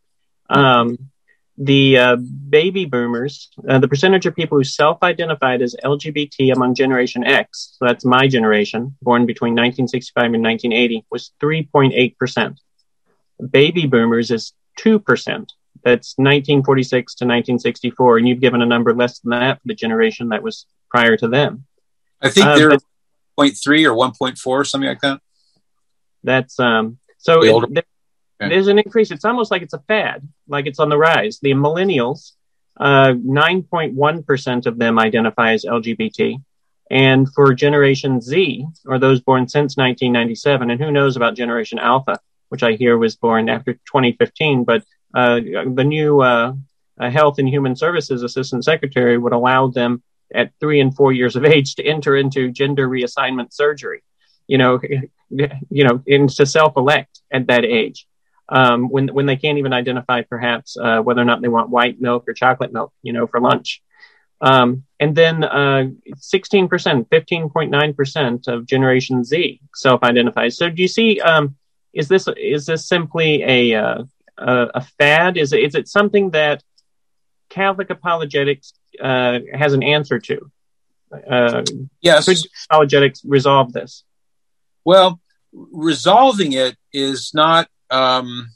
Um, 0.50 0.98
the 1.56 1.98
uh, 1.98 2.16
baby 2.16 2.84
boomers, 2.84 3.50
uh, 3.68 3.78
the 3.78 3.86
percentage 3.86 4.26
of 4.26 4.34
people 4.34 4.58
who 4.58 4.64
self-identified 4.64 5.62
as 5.62 5.76
LGBT 5.84 6.52
among 6.52 6.74
Generation 6.74 7.22
X, 7.22 7.76
so 7.78 7.86
that's 7.86 8.04
my 8.04 8.26
generation, 8.26 8.96
born 9.00 9.24
between 9.24 9.52
1965 9.52 10.24
and 10.34 10.42
1980, 10.42 11.06
was 11.10 11.30
3.8%. 11.40 12.56
Baby 13.50 13.86
boomers 13.86 14.32
is 14.32 14.52
2%. 14.80 15.48
That's 15.84 16.14
1946 16.16 17.14
to 17.16 17.24
1964, 17.24 18.18
and 18.18 18.28
you've 18.28 18.40
given 18.40 18.62
a 18.62 18.66
number 18.66 18.94
less 18.94 19.18
than 19.20 19.30
that 19.30 19.60
for 19.60 19.68
the 19.68 19.74
generation 19.74 20.30
that 20.30 20.42
was 20.42 20.66
prior 20.88 21.16
to 21.18 21.28
them. 21.28 21.66
I 22.22 22.30
think 22.30 22.46
they're 22.46 22.72
uh, 22.72 22.78
0.3 23.38 23.84
or 23.84 24.12
1.4, 24.12 24.66
something 24.66 24.88
like 24.88 25.00
that. 25.00 25.20
That's 26.22 26.58
um. 26.58 26.98
So 27.18 27.42
it, 27.42 27.84
Okay. 28.40 28.54
There's 28.54 28.66
an 28.66 28.78
increase. 28.78 29.10
It's 29.10 29.24
almost 29.24 29.50
like 29.50 29.62
it's 29.62 29.74
a 29.74 29.82
fad, 29.86 30.26
like 30.48 30.66
it's 30.66 30.80
on 30.80 30.88
the 30.88 30.98
rise. 30.98 31.38
The 31.40 31.52
millennials, 31.52 32.32
uh, 32.78 33.12
9.1% 33.14 34.66
of 34.66 34.78
them 34.78 34.98
identify 34.98 35.52
as 35.52 35.64
LGBT. 35.64 36.42
And 36.90 37.32
for 37.32 37.54
Generation 37.54 38.20
Z, 38.20 38.66
or 38.86 38.98
those 38.98 39.20
born 39.20 39.48
since 39.48 39.76
1997, 39.76 40.70
and 40.70 40.80
who 40.80 40.90
knows 40.90 41.16
about 41.16 41.36
Generation 41.36 41.78
Alpha, 41.78 42.18
which 42.48 42.62
I 42.62 42.72
hear 42.72 42.98
was 42.98 43.16
born 43.16 43.48
after 43.48 43.74
2015, 43.74 44.64
but 44.64 44.84
the 45.14 45.84
new 45.84 46.20
uh, 46.20 46.54
uh, 47.00 47.10
Health 47.10 47.38
and 47.38 47.48
Human 47.48 47.76
Services 47.76 48.22
Assistant 48.22 48.64
Secretary 48.64 49.16
would 49.16 49.32
allow 49.32 49.68
them 49.68 50.02
at 50.34 50.52
three 50.60 50.80
and 50.80 50.94
four 50.94 51.12
years 51.12 51.36
of 51.36 51.44
age 51.44 51.76
to 51.76 51.84
enter 51.84 52.16
into 52.16 52.50
gender 52.50 52.88
reassignment 52.88 53.52
surgery, 53.52 54.02
you 54.46 54.58
know, 54.58 54.80
you 55.30 55.84
know, 55.84 56.02
into 56.06 56.34
to 56.36 56.46
self-elect 56.46 57.20
at 57.32 57.46
that 57.46 57.64
age 57.64 58.06
um, 58.48 58.88
when 58.88 59.08
when 59.08 59.26
they 59.26 59.36
can't 59.36 59.58
even 59.58 59.72
identify 59.72 60.22
perhaps 60.22 60.76
uh, 60.76 61.00
whether 61.00 61.22
or 61.22 61.24
not 61.24 61.40
they 61.40 61.48
want 61.48 61.70
white 61.70 62.00
milk 62.00 62.24
or 62.28 62.34
chocolate 62.34 62.72
milk, 62.72 62.92
you 63.02 63.12
know, 63.12 63.26
for 63.26 63.40
lunch. 63.40 63.82
Um, 64.40 64.84
and 65.00 65.14
then 65.14 65.42
uh, 65.42 65.86
16%, 66.16 66.68
15.9% 66.68 68.48
of 68.48 68.66
Generation 68.66 69.24
Z 69.24 69.60
self-identifies. 69.74 70.56
So 70.58 70.68
do 70.68 70.82
you 70.82 70.88
see? 70.88 71.20
Um, 71.20 71.56
is 71.94 72.08
this 72.08 72.28
is 72.36 72.66
this 72.66 72.86
simply 72.86 73.42
a 73.44 73.74
uh, 73.74 74.02
a, 74.38 74.68
a, 74.74 74.80
fad? 74.98 75.36
Is 75.36 75.52
it, 75.52 75.60
is 75.60 75.74
it 75.74 75.88
something 75.88 76.30
that 76.30 76.62
Catholic 77.48 77.90
apologetics 77.90 78.74
uh, 79.00 79.40
has 79.52 79.72
an 79.72 79.82
answer 79.82 80.18
to? 80.18 80.50
Uh, 81.12 81.62
yes. 82.00 82.26
Could 82.26 82.38
apologetics 82.70 83.22
resolve 83.24 83.72
this? 83.72 84.04
Well, 84.84 85.20
resolving 85.52 86.52
it 86.52 86.76
is 86.92 87.30
not 87.34 87.68
um, 87.90 88.48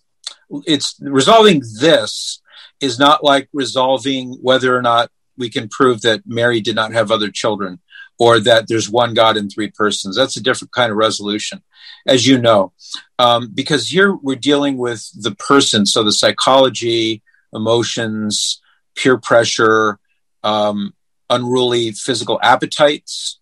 it's 0.66 0.96
resolving 1.00 1.62
this 1.80 2.40
is 2.80 2.98
not 2.98 3.22
like 3.22 3.48
resolving 3.52 4.32
whether 4.42 4.76
or 4.76 4.82
not 4.82 5.10
we 5.36 5.50
can 5.50 5.68
prove 5.68 6.02
that 6.02 6.22
Mary 6.26 6.60
did 6.60 6.74
not 6.74 6.92
have 6.92 7.10
other 7.10 7.30
children 7.30 7.80
or 8.18 8.40
that 8.40 8.66
there's 8.68 8.90
one 8.90 9.14
God 9.14 9.36
in 9.36 9.48
three 9.48 9.70
persons. 9.70 10.16
That's 10.16 10.36
a 10.36 10.42
different 10.42 10.72
kind 10.72 10.90
of 10.90 10.96
resolution, 10.98 11.62
as 12.08 12.26
you 12.26 12.38
know, 12.38 12.72
um, 13.18 13.50
because 13.52 13.88
here 13.88 14.14
we're 14.14 14.36
dealing 14.36 14.78
with 14.78 15.08
the 15.14 15.34
person. 15.34 15.86
So 15.86 16.02
the 16.02 16.12
psychology, 16.12 17.22
emotions, 17.52 18.60
peer 18.96 19.18
pressure, 19.18 19.98
um, 20.42 20.94
unruly 21.30 21.92
physical 21.92 22.38
appetites, 22.42 23.38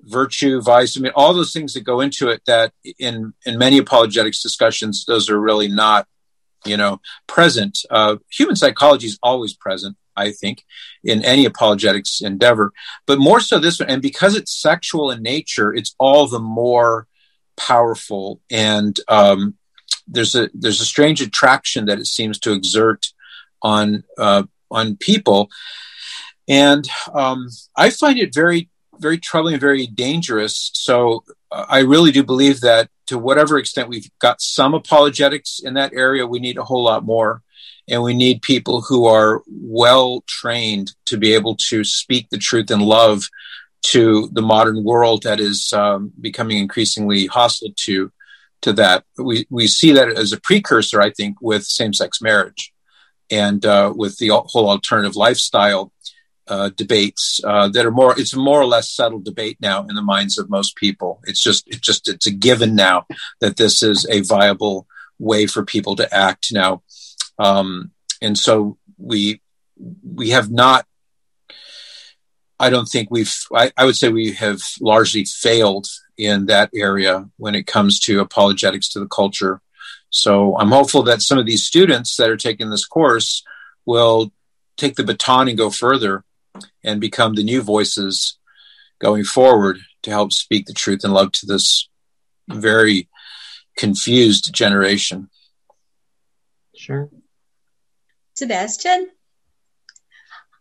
virtue, 0.00 0.60
vice. 0.60 0.96
I 0.96 1.00
mean, 1.00 1.12
all 1.14 1.34
those 1.34 1.52
things 1.52 1.74
that 1.74 1.82
go 1.82 2.00
into 2.00 2.28
it. 2.28 2.42
That 2.46 2.72
in 2.98 3.34
in 3.44 3.58
many 3.58 3.78
apologetics 3.78 4.42
discussions, 4.42 5.04
those 5.04 5.28
are 5.30 5.40
really 5.40 5.68
not, 5.68 6.06
you 6.64 6.76
know, 6.76 7.00
present. 7.26 7.78
Uh, 7.90 8.16
human 8.30 8.56
psychology 8.56 9.06
is 9.06 9.18
always 9.22 9.54
present. 9.54 9.96
I 10.16 10.32
think, 10.32 10.64
in 11.04 11.24
any 11.24 11.44
apologetics 11.44 12.20
endeavor, 12.20 12.72
but 13.06 13.20
more 13.20 13.40
so 13.40 13.58
this 13.58 13.78
one. 13.78 13.88
And 13.88 14.02
because 14.02 14.34
it's 14.36 14.52
sexual 14.52 15.12
in 15.12 15.22
nature, 15.22 15.72
it's 15.72 15.94
all 15.98 16.26
the 16.26 16.40
more 16.40 17.06
powerful. 17.58 18.40
And 18.50 18.98
um, 19.08 19.56
there's 20.06 20.34
a 20.34 20.48
there's 20.54 20.80
a 20.80 20.86
strange 20.86 21.20
attraction 21.20 21.86
that 21.86 21.98
it 21.98 22.06
seems 22.06 22.38
to 22.40 22.52
exert 22.52 23.06
on 23.62 24.04
uh, 24.16 24.44
on 24.70 24.96
people, 24.96 25.50
and 26.48 26.88
um, 27.12 27.48
I 27.76 27.90
find 27.90 28.18
it 28.18 28.34
very 28.34 28.70
very 28.98 29.18
troubling 29.18 29.54
and 29.54 29.60
very 29.60 29.86
dangerous. 29.86 30.70
So 30.74 31.24
uh, 31.50 31.66
I 31.68 31.80
really 31.80 32.10
do 32.10 32.24
believe 32.24 32.60
that 32.62 32.88
to 33.06 33.18
whatever 33.18 33.58
extent 33.58 33.88
we've 33.88 34.10
got 34.18 34.40
some 34.40 34.74
apologetics 34.74 35.60
in 35.62 35.74
that 35.74 35.92
area, 35.94 36.26
we 36.26 36.40
need 36.40 36.58
a 36.58 36.64
whole 36.64 36.82
lot 36.82 37.04
more. 37.04 37.42
And 37.88 38.02
we 38.02 38.12
need 38.12 38.42
people 38.42 38.82
who 38.82 39.06
are 39.06 39.42
well 39.48 40.22
trained 40.26 40.92
to 41.06 41.16
be 41.16 41.32
able 41.32 41.56
to 41.68 41.84
speak 41.84 42.28
the 42.28 42.36
truth 42.36 42.70
in 42.70 42.80
love 42.80 43.22
to 43.82 44.28
the 44.32 44.42
modern 44.42 44.84
world 44.84 45.22
that 45.22 45.40
is 45.40 45.72
um, 45.72 46.12
becoming 46.20 46.58
increasingly 46.58 47.26
hostile 47.26 47.72
to 47.76 48.12
to 48.62 48.72
that. 48.74 49.04
We 49.16 49.46
we 49.50 49.66
see 49.66 49.92
that 49.92 50.08
as 50.08 50.32
a 50.32 50.40
precursor, 50.40 51.00
I 51.00 51.10
think, 51.10 51.36
with 51.40 51.64
same 51.64 51.92
sex 51.92 52.20
marriage 52.20 52.72
and 53.30 53.64
uh, 53.64 53.92
with 53.94 54.18
the 54.18 54.28
whole 54.28 54.68
alternative 54.68 55.16
lifestyle 55.16 55.92
uh, 56.48 56.70
debates 56.70 57.40
uh, 57.44 57.68
that 57.68 57.86
are 57.86 57.90
more. 57.90 58.18
It's 58.18 58.34
a 58.34 58.38
more 58.38 58.60
or 58.60 58.66
less 58.66 58.90
settled 58.90 59.24
debate 59.24 59.58
now 59.60 59.86
in 59.86 59.94
the 59.94 60.02
minds 60.02 60.38
of 60.38 60.50
most 60.50 60.76
people. 60.76 61.20
It's 61.24 61.42
just 61.42 61.68
it's 61.68 61.80
just 61.80 62.08
it's 62.08 62.26
a 62.26 62.32
given 62.32 62.74
now 62.74 63.06
that 63.40 63.56
this 63.56 63.82
is 63.82 64.06
a 64.10 64.22
viable 64.22 64.86
way 65.18 65.46
for 65.46 65.64
people 65.64 65.96
to 65.96 66.14
act 66.14 66.52
now, 66.52 66.82
um, 67.38 67.92
and 68.22 68.36
so 68.36 68.78
we 68.96 69.40
we 70.02 70.30
have 70.30 70.50
not 70.50 70.86
I 72.60 72.70
don't 72.70 72.88
think 72.88 73.08
we've, 73.10 73.32
I, 73.54 73.70
I, 73.76 73.84
would 73.84 73.96
say 73.96 74.08
we 74.08 74.32
have 74.32 74.60
largely 74.80 75.24
failed 75.24 75.86
in 76.16 76.46
that 76.46 76.70
area 76.74 77.28
when 77.36 77.54
it 77.54 77.66
comes 77.66 78.00
to 78.00 78.20
apologetics 78.20 78.88
to 78.90 79.00
the 79.00 79.06
culture. 79.06 79.60
So 80.10 80.58
I'm 80.58 80.70
hopeful 80.70 81.02
that 81.04 81.22
some 81.22 81.38
of 81.38 81.46
these 81.46 81.64
students 81.64 82.16
that 82.16 82.30
are 82.30 82.36
taking 82.36 82.70
this 82.70 82.86
course 82.86 83.44
will 83.86 84.32
take 84.76 84.96
the 84.96 85.04
baton 85.04 85.48
and 85.48 85.58
go 85.58 85.70
further 85.70 86.24
and 86.82 87.00
become 87.00 87.34
the 87.34 87.44
new 87.44 87.62
voices 87.62 88.38
going 88.98 89.24
forward 89.24 89.78
to 90.02 90.10
help 90.10 90.32
speak 90.32 90.66
the 90.66 90.72
truth 90.72 91.04
and 91.04 91.12
love 91.12 91.32
to 91.32 91.46
this 91.46 91.88
very 92.48 93.08
confused 93.76 94.52
generation. 94.52 95.28
Sure. 96.74 97.10
Sebastian? 98.34 99.10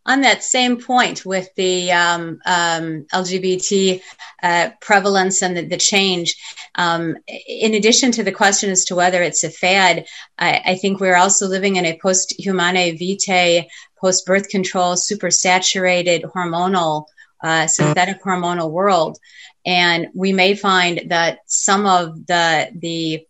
On 0.07 0.21
that 0.21 0.41
same 0.41 0.79
point 0.79 1.25
with 1.25 1.53
the 1.55 1.91
um, 1.91 2.39
um, 2.45 3.05
LGBT 3.13 4.01
uh, 4.41 4.69
prevalence 4.79 5.41
and 5.41 5.57
the, 5.57 5.65
the 5.65 5.75
change, 5.75 6.35
um, 6.75 7.17
in 7.45 7.73
addition 7.73 8.13
to 8.13 8.23
the 8.23 8.31
question 8.31 8.69
as 8.69 8.85
to 8.85 8.95
whether 8.95 9.21
it's 9.21 9.43
a 9.43 9.49
fad, 9.49 10.05
I, 10.39 10.61
I 10.65 10.75
think 10.75 11.01
we're 11.01 11.17
also 11.17 11.47
living 11.47 11.75
in 11.75 11.85
a 11.85 11.99
post 12.01 12.33
Humanae 12.39 12.97
Vitae, 12.97 13.67
post 13.99 14.25
birth 14.25 14.47
control, 14.47 14.95
super 14.95 15.29
saturated 15.29 16.23
hormonal, 16.23 17.07
uh, 17.43 17.67
synthetic 17.67 18.23
hormonal 18.23 18.71
world. 18.71 19.17
And 19.65 20.07
we 20.15 20.31
may 20.31 20.55
find 20.55 21.09
that 21.09 21.39
some 21.47 21.85
of 21.85 22.25
the, 22.27 22.69
the, 22.73 23.27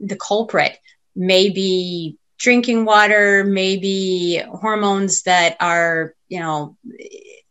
the 0.00 0.16
culprit 0.16 0.78
may 1.14 1.48
be 1.48 2.18
drinking 2.38 2.84
water, 2.84 3.44
maybe 3.44 4.42
hormones 4.46 5.22
that 5.22 5.56
are, 5.60 6.14
you 6.28 6.40
know, 6.40 6.76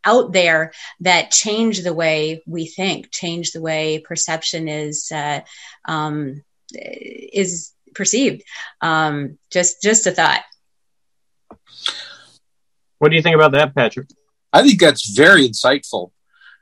out 0.03 0.31
there 0.31 0.71
that 0.99 1.31
change 1.31 1.81
the 1.81 1.93
way 1.93 2.43
we 2.45 2.67
think, 2.67 3.11
change 3.11 3.51
the 3.51 3.61
way 3.61 3.99
perception 3.99 4.67
is 4.67 5.11
uh, 5.11 5.41
um, 5.87 6.43
is 6.73 7.73
perceived. 7.93 8.43
Um, 8.81 9.37
just 9.51 9.81
just 9.81 10.07
a 10.07 10.11
thought. 10.11 10.41
What 12.99 13.09
do 13.09 13.15
you 13.15 13.21
think 13.21 13.35
about 13.35 13.51
that, 13.53 13.75
Patrick? 13.75 14.07
I 14.53 14.61
think 14.61 14.79
that's 14.79 15.09
very 15.09 15.47
insightful. 15.47 16.11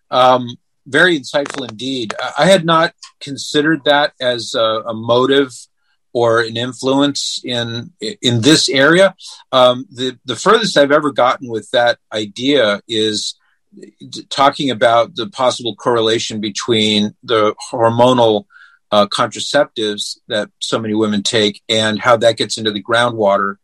Um, 0.09 0.57
very 0.87 1.19
insightful 1.19 1.69
indeed. 1.69 2.13
I 2.37 2.45
had 2.45 2.65
not 2.65 2.93
considered 3.19 3.81
that 3.85 4.13
as 4.19 4.55
a, 4.55 4.81
a 4.87 4.93
motive 4.93 5.53
or 6.13 6.41
an 6.41 6.55
influence 6.55 7.41
in 7.43 7.91
in 7.99 8.41
this 8.41 8.69
area. 8.69 9.15
Um, 9.51 9.85
the 9.91 10.17
the 10.25 10.35
furthest 10.35 10.77
I've 10.77 10.91
ever 10.91 11.11
gotten 11.11 11.49
with 11.49 11.69
that 11.71 11.97
idea 12.11 12.81
is 12.87 13.35
talking 14.29 14.69
about 14.69 15.15
the 15.15 15.27
possible 15.27 15.75
correlation 15.75 16.39
between 16.39 17.15
the 17.23 17.55
hormonal 17.71 18.45
uh, 18.91 19.07
contraceptives 19.07 20.19
that 20.27 20.49
so 20.59 20.79
many 20.79 20.93
women 20.93 21.23
take 21.23 21.61
and 21.67 21.99
how 21.99 22.15
that 22.17 22.37
gets 22.37 22.57
into 22.57 22.71
the 22.71 22.83
groundwater 22.83 23.55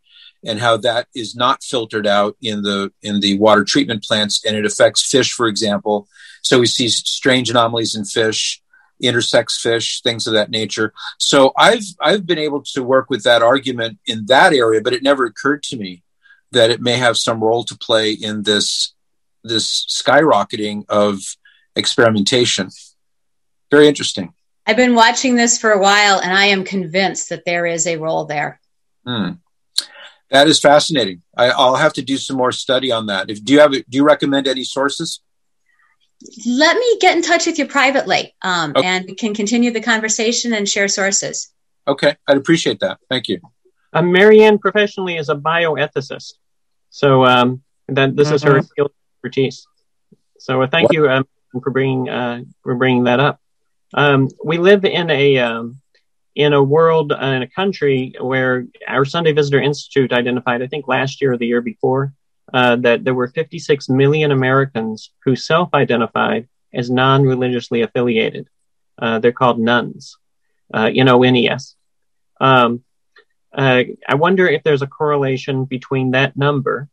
and 0.44 0.60
how 0.60 0.78
that 0.78 1.08
is 1.14 1.36
not 1.36 1.64
filtered 1.64 2.08
out 2.08 2.36
in 2.42 2.64
the 2.64 2.92
in 3.04 3.20
the 3.20 3.38
water 3.38 3.64
treatment 3.64 4.04
plants 4.04 4.44
and 4.44 4.56
it 4.56 4.66
affects 4.66 5.06
fish 5.06 5.32
for 5.32 5.48
example 5.48 6.08
so 6.42 6.60
we 6.60 6.66
see 6.66 6.88
strange 6.88 7.50
anomalies 7.50 7.94
in 7.94 8.06
fish 8.06 8.62
intersex 9.02 9.60
fish, 9.60 10.02
things 10.02 10.28
of 10.28 10.34
that 10.34 10.50
nature. 10.50 10.94
So 11.18 11.52
I've 11.58 11.84
I've 12.00 12.26
been 12.26 12.40
able 12.40 12.62
to 12.74 12.84
work 12.84 13.10
with 13.10 13.24
that 13.24 13.42
argument 13.42 14.00
in 14.06 14.26
that 14.28 14.54
area, 14.54 14.82
but 14.82 14.94
it 14.94 15.04
never 15.04 15.26
occurred 15.26 15.64
to 15.64 15.78
me 15.78 16.04
that 16.52 16.72
it 16.72 16.82
may 16.82 16.98
have 16.98 17.18
some 17.18 17.44
role 17.44 17.64
to 17.66 17.78
play 17.78 18.12
in 18.12 18.44
this 18.44 18.94
this 19.44 19.86
skyrocketing 19.86 20.86
of 20.90 21.20
experimentation. 21.76 22.70
Very 23.72 23.88
interesting. 23.88 24.34
I've 24.66 24.76
been 24.76 24.96
watching 24.96 25.36
this 25.36 25.58
for 25.58 25.72
a 25.72 25.80
while, 25.80 26.20
and 26.20 26.34
I 26.34 26.46
am 26.46 26.64
convinced 26.64 27.30
that 27.30 27.46
there 27.46 27.66
is 27.66 27.88
a 27.88 27.98
role 27.98 28.26
there. 28.26 28.60
Hmm. 29.06 29.32
That 30.30 30.48
is 30.48 30.60
fascinating. 30.60 31.24
I, 31.36 31.48
will 31.48 31.76
have 31.76 31.94
to 31.94 32.04
do 32.04 32.18
some 32.18 32.38
more 32.38 32.52
study 32.52 32.92
on 32.92 33.08
that. 33.08 33.32
If 33.32 33.44
do 33.44 33.54
you 33.54 33.60
have 33.62 33.72
do 33.72 33.84
you 33.90 34.04
recommend 34.04 34.48
any 34.48 34.64
sources? 34.64 35.22
Let 36.46 36.78
me 36.78 36.98
get 37.00 37.16
in 37.16 37.24
touch 37.24 37.46
with 37.46 37.58
you 37.58 37.66
privately 37.66 38.36
um, 38.42 38.74
okay. 38.76 38.86
and 38.86 39.06
we 39.06 39.16
can 39.16 39.34
continue 39.34 39.72
the 39.72 39.82
conversation 39.82 40.54
and 40.54 40.68
share 40.68 40.88
sources. 40.88 41.54
Okay, 41.88 42.16
I'd 42.28 42.38
appreciate 42.38 42.82
that. 42.82 43.00
Thank 43.10 43.30
you. 43.30 43.40
Uh, 43.94 44.02
Marianne 44.02 44.60
professionally 44.60 45.18
is 45.18 45.30
a 45.30 45.36
bioethicist. 45.36 46.34
So 46.90 47.26
um, 47.26 47.64
that 47.88 48.16
this 48.16 48.28
mm-hmm. 48.28 48.36
is 48.36 48.44
her 48.44 48.60
mm-hmm. 48.60 48.86
expertise. 49.16 49.68
So 50.40 50.62
uh, 50.62 50.68
thank 50.68 50.90
what? 50.90 50.96
you 50.96 51.10
um, 51.10 51.28
for 51.52 51.72
bringing 51.72 52.10
uh, 52.10 52.44
for 52.64 52.76
bringing 52.76 53.06
that 53.06 53.20
up. 53.20 53.40
Um, 53.94 54.30
we 54.44 54.58
live 54.58 54.86
in 54.86 55.10
a 55.10 55.38
um, 55.40 55.82
in 56.36 56.54
a 56.54 56.64
world 56.64 57.12
uh, 57.12 57.18
in 57.18 57.42
a 57.42 57.48
country 57.48 58.14
where 58.20 58.66
our 58.88 59.06
Sunday 59.06 59.32
Visitor 59.34 59.60
Institute 59.60 60.14
identified, 60.14 60.62
I 60.62 60.68
think 60.68 60.88
last 60.88 61.22
year 61.22 61.34
or 61.34 61.38
the 61.38 61.48
year 61.48 61.62
before, 61.62 62.14
uh, 62.54 62.76
that 62.78 63.04
there 63.04 63.14
were 63.14 63.28
56 63.28 63.90
million 63.90 64.32
Americans 64.32 65.12
who 65.24 65.36
self 65.36 65.70
identified 65.74 66.48
as 66.74 66.90
non 66.90 67.24
religiously 67.24 67.82
affiliated. 67.82 68.48
Uh, 68.98 69.20
they're 69.20 69.32
called 69.32 69.60
nones, 69.60 70.18
uh, 70.74 70.90
N 70.94 71.10
O 71.10 71.24
N 71.24 71.36
E 71.36 71.50
S. 71.50 71.76
Um, 72.40 72.84
uh, 73.54 73.84
I 74.08 74.16
wonder 74.16 74.48
if 74.48 74.64
there's 74.64 74.82
a 74.82 74.88
correlation 74.88 75.66
between 75.66 76.12
that 76.12 76.38
number 76.38 76.88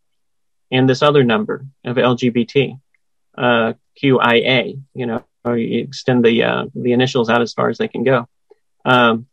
and 0.71 0.89
this 0.89 1.03
other 1.03 1.23
number 1.23 1.67
of 1.85 1.97
LGBT, 1.97 2.81
uh, 3.37 3.75
QIA, 4.03 4.81
you 4.95 5.07
know, 5.07 5.25
or 5.45 5.57
you 5.57 5.83
extend 5.83 6.25
the, 6.25 6.43
uh, 6.43 6.67
the 6.75 6.93
initials 6.93 7.29
out 7.29 7.43
as 7.43 7.53
far 7.53 7.69
as 7.69 7.79
they 7.79 7.89
can 7.89 8.05
go. 8.05 8.27
Um, 8.85 9.27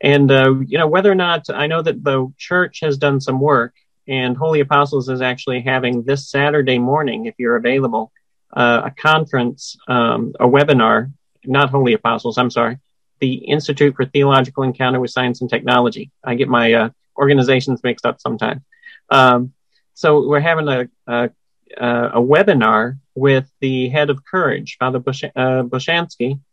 and, 0.00 0.30
uh, 0.30 0.54
you 0.66 0.78
know, 0.78 0.88
whether 0.88 1.12
or 1.12 1.14
not 1.14 1.50
I 1.50 1.66
know 1.66 1.82
that 1.82 2.02
the 2.02 2.32
church 2.38 2.80
has 2.80 2.96
done 2.96 3.20
some 3.20 3.38
work 3.38 3.74
and 4.10 4.36
Holy 4.36 4.58
Apostles 4.58 5.08
is 5.08 5.22
actually 5.22 5.60
having 5.60 6.02
this 6.02 6.28
Saturday 6.28 6.78
morning, 6.78 7.26
if 7.26 7.36
you're 7.38 7.54
available, 7.54 8.10
uh, 8.52 8.82
a 8.86 8.90
conference, 8.90 9.76
um, 9.86 10.34
a 10.40 10.48
webinar, 10.48 11.12
not 11.44 11.70
Holy 11.70 11.92
Apostles, 11.92 12.36
I'm 12.36 12.50
sorry, 12.50 12.78
the 13.20 13.34
Institute 13.34 13.94
for 13.94 14.04
Theological 14.04 14.64
Encounter 14.64 14.98
with 14.98 15.12
Science 15.12 15.40
and 15.40 15.48
Technology. 15.48 16.10
I 16.24 16.34
get 16.34 16.48
my 16.48 16.72
uh, 16.72 16.88
organizations 17.16 17.84
mixed 17.84 18.04
up 18.04 18.20
sometimes. 18.20 18.62
Um, 19.10 19.52
so 19.94 20.26
we're 20.26 20.40
having 20.40 20.66
a, 20.66 20.88
a, 21.06 21.30
a, 21.78 22.20
webinar 22.20 22.98
with 23.14 23.48
the 23.60 23.90
head 23.90 24.10
of 24.10 24.24
Courage, 24.24 24.76
Father 24.80 24.98
Bush, 24.98 25.22
uh, 25.22 25.62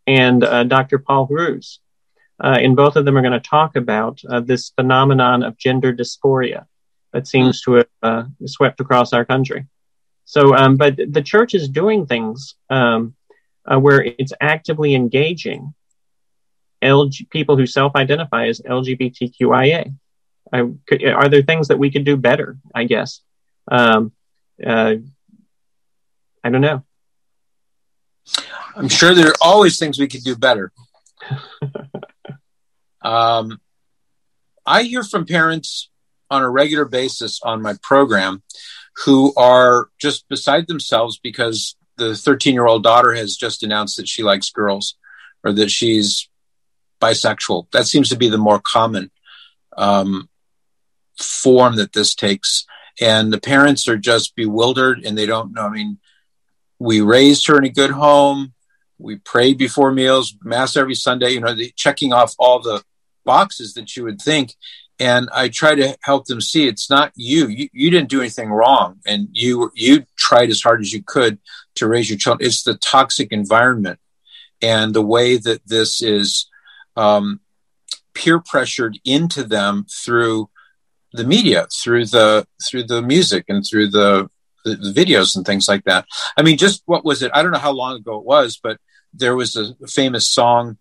and 0.06 0.44
uh, 0.44 0.64
Dr. 0.64 1.00
Paul 1.00 1.26
Hruz. 1.28 1.80
Uh, 2.40 2.58
and 2.62 2.76
both 2.76 2.98
of 2.98 3.06
them 3.06 3.18
are 3.18 3.22
going 3.22 3.34
to 3.34 3.40
talk 3.40 3.76
about 3.76 4.22
uh, 4.30 4.42
this 4.42 4.70
phenomenon 4.70 5.42
of 5.42 5.58
gender 5.58 5.92
dysphoria 5.92 6.68
that 7.18 7.26
seems 7.26 7.62
to 7.62 7.74
have 7.74 7.88
uh, 8.04 8.24
swept 8.46 8.80
across 8.80 9.12
our 9.12 9.26
country. 9.26 9.66
So, 10.26 10.56
um, 10.56 10.78
but 10.78 10.98
the 10.98 11.24
church 11.24 11.56
is 11.56 11.68
doing 11.68 12.06
things 12.06 12.54
um, 12.70 13.16
uh, 13.66 13.80
where 13.80 14.04
it's 14.04 14.34
actively 14.40 14.94
engaging 14.94 15.74
LG, 16.84 17.28
people 17.32 17.58
who 17.58 17.66
self-identify 17.66 18.50
as 18.50 18.62
LGBTQIA. 18.62 19.96
I, 20.54 20.70
could, 20.86 21.04
are 21.06 21.28
there 21.28 21.42
things 21.42 21.70
that 21.70 21.80
we 21.80 21.90
could 21.90 22.06
do 22.06 22.18
better? 22.18 22.60
I 22.76 22.84
guess. 22.84 23.22
Um, 23.68 24.12
uh, 24.64 24.96
I 26.44 26.50
don't 26.52 26.62
know. 26.62 26.84
I'm 28.76 28.90
sure 28.90 29.16
there 29.16 29.30
are 29.30 29.42
always 29.42 29.80
things 29.80 29.98
we 29.98 30.08
could 30.08 30.24
do 30.24 30.36
better. 30.36 30.72
um, 33.02 33.60
I 34.68 34.84
hear 34.84 35.02
from 35.02 35.26
parents 35.26 35.90
on 36.30 36.44
a 36.44 36.50
regular 36.50 36.86
basis 36.86 37.40
on 37.44 37.62
my 37.62 37.76
program 37.82 38.44
who 39.06 39.34
are 39.36 39.90
just 40.00 40.28
beside 40.28 40.68
themselves 40.68 41.20
because 41.20 41.76
the 41.98 42.16
13 42.16 42.54
year 42.54 42.66
old 42.66 42.84
daughter 42.84 43.14
has 43.14 43.36
just 43.36 43.64
announced 43.64 43.98
that 43.98 44.08
she 44.08 44.24
likes 44.24 44.50
girls 44.50 44.96
or 45.44 45.52
that 45.54 45.70
she's 45.70 46.30
bisexual. 47.02 47.70
That 47.72 47.88
seems 47.88 48.10
to 48.10 48.18
be 48.18 48.30
the 48.30 48.38
more 48.38 48.60
common 48.60 49.12
um, 49.78 50.30
form 51.20 51.76
that 51.76 51.94
this 51.94 52.16
takes. 52.16 52.66
And 53.00 53.32
the 53.32 53.40
parents 53.40 53.88
are 53.88 53.98
just 53.98 54.36
bewildered 54.36 55.04
and 55.06 55.18
they 55.18 55.28
don't 55.28 55.54
know. 55.54 55.64
I 55.64 55.70
mean, 55.70 56.00
we 56.80 57.02
raised 57.02 57.48
her 57.48 57.58
in 57.58 57.66
a 57.66 57.70
good 57.70 57.92
home. 57.92 58.54
We 58.98 59.18
prayed 59.18 59.60
before 59.60 59.92
meals, 59.92 60.36
mass 60.44 60.76
every 60.76 60.96
Sunday, 60.96 61.32
you 61.32 61.40
know, 61.40 61.54
the, 61.54 61.72
checking 61.76 62.14
off 62.14 62.34
all 62.40 62.60
the 62.60 62.84
boxes 63.26 63.76
that 63.76 63.96
you 63.96 64.04
would 64.04 64.20
think 64.20 64.56
and 65.00 65.30
I 65.32 65.50
try 65.50 65.76
to 65.76 65.98
help 66.02 66.26
them 66.26 66.42
see 66.42 66.68
it's 66.68 66.90
not 66.90 67.12
you. 67.16 67.48
you. 67.48 67.70
You 67.72 67.92
didn't 67.92 68.10
do 68.10 68.22
anything 68.22 68.50
wrong, 68.50 69.00
and 69.06 69.30
you 69.32 69.72
you 69.76 70.06
tried 70.16 70.50
as 70.50 70.62
hard 70.62 70.82
as 70.82 70.92
you 70.92 71.04
could 71.04 71.40
to 71.76 71.88
raise 71.88 72.10
your 72.10 72.18
children. 72.18 72.48
It's 72.48 72.64
the 72.64 72.76
toxic 72.76 73.32
environment 73.32 74.00
and 74.62 74.94
the 74.94 75.02
way 75.02 75.38
that 75.38 75.62
this 75.68 76.02
is 76.02 76.50
um, 76.96 77.40
peer 78.14 78.40
pressured 78.40 79.00
into 79.06 79.44
them 79.44 79.86
through 79.90 80.50
the 81.14 81.24
media, 81.24 81.68
through 81.72 82.06
the 82.06 82.48
through 82.68 82.84
the 82.84 83.02
music, 83.02 83.46
and 83.48 83.66
through 83.66 83.90
the, 83.90 84.30
the, 84.66 84.76
the 84.76 84.94
videos 84.94 85.36
and 85.36 85.46
things 85.46 85.68
like 85.68 85.84
that. 85.84 86.06
I 86.36 86.42
mean, 86.42 86.58
just 86.58 86.82
what 86.86 87.06
was 87.06 87.22
it? 87.22 87.32
I 87.34 87.44
don't 87.44 87.52
know 87.52 87.60
how 87.60 87.72
long 87.72 87.98
ago 87.98 88.18
it 88.18 88.26
was, 88.26 88.60
but 88.62 88.80
there 89.14 89.36
was 89.36 89.56
a 89.56 89.76
famous 89.88 90.28
song. 90.28 90.78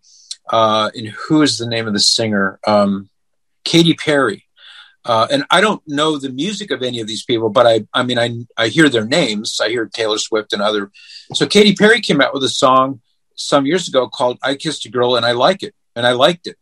Uh, 0.49 0.89
and 0.95 1.07
who 1.07 1.41
is 1.41 1.57
the 1.57 1.67
name 1.67 1.87
of 1.87 1.93
the 1.93 1.99
singer? 1.99 2.57
Um, 2.65 3.09
Katy 3.67 3.93
Perry. 3.95 4.45
Uh, 5.03 5.27
and 5.29 5.45
I 5.51 5.61
don't 5.61 5.81
know 5.87 6.17
the 6.17 6.29
music 6.29 6.71
of 6.71 6.81
any 6.81 6.99
of 6.99 7.07
these 7.07 7.23
people, 7.23 7.49
but 7.49 7.67
I, 7.67 7.85
I 7.93 8.03
mean, 8.03 8.17
I, 8.17 8.45
I 8.57 8.67
hear 8.69 8.89
their 8.89 9.05
names. 9.05 9.59
I 9.61 9.69
hear 9.69 9.85
Taylor 9.85 10.17
Swift 10.17 10.53
and 10.53 10.61
other. 10.61 10.91
So 11.33 11.45
Katy 11.45 11.75
Perry 11.75 12.01
came 12.01 12.21
out 12.21 12.33
with 12.33 12.43
a 12.43 12.49
song 12.49 13.01
some 13.35 13.65
years 13.65 13.87
ago 13.87 14.09
called 14.09 14.39
"I 14.41 14.55
Kissed 14.55 14.85
a 14.85 14.89
Girl 14.89 15.15
and 15.15 15.25
I 15.25 15.31
Like 15.31 15.63
It," 15.63 15.75
and 15.95 16.05
I 16.05 16.11
liked 16.13 16.47
it, 16.47 16.57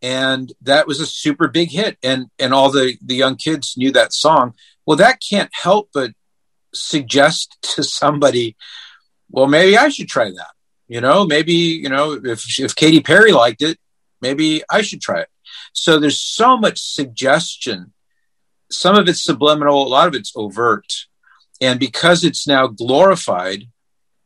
and 0.00 0.50
that 0.62 0.86
was 0.86 1.00
a 1.00 1.06
super 1.06 1.48
big 1.48 1.70
hit. 1.70 1.98
And 2.02 2.30
and 2.38 2.54
all 2.54 2.70
the 2.70 2.96
the 3.04 3.16
young 3.16 3.36
kids 3.36 3.74
knew 3.76 3.92
that 3.92 4.14
song. 4.14 4.54
Well, 4.86 4.96
that 4.96 5.20
can't 5.20 5.50
help 5.52 5.90
but 5.92 6.12
suggest 6.72 7.58
to 7.74 7.82
somebody, 7.82 8.56
well, 9.30 9.46
maybe 9.46 9.76
I 9.76 9.90
should 9.90 10.08
try 10.08 10.30
that. 10.30 10.52
You 10.86 11.02
know, 11.02 11.26
maybe 11.26 11.52
you 11.52 11.90
know 11.90 12.12
if 12.12 12.58
if 12.58 12.74
Katy 12.74 13.00
Perry 13.00 13.32
liked 13.32 13.60
it, 13.60 13.78
maybe 14.22 14.62
I 14.70 14.80
should 14.80 15.02
try 15.02 15.20
it. 15.20 15.28
So 15.78 15.98
there's 15.98 16.20
so 16.20 16.56
much 16.56 16.80
suggestion. 16.80 17.92
Some 18.70 18.96
of 18.96 19.08
it's 19.08 19.22
subliminal, 19.22 19.86
a 19.86 19.88
lot 19.88 20.08
of 20.08 20.14
it's 20.14 20.32
overt. 20.34 21.06
And 21.60 21.78
because 21.78 22.24
it's 22.24 22.46
now 22.46 22.66
glorified 22.66 23.64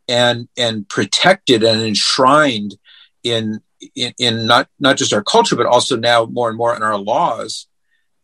and 0.09 0.49
and 0.57 0.89
protected 0.89 1.63
and 1.63 1.83
enshrined 1.83 2.77
in 3.23 3.61
in, 3.95 4.15
in 4.19 4.47
not 4.47 4.69
not 4.81 4.97
just 4.97 5.13
our 5.13 5.23
culture, 5.23 5.55
but 5.55 5.67
also 5.67 5.97
now 5.97 6.25
more 6.25 6.49
and 6.49 6.57
more 6.57 6.75
in 6.75 6.83
our 6.83 6.97
laws, 6.97 7.69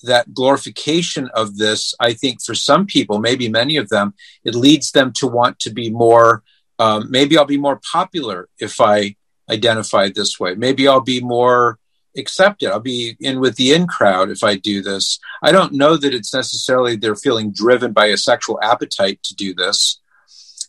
that 0.02 0.32
glorification 0.32 1.28
of 1.34 1.58
this, 1.58 1.94
I 2.00 2.14
think 2.14 2.42
for 2.42 2.54
some 2.54 2.86
people, 2.86 3.18
maybe 3.18 3.48
many 3.48 3.76
of 3.76 3.90
them, 3.90 4.14
it 4.42 4.54
leads 4.54 4.92
them 4.92 5.12
to 5.14 5.26
want 5.26 5.58
to 5.60 5.70
be 5.70 5.90
more. 5.90 6.42
Um, 6.78 7.10
maybe 7.10 7.36
I'll 7.36 7.44
be 7.44 7.58
more 7.58 7.80
popular 7.92 8.48
if 8.58 8.80
I 8.80 9.16
identify 9.50 10.08
this 10.08 10.40
way. 10.40 10.54
Maybe 10.54 10.88
I'll 10.88 11.00
be 11.00 11.20
more 11.20 11.78
accept 12.18 12.62
it. 12.62 12.68
I'll 12.68 12.80
be 12.80 13.16
in 13.20 13.40
with 13.40 13.56
the 13.56 13.72
in 13.72 13.86
crowd 13.86 14.30
if 14.30 14.42
I 14.42 14.56
do 14.56 14.82
this. 14.82 15.18
I 15.42 15.52
don't 15.52 15.72
know 15.72 15.96
that 15.96 16.14
it's 16.14 16.34
necessarily 16.34 16.96
they're 16.96 17.16
feeling 17.16 17.52
driven 17.52 17.92
by 17.92 18.06
a 18.06 18.16
sexual 18.16 18.58
appetite 18.62 19.22
to 19.24 19.34
do 19.34 19.54
this, 19.54 20.00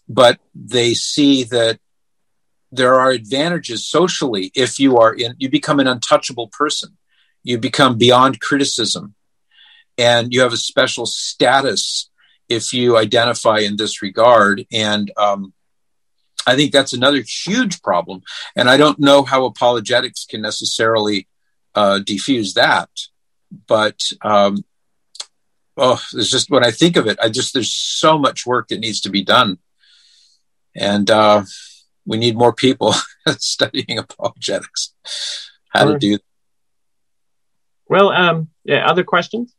but 0.07 0.39
they 0.53 0.93
see 0.93 1.43
that 1.45 1.79
there 2.71 2.99
are 2.99 3.11
advantages 3.11 3.87
socially 3.87 4.51
if 4.55 4.79
you 4.79 4.97
are 4.97 5.13
in, 5.13 5.35
you 5.37 5.49
become 5.49 5.79
an 5.79 5.87
untouchable 5.87 6.47
person. 6.49 6.97
You 7.43 7.57
become 7.57 7.97
beyond 7.97 8.41
criticism 8.41 9.15
and 9.97 10.33
you 10.33 10.41
have 10.41 10.53
a 10.53 10.57
special 10.57 11.05
status 11.05 12.09
if 12.47 12.73
you 12.73 12.97
identify 12.97 13.59
in 13.59 13.77
this 13.77 14.01
regard. 14.01 14.65
And, 14.71 15.11
um, 15.17 15.53
I 16.47 16.55
think 16.55 16.71
that's 16.71 16.93
another 16.93 17.21
huge 17.21 17.81
problem. 17.81 18.23
And 18.55 18.69
I 18.69 18.77
don't 18.77 18.99
know 18.99 19.23
how 19.23 19.45
apologetics 19.45 20.25
can 20.25 20.41
necessarily 20.41 21.27
uh, 21.79 21.99
defuse 21.99 22.53
that. 22.55 22.89
But 23.67 24.01
um, 24.21 24.57
oh, 25.77 26.01
it's 26.13 26.29
just 26.29 26.49
when 26.49 26.65
I 26.65 26.71
think 26.71 26.97
of 26.97 27.07
it, 27.07 27.17
I 27.21 27.29
just 27.29 27.53
there's 27.53 27.73
so 27.73 28.19
much 28.19 28.45
work 28.45 28.67
that 28.67 28.79
needs 28.79 29.01
to 29.01 29.09
be 29.09 29.23
done, 29.23 29.57
and 30.75 31.09
uh, 31.09 31.43
we 32.05 32.17
need 32.17 32.37
more 32.37 32.53
people 32.53 32.93
studying 33.37 33.97
apologetics, 33.97 34.93
how 35.69 35.85
sure. 35.85 35.93
to 35.93 35.99
do. 35.99 36.11
That. 36.17 36.23
Well, 37.87 38.09
um, 38.09 38.49
yeah, 38.65 38.85
other 38.85 39.03
questions? 39.03 39.55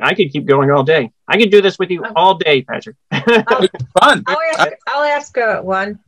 I 0.00 0.14
could 0.14 0.30
keep 0.32 0.44
going 0.44 0.70
all 0.70 0.82
day. 0.82 1.12
I 1.26 1.38
could 1.38 1.50
do 1.50 1.62
this 1.62 1.78
with 1.78 1.90
you 1.90 2.04
all 2.16 2.34
day, 2.34 2.62
Patrick. 2.62 2.96
I'll, 3.10 3.68
fun. 4.00 4.24
I'll 4.26 4.38
ask, 4.58 4.68
I'll 4.88 5.04
ask 5.04 5.38
uh, 5.38 5.62
one. 5.62 6.00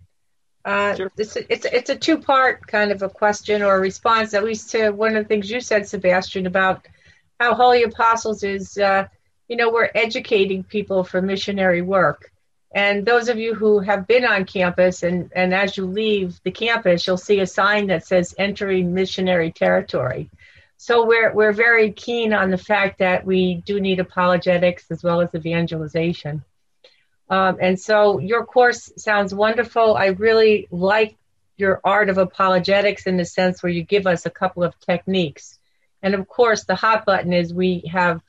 Uh, 0.66 0.96
sure. 0.96 1.12
it's, 1.16 1.36
it's, 1.36 1.64
it's 1.64 1.90
a 1.90 1.96
two 1.96 2.18
part 2.18 2.66
kind 2.66 2.90
of 2.90 3.00
a 3.02 3.08
question 3.08 3.62
or 3.62 3.76
a 3.76 3.80
response, 3.80 4.34
at 4.34 4.42
least 4.42 4.70
to 4.70 4.90
one 4.90 5.14
of 5.14 5.22
the 5.22 5.28
things 5.28 5.48
you 5.48 5.60
said, 5.60 5.88
Sebastian, 5.88 6.44
about 6.46 6.88
how 7.38 7.54
Holy 7.54 7.84
Apostles 7.84 8.42
is, 8.42 8.76
uh, 8.76 9.06
you 9.46 9.56
know, 9.56 9.70
we're 9.70 9.90
educating 9.94 10.64
people 10.64 11.04
for 11.04 11.22
missionary 11.22 11.82
work. 11.82 12.32
And 12.74 13.06
those 13.06 13.28
of 13.28 13.38
you 13.38 13.54
who 13.54 13.78
have 13.78 14.08
been 14.08 14.24
on 14.24 14.44
campus 14.44 15.04
and, 15.04 15.30
and 15.36 15.54
as 15.54 15.76
you 15.76 15.86
leave 15.86 16.40
the 16.42 16.50
campus, 16.50 17.06
you'll 17.06 17.16
see 17.16 17.38
a 17.38 17.46
sign 17.46 17.86
that 17.86 18.04
says 18.04 18.34
entering 18.36 18.92
missionary 18.92 19.52
territory. 19.52 20.30
So 20.78 21.06
we're, 21.06 21.32
we're 21.32 21.52
very 21.52 21.92
keen 21.92 22.32
on 22.34 22.50
the 22.50 22.58
fact 22.58 22.98
that 22.98 23.24
we 23.24 23.62
do 23.64 23.80
need 23.80 24.00
apologetics 24.00 24.90
as 24.90 25.04
well 25.04 25.20
as 25.20 25.32
evangelization. 25.32 26.42
Um, 27.28 27.58
and 27.60 27.78
so 27.78 28.18
your 28.18 28.44
course 28.44 28.92
sounds 28.96 29.34
wonderful. 29.34 29.96
I 29.96 30.06
really 30.06 30.68
like 30.70 31.16
your 31.56 31.80
art 31.82 32.08
of 32.08 32.18
apologetics 32.18 33.06
in 33.06 33.16
the 33.16 33.24
sense 33.24 33.62
where 33.62 33.72
you 33.72 33.82
give 33.82 34.06
us 34.06 34.26
a 34.26 34.30
couple 34.30 34.62
of 34.62 34.78
techniques. 34.80 35.58
And 36.02 36.14
of 36.14 36.28
course, 36.28 36.64
the 36.64 36.74
hot 36.74 37.04
button 37.04 37.32
is 37.32 37.52
we 37.52 37.90
have, 37.92 38.20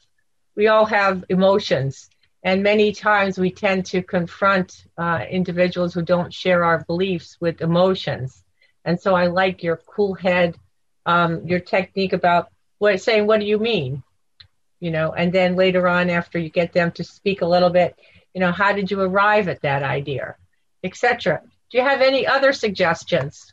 we 0.55 0.67
all 0.67 0.85
have 0.85 1.25
emotions. 1.29 2.09
And 2.43 2.63
many 2.63 2.93
times 2.93 3.37
we 3.37 3.51
tend 3.51 3.85
to 3.87 4.01
confront 4.01 4.85
uh, 4.97 5.25
individuals 5.29 5.93
who 5.93 6.01
don't 6.01 6.33
share 6.33 6.63
our 6.63 6.83
beliefs 6.85 7.37
with 7.39 7.61
emotions. 7.61 8.43
And 8.85 8.99
so 8.99 9.13
I 9.13 9.27
like 9.27 9.63
your 9.63 9.77
cool 9.85 10.13
head, 10.13 10.57
um, 11.05 11.45
your 11.45 11.59
technique 11.59 12.13
about 12.13 12.49
what 12.77 13.01
saying, 13.01 13.27
what 13.27 13.39
do 13.39 13.45
you 13.45 13.57
mean? 13.57 14.03
You 14.79 14.91
know, 14.91 15.11
and 15.11 15.33
then 15.33 15.55
later 15.55 15.87
on, 15.87 16.09
after 16.09 16.39
you 16.39 16.49
get 16.49 16.71
them 16.71 16.91
to 16.93 17.03
speak 17.03 17.41
a 17.41 17.47
little 17.47 17.71
bit, 17.71 17.99
you 18.37 18.41
know 18.41 18.51
how 18.51 18.71
did 18.71 18.91
you 18.91 19.01
arrive 19.01 19.47
at 19.47 19.63
that 19.63 19.81
idea 19.81 20.35
etc 20.83 21.41
do 21.71 21.79
you 21.79 21.83
have 21.83 22.01
any 22.01 22.25
other 22.25 22.53
suggestions? 22.53 23.51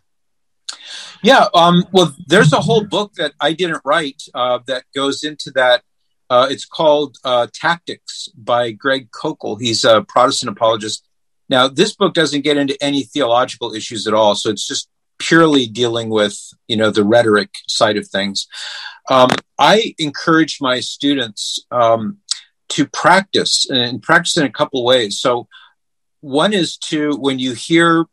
Yeah 1.23 1.47
um, 1.55 1.87
well 1.91 2.15
there's 2.27 2.53
a 2.53 2.61
whole 2.61 2.85
book 2.85 3.15
that 3.15 3.33
i 3.41 3.55
didn't 3.55 3.81
write 3.83 4.23
uh, 4.35 4.59
that 4.67 4.85
goes 4.95 5.25
into 5.25 5.51
that 5.53 5.83
uh, 6.29 6.47
it's 6.51 6.67
called 6.67 7.17
uh, 7.25 7.47
tactics 7.55 8.29
by 8.37 8.73
greg 8.73 9.11
koukl 9.11 9.59
he's 9.59 9.85
a 9.85 10.03
protestant 10.03 10.53
apologist. 10.55 11.09
Now 11.49 11.67
this 11.67 11.97
book 11.97 12.13
doesn't 12.13 12.43
get 12.43 12.59
into 12.59 12.77
any 12.83 13.05
theological 13.05 13.75
issues 13.75 14.07
at 14.07 14.13
all 14.13 14.35
so 14.35 14.51
it's 14.51 14.69
just 14.69 14.91
purely 15.19 15.67
dealing 15.67 16.11
with 16.11 16.37
you 16.69 16.77
know 16.77 16.91
the 16.91 17.05
rhetoric 17.05 17.53
side 17.69 17.97
of 17.97 18.07
things. 18.07 18.47
Um, 19.09 19.31
i 19.59 19.95
encourage 19.99 20.59
my 20.61 20.81
students 20.81 21.65
um, 21.71 22.19
to 22.75 22.87
practice 22.87 23.69
and 23.69 24.03
practice 24.03 24.37
in 24.37 24.45
a 24.45 24.51
couple 24.51 24.81
of 24.81 24.85
ways. 24.85 25.19
So, 25.19 25.49
one 26.21 26.53
is 26.53 26.77
to 26.89 27.17
when 27.17 27.39
you 27.39 27.53
hear 27.53 28.07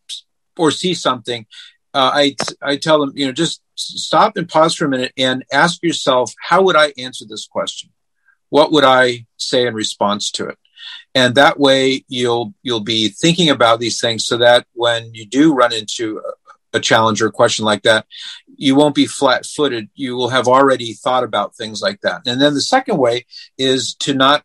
or 0.58 0.72
see 0.72 0.94
something, 0.94 1.46
uh, 1.94 2.12
I 2.14 2.36
I 2.62 2.78
tell 2.78 3.00
them, 3.00 3.12
you 3.16 3.26
know, 3.26 3.32
just 3.32 3.62
stop 3.76 4.38
and 4.38 4.50
pause 4.50 4.76
for 4.76 4.86
a 4.86 4.90
minute 4.90 5.14
and 5.18 5.44
ask 5.52 5.84
yourself, 5.84 6.34
how 6.40 6.62
would 6.64 6.76
I 6.76 6.94
answer 6.98 7.26
this 7.28 7.48
question? 7.48 7.92
What 8.50 8.72
would 8.72 8.84
I 8.84 9.26
say 9.38 9.66
in 9.66 9.74
response 9.74 10.32
to 10.32 10.48
it? 10.48 10.58
and 11.14 11.36
that 11.36 11.60
way 11.60 12.04
you'll 12.08 12.54
you'll 12.64 12.80
be 12.80 13.10
thinking 13.10 13.50
about 13.50 13.80
these 13.80 14.00
things 14.00 14.26
so 14.26 14.38
that 14.38 14.66
when 14.74 15.14
you 15.14 15.26
do 15.26 15.54
run 15.54 15.74
into 15.74 16.20
a, 16.20 16.78
a 16.78 16.80
challenge 16.80 17.22
or 17.22 17.28
a 17.28 17.32
question 17.32 17.66
like 17.66 17.84
that 17.84 18.06
you 18.56 18.76
won't 18.76 18.96
be 18.96 19.06
flat 19.06 19.46
footed 19.46 19.90
you 19.94 20.16
will 20.16 20.30
have 20.30 20.48
already 20.48 20.94
thought 20.94 21.24
about 21.24 21.56
things 21.56 21.82
like 21.82 22.00
that 22.02 22.22
and 22.26 22.42
then 22.42 22.54
the 22.54 22.62
second 22.62 22.98
way 22.98 23.26
is 23.58 23.96
to 23.96 24.14
not 24.14 24.44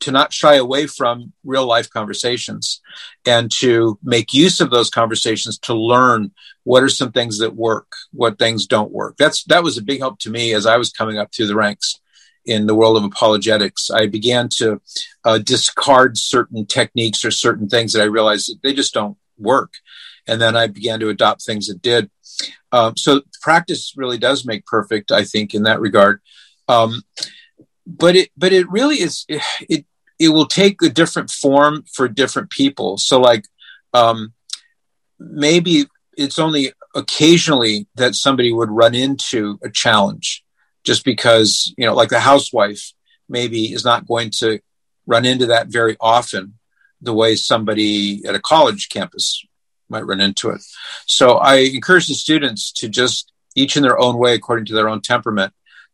to 0.00 0.10
not 0.10 0.32
shy 0.32 0.54
away 0.54 0.86
from 0.86 1.32
real 1.44 1.66
life 1.66 1.90
conversations 1.90 2.80
and 3.26 3.50
to 3.50 3.98
make 4.02 4.32
use 4.32 4.60
of 4.60 4.70
those 4.70 4.90
conversations 4.90 5.58
to 5.58 5.74
learn 5.74 6.30
what 6.64 6.82
are 6.82 6.88
some 6.88 7.12
things 7.12 7.38
that 7.38 7.56
work 7.56 7.92
what 8.12 8.38
things 8.38 8.66
don't 8.66 8.92
work. 8.92 9.16
That's 9.16 9.44
that 9.44 9.62
was 9.62 9.78
a 9.78 9.82
big 9.82 10.00
help 10.00 10.18
to 10.20 10.30
me 10.30 10.54
as 10.54 10.66
i 10.66 10.76
was 10.76 10.92
coming 10.92 11.18
up 11.18 11.32
through 11.32 11.48
the 11.48 11.56
ranks 11.56 12.00
in 12.44 12.66
the 12.66 12.74
world 12.74 12.96
of 12.96 13.04
apologetics. 13.04 13.90
I 13.90 14.06
began 14.06 14.48
to 14.56 14.80
uh, 15.24 15.38
discard 15.38 16.18
certain 16.18 16.66
techniques 16.66 17.24
or 17.24 17.30
certain 17.30 17.68
things 17.68 17.92
that 17.92 18.02
i 18.02 18.06
realized 18.06 18.52
they 18.62 18.74
just 18.74 18.94
don't 18.94 19.16
work. 19.38 19.74
And 20.26 20.40
then 20.40 20.56
i 20.56 20.68
began 20.68 21.00
to 21.00 21.08
adopt 21.08 21.44
things 21.44 21.66
that 21.66 21.82
did. 21.82 22.10
Um, 22.70 22.96
so 22.96 23.22
practice 23.40 23.94
really 23.96 24.18
does 24.18 24.44
make 24.44 24.64
perfect 24.66 25.10
i 25.10 25.24
think 25.24 25.54
in 25.54 25.64
that 25.64 25.80
regard. 25.80 26.20
Um, 26.68 27.02
but 27.86 28.16
it 28.16 28.30
but 28.36 28.52
it 28.52 28.70
really 28.70 28.96
is 28.96 29.24
it 29.28 29.86
it 30.18 30.28
will 30.28 30.46
take 30.46 30.80
a 30.82 30.88
different 30.88 31.30
form 31.30 31.84
for 31.92 32.08
different 32.08 32.50
people. 32.50 32.96
So 32.96 33.20
like 33.20 33.44
um 33.92 34.32
maybe 35.18 35.86
it's 36.16 36.38
only 36.38 36.72
occasionally 36.94 37.86
that 37.94 38.14
somebody 38.14 38.52
would 38.52 38.70
run 38.70 38.94
into 38.94 39.58
a 39.64 39.70
challenge 39.70 40.44
just 40.84 41.04
because 41.04 41.72
you 41.76 41.86
know 41.86 41.94
like 41.94 42.10
the 42.10 42.20
housewife 42.20 42.92
maybe 43.28 43.72
is 43.72 43.84
not 43.84 44.06
going 44.06 44.30
to 44.30 44.60
run 45.06 45.24
into 45.24 45.46
that 45.46 45.68
very 45.68 45.96
often 46.00 46.54
the 47.00 47.14
way 47.14 47.34
somebody 47.34 48.24
at 48.26 48.34
a 48.34 48.40
college 48.40 48.88
campus 48.88 49.44
might 49.88 50.06
run 50.06 50.20
into 50.20 50.50
it. 50.50 50.62
So 51.06 51.38
i 51.38 51.56
encourage 51.56 52.06
the 52.06 52.14
students 52.14 52.72
to 52.72 52.88
just 52.88 53.32
each 53.54 53.76
in 53.76 53.82
their 53.82 53.98
own 53.98 54.16
way 54.18 54.34
according 54.34 54.66
to 54.66 54.74
their 54.74 54.88
own 54.88 55.00
temperament 55.00 55.52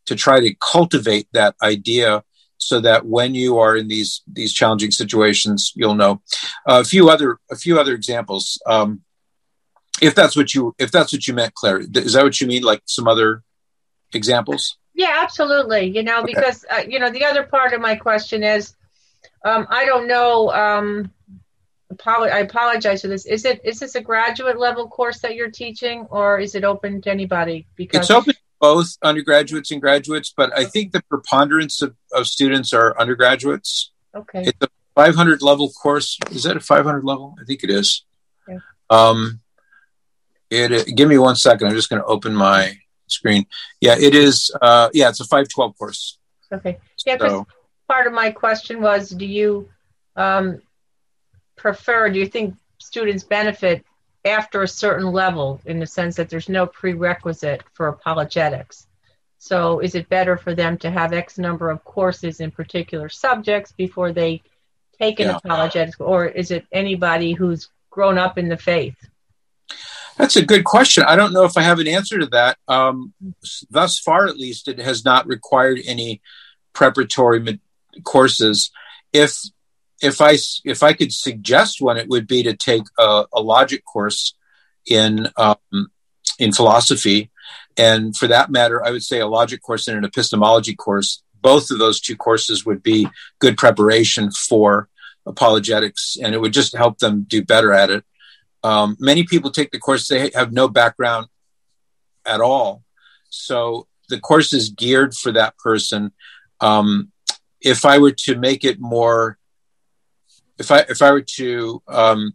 to 0.09 0.16
try 0.16 0.40
to 0.40 0.54
cultivate 0.54 1.28
that 1.32 1.54
idea 1.62 2.24
so 2.56 2.80
that 2.80 3.06
when 3.06 3.34
you 3.34 3.59
are 3.59 3.76
in 3.76 3.88
these 3.88 4.22
these 4.26 4.52
challenging 4.52 4.90
situations 4.90 5.72
you'll 5.76 5.94
know 5.94 6.20
uh, 6.66 6.80
a 6.80 6.84
few 6.84 7.09
other 7.11 7.38
a 7.50 7.56
few 7.56 7.78
other 7.78 7.94
examples 7.94 8.61
um, 8.66 9.02
if 10.00 10.14
that's 10.14 10.34
what 10.34 10.54
you 10.54 10.74
if 10.78 10.90
that's 10.90 11.12
what 11.12 11.28
you 11.28 11.34
meant 11.34 11.54
claire 11.54 11.78
is 11.78 12.14
that 12.14 12.24
what 12.24 12.40
you 12.40 12.46
mean 12.46 12.62
like 12.62 12.82
some 12.86 13.06
other 13.06 13.42
examples 14.14 14.78
yeah 14.94 15.18
absolutely 15.22 15.84
you 15.84 16.02
know 16.02 16.22
okay. 16.22 16.32
because 16.34 16.64
uh, 16.70 16.82
you 16.88 16.98
know 16.98 17.11
the 17.11 17.24
other 17.24 17.44
part 17.44 17.72
of 17.74 17.80
my 17.80 17.94
question 17.94 18.42
is 18.42 18.74
um, 19.44 19.66
i 19.70 19.84
don't 19.84 20.09
know 20.09 20.50
um, 20.50 21.11
I 22.06 22.40
apologize 22.40 23.00
for 23.00 23.09
this. 23.09 23.24
Is 23.24 23.46
it 23.46 23.61
is 23.64 23.80
this 23.80 23.94
a 23.94 24.00
graduate 24.02 24.59
level 24.59 24.88
course 24.88 25.20
that 25.20 25.34
you're 25.34 25.50
teaching, 25.50 26.06
or 26.11 26.38
is 26.38 26.54
it 26.54 26.62
open 26.62 27.00
to 27.02 27.11
anybody? 27.11 27.66
Because 27.76 28.00
it's 28.00 28.11
open 28.11 28.34
both 28.61 28.96
undergraduates 29.02 29.70
and 29.70 29.80
graduates, 29.80 30.32
but 30.36 30.56
I 30.56 30.64
think 30.64 30.92
the 30.92 31.02
preponderance 31.09 31.82
of, 31.82 31.94
of 32.12 32.26
students 32.26 32.72
are 32.72 32.98
undergraduates. 32.98 33.92
Okay. 34.14 34.44
It's 34.46 34.59
a 34.61 34.68
500 34.94 35.42
level 35.42 35.70
course. 35.70 36.18
Is 36.30 36.42
that 36.44 36.56
a 36.56 36.61
500 36.61 37.04
level? 37.04 37.36
I 37.40 37.44
think 37.44 37.62
it 37.62 37.70
is. 37.70 38.04
Yeah. 38.48 38.59
Um, 38.90 39.40
it, 40.50 40.72
it, 40.72 40.96
give 40.96 41.09
me 41.09 41.18
one 41.18 41.36
second. 41.36 41.68
I'm 41.68 41.74
just 41.74 41.90
going 41.90 42.02
to 42.02 42.09
open 42.09 42.34
my 42.34 42.76
screen. 43.06 43.46
Yeah, 43.80 43.96
it 43.98 44.14
is. 44.14 44.50
Uh, 44.61 44.88
yeah, 44.92 45.09
it's 45.09 45.20
a 45.20 45.24
512 45.24 45.78
course. 45.78 46.18
Okay. 46.52 46.78
Yeah, 47.06 47.18
so, 47.18 47.46
part 47.88 48.06
of 48.06 48.12
my 48.12 48.30
question 48.30 48.80
was, 48.80 49.11
do 49.11 49.26
you 49.26 49.68
um, 50.16 50.62
prefer? 51.56 52.11
Do 52.11 52.18
you 52.18 52.26
think 52.26 52.54
students 52.78 53.22
benefit 53.22 53.84
after 54.24 54.62
a 54.62 54.68
certain 54.68 55.12
level 55.12 55.60
in 55.64 55.78
the 55.78 55.86
sense 55.86 56.16
that 56.16 56.28
there's 56.28 56.48
no 56.48 56.66
prerequisite 56.66 57.62
for 57.72 57.88
apologetics. 57.88 58.86
So, 59.38 59.78
is 59.78 59.94
it 59.94 60.08
better 60.08 60.36
for 60.36 60.54
them 60.54 60.78
to 60.78 60.90
have 60.90 61.12
X 61.12 61.38
number 61.38 61.70
of 61.70 61.84
courses 61.84 62.40
in 62.40 62.50
particular 62.50 63.08
subjects 63.08 63.72
before 63.72 64.12
they 64.12 64.42
take 64.98 65.20
an 65.20 65.28
yeah. 65.28 65.36
apologetics, 65.36 66.00
or 66.00 66.26
is 66.26 66.50
it 66.50 66.66
anybody 66.72 67.32
who's 67.32 67.70
grown 67.90 68.18
up 68.18 68.36
in 68.36 68.48
the 68.48 68.56
faith? 68.56 68.96
That's 70.16 70.34
a 70.34 70.44
good 70.44 70.64
question. 70.64 71.04
I 71.06 71.14
don't 71.14 71.32
know 71.32 71.44
if 71.44 71.56
I 71.56 71.62
have 71.62 71.78
an 71.78 71.86
answer 71.86 72.18
to 72.18 72.26
that. 72.26 72.58
Um, 72.66 73.14
thus 73.70 74.00
far, 74.00 74.26
at 74.26 74.36
least, 74.36 74.66
it 74.66 74.80
has 74.80 75.04
not 75.04 75.28
required 75.28 75.78
any 75.86 76.20
preparatory 76.72 77.60
courses. 78.02 78.72
If 79.12 79.40
if 80.01 80.20
I 80.20 80.36
if 80.64 80.82
I 80.82 80.92
could 80.92 81.12
suggest 81.12 81.80
one, 81.80 81.96
it 81.96 82.09
would 82.09 82.26
be 82.26 82.42
to 82.44 82.55
take 82.55 82.84
a, 82.99 83.24
a 83.32 83.40
logic 83.40 83.84
course 83.84 84.34
in 84.86 85.28
um, 85.36 85.90
in 86.38 86.53
philosophy, 86.53 87.30
and 87.76 88.16
for 88.16 88.28
that 88.28 88.51
matter, 88.51 88.84
I 88.84 88.90
would 88.90 89.03
say 89.03 89.20
a 89.20 89.26
logic 89.26 89.62
course 89.62 89.88
and 89.88 89.96
an 89.96 90.05
epistemology 90.05 90.74
course. 90.74 91.22
Both 91.40 91.70
of 91.70 91.78
those 91.78 92.01
two 92.01 92.16
courses 92.16 92.66
would 92.66 92.82
be 92.82 93.09
good 93.38 93.57
preparation 93.57 94.30
for 94.30 94.88
apologetics, 95.26 96.16
and 96.22 96.34
it 96.34 96.40
would 96.40 96.53
just 96.53 96.76
help 96.76 96.99
them 96.99 97.24
do 97.28 97.44
better 97.44 97.72
at 97.72 97.90
it. 97.90 98.05
Um, 98.64 98.96
many 98.99 99.24
people 99.24 99.51
take 99.51 99.70
the 99.70 99.78
course; 99.78 100.09
they 100.09 100.30
have 100.34 100.53
no 100.53 100.68
background 100.68 101.26
at 102.24 102.40
all, 102.40 102.84
so 103.30 103.88
the 104.09 104.20
course 104.20 104.53
is 104.53 104.70
geared 104.70 105.14
for 105.14 105.32
that 105.32 105.57
person. 105.59 106.12
Um, 106.61 107.12
if 107.61 107.84
I 107.84 107.99
were 107.99 108.12
to 108.12 108.36
make 108.36 108.64
it 108.64 108.80
more 108.80 109.38
if 110.59 110.70
I 110.70 110.80
if 110.88 111.02
I 111.02 111.12
were 111.12 111.22
to 111.36 111.82
um, 111.88 112.32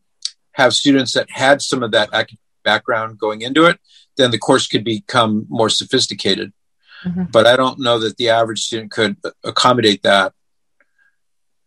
have 0.53 0.74
students 0.74 1.13
that 1.13 1.30
had 1.30 1.61
some 1.61 1.84
of 1.84 1.91
that 1.91 2.09
academic 2.13 2.39
background 2.63 3.17
going 3.19 3.41
into 3.41 3.65
it, 3.65 3.80
then 4.17 4.32
the 4.32 4.38
course 4.38 4.67
could 4.67 4.84
become 4.84 5.45
more 5.49 5.69
sophisticated. 5.69 6.53
Mm-hmm. 7.03 7.26
But 7.32 7.45
I 7.45 7.57
don't 7.57 7.80
know 7.80 7.99
that 7.99 8.17
the 8.17 8.30
average 8.30 8.63
student 8.63 8.91
could 8.91 9.17
accommodate 9.43 10.03
that 10.03 10.34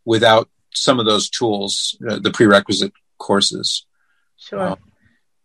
without 0.04 0.48
some 0.72 0.98
of 0.98 1.07
those 1.07 1.28
tools, 1.28 1.96
uh, 2.09 2.18
the 2.18 2.30
prerequisite 2.30 2.92
courses. 3.18 3.84
Sure. 4.36 4.68
Um, 4.68 4.78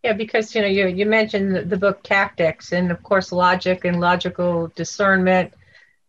yeah, 0.02 0.14
because 0.14 0.54
you 0.54 0.62
know 0.62 0.68
you 0.68 0.88
you 0.88 1.06
mentioned 1.06 1.54
the, 1.54 1.62
the 1.62 1.76
book 1.76 2.02
Tactics, 2.02 2.72
and 2.72 2.90
of 2.90 3.02
course 3.02 3.30
logic 3.30 3.84
and 3.84 4.00
logical 4.00 4.72
discernment 4.74 5.52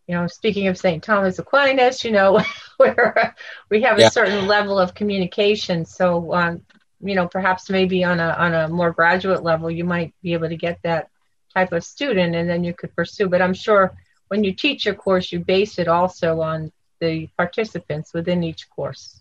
you 0.06 0.14
know, 0.14 0.26
speaking 0.26 0.68
of 0.68 0.76
St. 0.76 1.02
Thomas 1.02 1.38
Aquinas, 1.38 2.04
you 2.04 2.12
know, 2.12 2.42
where 2.76 3.34
we 3.70 3.82
have 3.82 3.98
yeah. 3.98 4.08
a 4.08 4.10
certain 4.10 4.46
level 4.46 4.78
of 4.78 4.94
communication. 4.94 5.84
So, 5.86 6.34
um, 6.34 6.62
you 7.00 7.14
know, 7.14 7.26
perhaps 7.26 7.70
maybe 7.70 8.04
on 8.04 8.20
a 8.20 8.28
on 8.30 8.54
a 8.54 8.68
more 8.68 8.92
graduate 8.92 9.42
level, 9.42 9.70
you 9.70 9.84
might 9.84 10.14
be 10.22 10.32
able 10.34 10.48
to 10.48 10.56
get 10.56 10.80
that 10.82 11.08
type 11.54 11.72
of 11.72 11.84
student, 11.84 12.34
and 12.34 12.48
then 12.48 12.64
you 12.64 12.74
could 12.74 12.94
pursue. 12.94 13.28
But 13.28 13.42
I'm 13.42 13.54
sure 13.54 13.94
when 14.28 14.44
you 14.44 14.52
teach 14.52 14.84
your 14.84 14.94
course, 14.94 15.32
you 15.32 15.40
base 15.40 15.78
it 15.78 15.88
also 15.88 16.40
on 16.40 16.72
the 17.00 17.28
participants 17.36 18.12
within 18.12 18.42
each 18.42 18.68
course. 18.70 19.20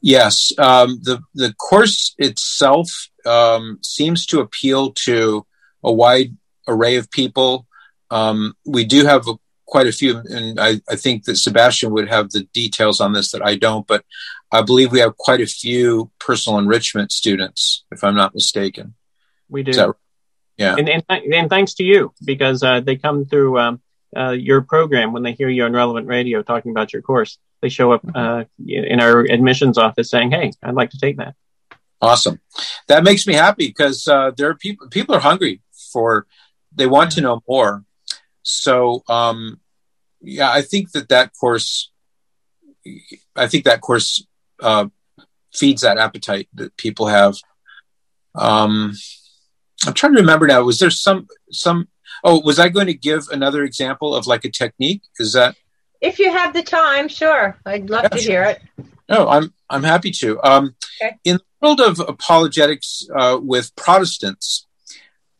Yes, 0.00 0.52
um, 0.58 1.00
the 1.02 1.22
the 1.34 1.54
course 1.54 2.14
itself 2.18 3.08
um, 3.24 3.78
seems 3.82 4.26
to 4.26 4.40
appeal 4.40 4.92
to 5.06 5.46
a 5.82 5.92
wide 5.92 6.36
array 6.68 6.96
of 6.96 7.10
people. 7.10 7.66
Um, 8.10 8.54
we 8.66 8.84
do 8.84 9.06
have 9.06 9.26
a 9.28 9.34
quite 9.66 9.86
a 9.86 9.92
few, 9.92 10.18
and 10.18 10.60
I, 10.60 10.80
I, 10.88 10.96
think 10.96 11.24
that 11.24 11.36
Sebastian 11.36 11.92
would 11.92 12.08
have 12.08 12.30
the 12.30 12.42
details 12.52 13.00
on 13.00 13.12
this 13.12 13.32
that 13.32 13.44
I 13.44 13.56
don't, 13.56 13.86
but 13.86 14.04
I 14.52 14.62
believe 14.62 14.92
we 14.92 15.00
have 15.00 15.16
quite 15.16 15.40
a 15.40 15.46
few 15.46 16.10
personal 16.18 16.58
enrichment 16.58 17.12
students, 17.12 17.84
if 17.90 18.04
I'm 18.04 18.14
not 18.14 18.34
mistaken. 18.34 18.94
We 19.48 19.62
do. 19.62 19.72
That, 19.72 19.94
yeah. 20.56 20.76
And, 20.78 20.88
and, 20.88 21.04
and, 21.08 21.50
thanks 21.50 21.74
to 21.74 21.84
you, 21.84 22.12
because 22.24 22.62
uh, 22.62 22.80
they 22.80 22.96
come 22.96 23.24
through 23.24 23.58
um, 23.58 23.80
uh, 24.16 24.30
your 24.30 24.62
program 24.62 25.12
when 25.12 25.22
they 25.22 25.32
hear 25.32 25.48
you 25.48 25.64
on 25.64 25.72
Relevant 25.72 26.06
Radio 26.06 26.42
talking 26.42 26.70
about 26.70 26.92
your 26.92 27.02
course. 27.02 27.38
They 27.60 27.68
show 27.68 27.92
up 27.92 28.02
uh, 28.14 28.44
in 28.66 29.00
our 29.00 29.20
admissions 29.20 29.78
office 29.78 30.10
saying, 30.10 30.30
hey, 30.30 30.52
I'd 30.62 30.74
like 30.74 30.90
to 30.90 30.98
take 30.98 31.16
that. 31.16 31.34
Awesome. 32.00 32.40
That 32.88 33.02
makes 33.02 33.26
me 33.26 33.34
happy 33.34 33.68
because 33.68 34.06
uh, 34.06 34.32
there 34.36 34.50
are 34.50 34.54
people, 34.54 34.88
people 34.88 35.14
are 35.14 35.20
hungry 35.20 35.62
for, 35.92 36.26
they 36.74 36.86
want 36.86 37.12
to 37.12 37.22
know 37.22 37.42
more 37.48 37.83
so 38.44 39.02
um, 39.08 39.58
yeah, 40.20 40.50
I 40.50 40.62
think 40.62 40.92
that 40.92 41.08
that 41.08 41.32
course, 41.38 41.90
I 43.34 43.48
think 43.48 43.64
that 43.64 43.80
course 43.80 44.24
uh, 44.62 44.86
feeds 45.52 45.82
that 45.82 45.98
appetite 45.98 46.48
that 46.54 46.76
people 46.76 47.08
have. 47.08 47.36
Um, 48.34 48.92
I'm 49.86 49.94
trying 49.94 50.14
to 50.14 50.20
remember 50.20 50.46
now. 50.46 50.62
Was 50.62 50.78
there 50.78 50.90
some 50.90 51.26
some? 51.50 51.88
Oh, 52.22 52.40
was 52.40 52.58
I 52.58 52.68
going 52.68 52.86
to 52.86 52.94
give 52.94 53.28
another 53.30 53.64
example 53.64 54.14
of 54.14 54.26
like 54.26 54.44
a 54.44 54.50
technique? 54.50 55.02
Is 55.18 55.32
that? 55.32 55.56
If 56.00 56.18
you 56.18 56.30
have 56.30 56.52
the 56.52 56.62
time, 56.62 57.08
sure. 57.08 57.58
I'd 57.64 57.88
love 57.90 58.04
yeah, 58.04 58.08
to 58.08 58.18
hear 58.18 58.42
it. 58.44 58.62
No, 59.08 59.28
I'm 59.28 59.52
I'm 59.70 59.82
happy 59.82 60.10
to. 60.12 60.42
Um, 60.42 60.74
okay. 61.02 61.16
In 61.24 61.36
the 61.36 61.42
world 61.60 61.80
of 61.80 62.00
apologetics 62.00 63.06
uh, 63.14 63.38
with 63.42 63.74
Protestants, 63.76 64.66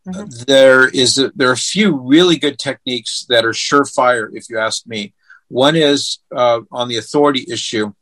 Mm-hmm. 0.07 0.45
There 0.47 0.89
is 0.89 1.19
a, 1.19 1.33
there 1.35 1.49
are 1.49 1.53
a 1.53 1.57
few 1.57 1.97
really 1.97 2.37
good 2.37 2.59
techniques 2.59 3.25
that 3.29 3.45
are 3.45 3.53
surefire, 3.53 4.29
if 4.35 4.51
you 4.51 4.59
ask 4.59 4.87
me. 4.87 5.15
One 5.49 5.77
is 5.77 6.19
uh, 6.35 6.61
on 6.71 6.89
the 6.89 6.97
authority 6.97 7.47
issue. 7.51 7.93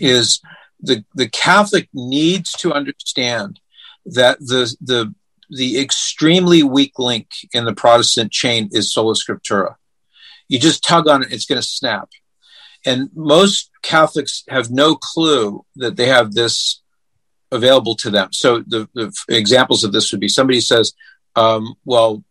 is 0.00 0.40
the 0.80 1.04
the 1.14 1.28
Catholic 1.28 1.88
needs 1.92 2.52
to 2.52 2.72
understand 2.72 3.60
that 4.06 4.38
the 4.38 4.74
the 4.80 5.14
the 5.50 5.80
extremely 5.80 6.62
weak 6.62 6.98
link 6.98 7.28
in 7.52 7.64
the 7.64 7.74
Protestant 7.74 8.32
chain 8.32 8.68
is 8.72 8.92
sola 8.92 9.14
scriptura. 9.14 9.74
You 10.48 10.58
just 10.58 10.84
tug 10.84 11.08
on 11.08 11.22
it, 11.22 11.32
it's 11.32 11.46
going 11.46 11.60
to 11.60 11.66
snap. 11.66 12.08
And 12.86 13.10
most 13.14 13.70
Catholics 13.82 14.44
have 14.48 14.70
no 14.70 14.94
clue 14.94 15.64
that 15.76 15.96
they 15.96 16.06
have 16.06 16.32
this 16.32 16.79
available 17.52 17.94
to 17.96 18.10
them. 18.10 18.32
So 18.32 18.60
the, 18.60 18.88
the 18.94 19.12
examples 19.28 19.84
of 19.84 19.92
this 19.92 20.10
would 20.12 20.20
be 20.20 20.28
somebody 20.28 20.60
says, 20.60 20.94
um, 21.36 21.74
well, 21.84 22.24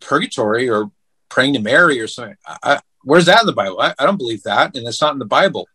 purgatory 0.00 0.68
or 0.68 0.90
praying 1.28 1.54
to 1.54 1.60
Mary 1.60 2.00
or 2.00 2.06
something. 2.06 2.36
I, 2.46 2.80
where's 3.02 3.26
that 3.26 3.40
in 3.40 3.46
the 3.46 3.52
Bible? 3.52 3.80
I, 3.80 3.94
I 3.98 4.06
don't 4.06 4.18
believe 4.18 4.42
that. 4.44 4.76
And 4.76 4.86
it's 4.86 5.00
not 5.00 5.12
in 5.12 5.18
the 5.18 5.24
Bible. 5.24 5.68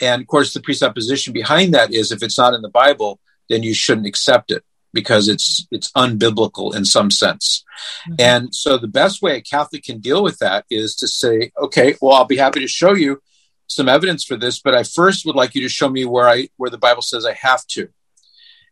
And 0.00 0.22
of 0.22 0.28
course, 0.28 0.52
the 0.52 0.60
presupposition 0.60 1.32
behind 1.32 1.74
that 1.74 1.92
is 1.92 2.10
if 2.10 2.22
it's 2.22 2.38
not 2.38 2.54
in 2.54 2.62
the 2.62 2.68
Bible, 2.68 3.20
then 3.48 3.62
you 3.62 3.74
shouldn't 3.74 4.06
accept 4.06 4.50
it 4.50 4.64
because 4.92 5.28
it's 5.28 5.66
it's 5.70 5.90
unbiblical 5.92 6.74
in 6.74 6.84
some 6.84 7.10
sense. 7.10 7.64
Mm-hmm. 8.08 8.14
And 8.18 8.54
so 8.54 8.78
the 8.78 8.88
best 8.88 9.22
way 9.22 9.36
a 9.36 9.42
Catholic 9.42 9.84
can 9.84 9.98
deal 9.98 10.22
with 10.22 10.38
that 10.38 10.64
is 10.70 10.94
to 10.96 11.08
say, 11.08 11.52
okay, 11.58 11.96
well, 12.00 12.14
I'll 12.14 12.24
be 12.24 12.36
happy 12.36 12.60
to 12.60 12.68
show 12.68 12.94
you 12.94 13.20
some 13.66 13.88
evidence 13.88 14.24
for 14.24 14.36
this, 14.36 14.60
but 14.60 14.74
I 14.74 14.82
first 14.82 15.24
would 15.26 15.36
like 15.36 15.54
you 15.54 15.62
to 15.62 15.68
show 15.68 15.88
me 15.88 16.04
where 16.04 16.28
I 16.28 16.48
where 16.56 16.70
the 16.70 16.78
Bible 16.78 17.02
says 17.02 17.24
I 17.24 17.34
have 17.34 17.66
to. 17.68 17.88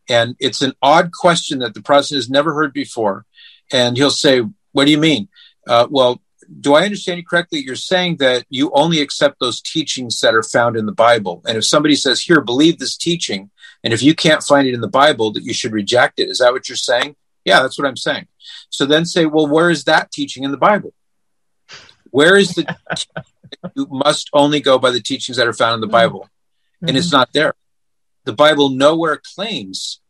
And 0.09 0.37
it's 0.39 0.63
an 0.63 0.75
odd 0.83 1.13
question 1.13 1.61
that 1.61 1.75
the 1.75 1.83
Protestant 1.83 2.19
has 2.19 2.31
never 2.31 2.55
heard 2.55 2.73
before. 2.73 3.25
And 3.73 3.97
he'll 3.97 4.11
say, 4.11 4.43
What 4.73 4.85
do 4.87 4.91
you 4.91 4.99
mean? 4.99 5.29
Uh, 5.67 5.87
well, 5.91 6.21
do 6.61 6.75
I 6.75 6.85
understand 6.85 7.19
you 7.19 7.25
correctly? 7.25 7.61
You're 7.61 7.77
saying 7.77 8.17
that 8.17 8.45
you 8.51 8.71
only 8.75 9.01
accept 9.01 9.39
those 9.39 9.61
teachings 9.61 10.21
that 10.21 10.35
are 10.35 10.43
found 10.43 10.77
in 10.77 10.87
the 10.87 10.93
Bible. 10.93 11.43
And 11.47 11.57
if 11.57 11.65
somebody 11.65 11.95
says, 11.95 12.21
Here, 12.21 12.41
believe 12.41 12.79
this 12.79 12.97
teaching, 12.97 13.51
and 13.85 13.93
if 13.93 14.03
you 14.03 14.15
can't 14.15 14.43
find 14.43 14.67
it 14.67 14.75
in 14.75 14.81
the 14.81 14.89
Bible, 14.89 15.33
that 15.33 15.45
you 15.45 15.55
should 15.55 15.73
reject 15.73 16.19
it. 16.19 16.29
Is 16.29 16.39
that 16.39 16.53
what 16.53 16.69
you're 16.69 16.77
saying? 16.77 17.17
Yeah, 17.45 17.63
that's 17.63 17.79
what 17.79 17.89
I'm 17.89 17.97
saying. 17.97 18.27
So 18.71 18.87
then 18.87 19.05
say, 19.05 19.27
Well, 19.27 19.47
where 19.47 19.71
is 19.71 19.85
that 19.85 20.11
teaching 20.11 20.45
in 20.45 20.51
the 20.51 20.57
Bible? 20.57 20.93
Where 22.11 22.37
is 22.37 22.51
the 22.51 22.77
you 23.75 23.87
must 23.91 24.31
only 24.33 24.61
go 24.61 24.79
by 24.79 24.91
the 24.91 25.01
teachings 25.01 25.37
that 25.37 25.47
are 25.47 25.53
found 25.53 25.75
in 25.75 25.81
the 25.81 25.93
Bible? 25.93 26.21
Mm-hmm. 26.21 26.89
And 26.89 26.97
it's 26.97 27.13
not 27.13 27.33
there. 27.33 27.55
The 28.25 28.33
Bible 28.33 28.71
nowhere 28.71 29.21
claims 29.35 30.01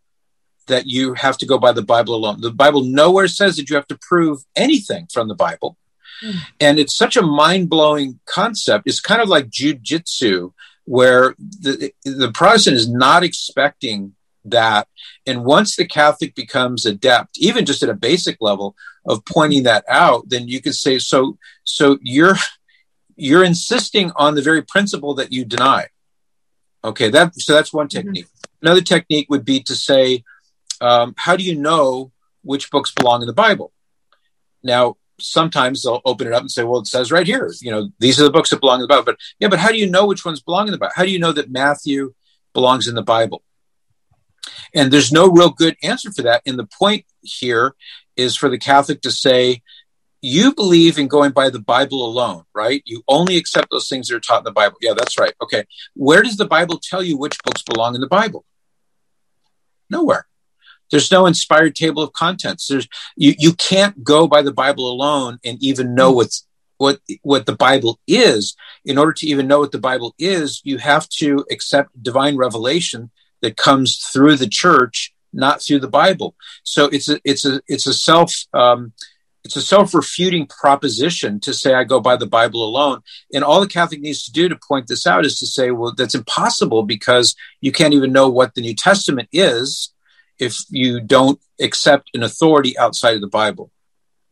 that 0.68 0.86
you 0.86 1.14
have 1.14 1.36
to 1.38 1.46
go 1.46 1.58
by 1.58 1.72
the 1.72 1.82
Bible 1.82 2.14
alone. 2.14 2.40
The 2.40 2.50
Bible 2.50 2.82
nowhere 2.82 3.28
says 3.28 3.56
that 3.56 3.68
you 3.68 3.76
have 3.76 3.88
to 3.88 3.98
prove 4.00 4.42
anything 4.54 5.06
from 5.12 5.28
the 5.28 5.34
Bible. 5.34 5.76
Mm. 6.24 6.34
And 6.60 6.78
it's 6.78 6.96
such 6.96 7.16
a 7.16 7.22
mind 7.22 7.68
blowing 7.68 8.20
concept. 8.26 8.86
It's 8.86 9.00
kind 9.00 9.20
of 9.20 9.28
like 9.28 9.50
jujitsu, 9.50 10.52
where 10.84 11.34
the, 11.38 11.92
the 12.04 12.30
Protestant 12.32 12.76
is 12.76 12.88
not 12.88 13.24
expecting 13.24 14.14
that. 14.44 14.88
And 15.26 15.44
once 15.44 15.76
the 15.76 15.86
Catholic 15.86 16.34
becomes 16.34 16.86
adept, 16.86 17.38
even 17.38 17.64
just 17.64 17.82
at 17.82 17.88
a 17.88 17.94
basic 17.94 18.36
level 18.40 18.76
of 19.04 19.24
pointing 19.24 19.64
that 19.64 19.84
out, 19.88 20.28
then 20.28 20.48
you 20.48 20.60
can 20.60 20.72
say, 20.72 20.98
so, 20.98 21.38
so 21.64 21.98
you're, 22.02 22.36
you're 23.16 23.44
insisting 23.44 24.12
on 24.16 24.34
the 24.34 24.42
very 24.42 24.62
principle 24.62 25.14
that 25.14 25.32
you 25.32 25.44
deny. 25.44 25.88
Okay, 26.84 27.10
that 27.10 27.34
so 27.36 27.54
that's 27.54 27.72
one 27.72 27.88
mm-hmm. 27.88 27.98
technique. 27.98 28.26
Mm-hmm. 28.26 28.66
Another 28.66 28.80
technique 28.80 29.26
would 29.30 29.44
be 29.44 29.62
to 29.64 29.74
say, 29.74 30.24
um, 30.80 31.14
how 31.16 31.36
do 31.36 31.44
you 31.44 31.56
know 31.56 32.12
which 32.42 32.70
books 32.70 32.92
belong 32.92 33.22
in 33.22 33.26
the 33.26 33.32
Bible? 33.32 33.72
Now, 34.62 34.96
sometimes 35.20 35.82
they'll 35.82 36.02
open 36.04 36.26
it 36.26 36.32
up 36.32 36.40
and 36.40 36.50
say, 36.50 36.64
well, 36.64 36.80
it 36.80 36.86
says 36.86 37.12
right 37.12 37.26
here, 37.26 37.52
you 37.60 37.70
know, 37.70 37.90
these 37.98 38.20
are 38.20 38.24
the 38.24 38.30
books 38.30 38.50
that 38.50 38.60
belong 38.60 38.76
in 38.76 38.82
the 38.82 38.88
Bible. 38.88 39.04
But 39.04 39.18
yeah, 39.38 39.48
but 39.48 39.58
how 39.58 39.70
do 39.70 39.78
you 39.78 39.90
know 39.90 40.06
which 40.06 40.24
ones 40.24 40.40
belong 40.40 40.66
in 40.68 40.72
the 40.72 40.78
Bible? 40.78 40.92
How 40.94 41.04
do 41.04 41.10
you 41.10 41.18
know 41.18 41.32
that 41.32 41.50
Matthew 41.50 42.14
belongs 42.52 42.88
in 42.88 42.94
the 42.94 43.02
Bible? 43.02 43.42
And 44.74 44.92
there's 44.92 45.12
no 45.12 45.28
real 45.28 45.50
good 45.50 45.76
answer 45.82 46.10
for 46.12 46.22
that. 46.22 46.42
And 46.46 46.58
the 46.58 46.66
point 46.66 47.04
here 47.20 47.74
is 48.16 48.36
for 48.36 48.48
the 48.48 48.58
Catholic 48.58 49.02
to 49.02 49.10
say, 49.10 49.62
you 50.22 50.54
believe 50.54 50.98
in 50.98 51.08
going 51.08 51.32
by 51.32 51.50
the 51.50 51.58
Bible 51.58 52.06
alone, 52.06 52.44
right? 52.54 52.80
You 52.86 53.02
only 53.08 53.36
accept 53.36 53.70
those 53.70 53.88
things 53.88 54.08
that 54.08 54.14
are 54.14 54.20
taught 54.20 54.38
in 54.38 54.44
the 54.44 54.52
Bible. 54.52 54.76
Yeah, 54.80 54.94
that's 54.96 55.18
right. 55.18 55.34
Okay. 55.42 55.64
Where 55.94 56.22
does 56.22 56.36
the 56.36 56.46
Bible 56.46 56.80
tell 56.80 57.02
you 57.02 57.18
which 57.18 57.42
books 57.42 57.62
belong 57.62 57.96
in 57.96 58.00
the 58.00 58.06
Bible? 58.06 58.44
Nowhere. 59.90 60.26
There's 60.92 61.10
no 61.10 61.26
inspired 61.26 61.74
table 61.74 62.02
of 62.02 62.12
contents. 62.12 62.68
There's 62.68 62.86
you, 63.16 63.34
you 63.36 63.52
can't 63.54 64.04
go 64.04 64.28
by 64.28 64.42
the 64.42 64.52
Bible 64.52 64.90
alone 64.90 65.38
and 65.44 65.60
even 65.60 65.94
know 65.94 66.12
what's 66.12 66.46
what 66.76 67.00
what 67.22 67.46
the 67.46 67.56
Bible 67.56 67.98
is. 68.06 68.54
In 68.84 68.98
order 68.98 69.12
to 69.14 69.26
even 69.26 69.48
know 69.48 69.58
what 69.58 69.72
the 69.72 69.78
Bible 69.78 70.14
is, 70.18 70.60
you 70.64 70.78
have 70.78 71.08
to 71.20 71.44
accept 71.50 72.00
divine 72.00 72.36
revelation 72.36 73.10
that 73.40 73.56
comes 73.56 73.96
through 73.96 74.36
the 74.36 74.48
church, 74.48 75.14
not 75.32 75.62
through 75.62 75.80
the 75.80 75.88
Bible. 75.88 76.36
So 76.62 76.86
it's 76.86 77.08
a 77.08 77.18
it's 77.24 77.44
a 77.44 77.60
it's 77.66 77.86
a 77.86 77.94
self 77.94 78.34
um, 78.52 78.92
it's 79.44 79.56
a 79.56 79.62
self-refuting 79.62 80.46
proposition 80.46 81.40
to 81.40 81.52
say 81.52 81.74
I 81.74 81.84
go 81.84 82.00
by 82.00 82.16
the 82.16 82.26
Bible 82.26 82.64
alone. 82.64 83.00
And 83.34 83.42
all 83.42 83.60
the 83.60 83.66
Catholic 83.66 84.00
needs 84.00 84.24
to 84.24 84.32
do 84.32 84.48
to 84.48 84.56
point 84.56 84.86
this 84.86 85.06
out 85.06 85.26
is 85.26 85.38
to 85.40 85.46
say, 85.46 85.70
well, 85.70 85.92
that's 85.96 86.14
impossible 86.14 86.84
because 86.84 87.34
you 87.60 87.72
can't 87.72 87.94
even 87.94 88.12
know 88.12 88.28
what 88.28 88.54
the 88.54 88.60
New 88.60 88.74
Testament 88.74 89.28
is 89.32 89.92
if 90.38 90.58
you 90.70 91.00
don't 91.00 91.40
accept 91.60 92.10
an 92.14 92.22
authority 92.22 92.78
outside 92.78 93.14
of 93.14 93.20
the 93.20 93.28
Bible, 93.28 93.70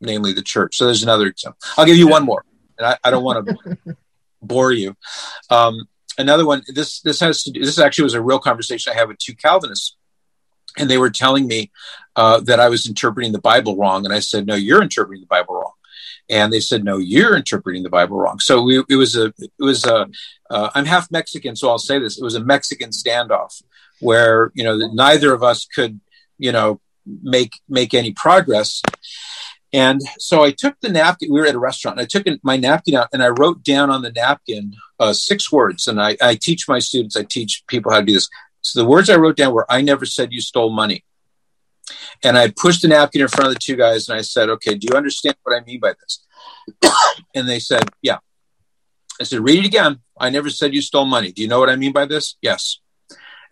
namely 0.01 0.33
the 0.33 0.43
church. 0.43 0.77
So 0.77 0.87
there's 0.87 1.03
another 1.03 1.27
example. 1.27 1.59
I'll 1.77 1.87
give 1.87 1.97
you 1.97 2.09
one 2.09 2.25
more, 2.25 2.45
and 2.79 2.87
I, 2.87 2.99
I 3.05 3.11
don't 3.11 3.25
want 3.25 3.47
to 3.47 3.97
bore 4.43 4.73
you. 4.73 4.97
Um, 5.51 5.89
another 6.19 6.47
one. 6.47 6.63
This 6.69 7.01
this 7.01 7.21
has 7.21 7.43
to 7.45 7.53
do. 7.53 7.65
This 7.65 7.79
actually 7.79 8.05
was 8.05 8.15
a 8.15 8.23
real 8.23 8.39
conversation 8.39 8.93
I 8.93 8.99
had 8.99 9.09
with 9.09 9.19
two 9.19 9.35
Calvinists, 9.35 9.97
and 10.79 10.91
they 10.91 10.99
were 10.99 11.11
telling 11.11 11.47
me 11.47 11.71
uh, 12.17 12.41
that 12.41 12.61
I 12.61 12.69
was 12.69 12.87
interpreting 12.87 13.33
the 13.33 13.41
Bible 13.41 13.77
wrong, 13.77 14.05
and 14.05 14.15
I 14.15 14.21
said, 14.21 14.47
"No, 14.47 14.55
you're 14.55 14.83
interpreting 14.83 15.21
the 15.21 15.27
Bible 15.27 15.55
wrong." 15.55 15.73
And 16.29 16.53
they 16.53 16.61
said, 16.61 16.85
"No, 16.85 16.99
you're 16.99 17.37
interpreting 17.37 17.83
the 17.83 17.91
Bible 17.91 18.19
wrong." 18.19 18.39
So 18.41 18.63
we, 18.63 18.83
it 18.89 18.97
was 18.97 19.17
a 19.17 19.27
it 19.27 19.51
was 19.59 19.85
a. 19.85 20.09
uh, 20.51 20.85
half 20.85 21.11
Mexican, 21.11 21.57
so 21.57 21.69
I'll 21.69 21.79
say 21.79 21.99
this: 21.99 22.19
it 22.19 22.25
was 22.25 22.35
a 22.35 22.45
Mexican 22.45 22.91
standoff 22.91 23.63
where 24.01 24.51
you 24.55 24.65
know 24.65 24.77
neither 24.93 25.33
of 25.33 25.43
us 25.43 25.67
could 25.67 26.01
you 26.39 26.51
know 26.51 26.81
make 27.23 27.53
make 27.69 27.95
any 27.95 28.13
progress 28.13 28.83
and 29.73 30.01
so 30.19 30.43
i 30.43 30.51
took 30.51 30.79
the 30.81 30.89
napkin 30.89 31.33
we 31.33 31.41
were 31.41 31.47
at 31.47 31.55
a 31.55 31.59
restaurant 31.59 31.99
and 31.99 32.05
i 32.05 32.07
took 32.07 32.27
my 32.43 32.57
napkin 32.57 32.95
out 32.95 33.09
and 33.13 33.23
i 33.23 33.29
wrote 33.29 33.63
down 33.63 33.91
on 33.91 34.03
the 34.03 34.13
napkin 34.13 34.75
uh, 34.99 35.13
six 35.13 35.51
words 35.51 35.87
and 35.87 36.01
I, 36.01 36.17
I 36.21 36.35
teach 36.35 36.69
my 36.69 36.79
students 36.79 37.17
i 37.17 37.23
teach 37.23 37.63
people 37.67 37.93
how 37.93 38.01
to 38.01 38.07
do 38.07 38.15
this 38.15 38.29
so 38.63 38.81
the 38.81 38.89
words 38.89 39.11
i 39.11 39.17
wrote 39.17 39.37
down 39.37 39.53
were 39.53 39.71
i 39.71 39.81
never 39.81 40.07
said 40.07 40.33
you 40.33 40.41
stole 40.41 40.71
money 40.71 41.05
and 42.23 42.37
i 42.39 42.53
pushed 42.57 42.83
the 42.83 42.89
napkin 42.89 43.23
in 43.23 43.29
front 43.29 43.49
of 43.49 43.55
the 43.55 43.61
two 43.61 43.77
guys 43.77 44.09
and 44.09 44.19
i 44.19 44.23
said 44.23 44.49
okay 44.49 44.75
do 44.75 44.87
you 44.91 44.97
understand 44.97 45.37
what 45.43 45.57
i 45.57 45.65
mean 45.65 45.81
by 45.81 45.93
this 46.01 46.25
and 47.35 47.49
they 47.49 47.59
said 47.59 47.85
yeah 48.03 48.19
i 49.21 49.25
said 49.25 49.41
read 49.41 49.59
it 49.59 49.67
again 49.67 49.99
i 50.19 50.31
never 50.31 50.51
said 50.51 50.75
you 50.75 50.83
stole 50.83 51.05
money 51.05 51.33
do 51.33 51.43
you 51.43 51.49
know 51.49 51.61
what 51.61 51.71
i 51.71 51.77
mean 51.77 51.93
by 51.93 52.05
this 52.05 52.37
yes 52.43 52.81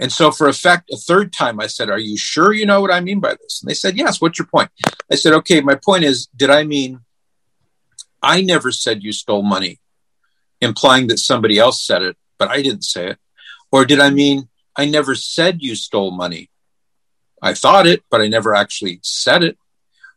and 0.00 0.12
so, 0.12 0.30
for 0.30 0.48
effect, 0.48 0.90
a 0.92 0.96
third 0.96 1.32
time 1.32 1.58
I 1.58 1.66
said, 1.66 1.90
Are 1.90 1.98
you 1.98 2.16
sure 2.16 2.52
you 2.52 2.66
know 2.66 2.80
what 2.80 2.92
I 2.92 3.00
mean 3.00 3.18
by 3.18 3.34
this? 3.34 3.60
And 3.60 3.68
they 3.68 3.74
said, 3.74 3.96
Yes. 3.96 4.20
What's 4.20 4.38
your 4.38 4.46
point? 4.46 4.70
I 5.10 5.16
said, 5.16 5.32
Okay, 5.32 5.60
my 5.60 5.74
point 5.74 6.04
is, 6.04 6.28
did 6.36 6.50
I 6.50 6.62
mean 6.62 7.00
I 8.22 8.42
never 8.42 8.70
said 8.70 9.02
you 9.02 9.12
stole 9.12 9.42
money, 9.42 9.80
implying 10.60 11.08
that 11.08 11.18
somebody 11.18 11.58
else 11.58 11.84
said 11.84 12.02
it, 12.02 12.16
but 12.38 12.48
I 12.48 12.62
didn't 12.62 12.82
say 12.82 13.10
it? 13.10 13.18
Or 13.72 13.84
did 13.84 14.00
I 14.00 14.10
mean 14.10 14.48
I 14.78 14.86
never 14.86 15.16
said 15.16 15.60
you 15.60 15.74
stole 15.74 16.12
money? 16.12 16.50
I 17.42 17.52
thought 17.52 17.86
it, 17.86 18.04
but 18.10 18.20
I 18.20 18.28
never 18.28 18.54
actually 18.54 19.00
said 19.02 19.42
it. 19.42 19.58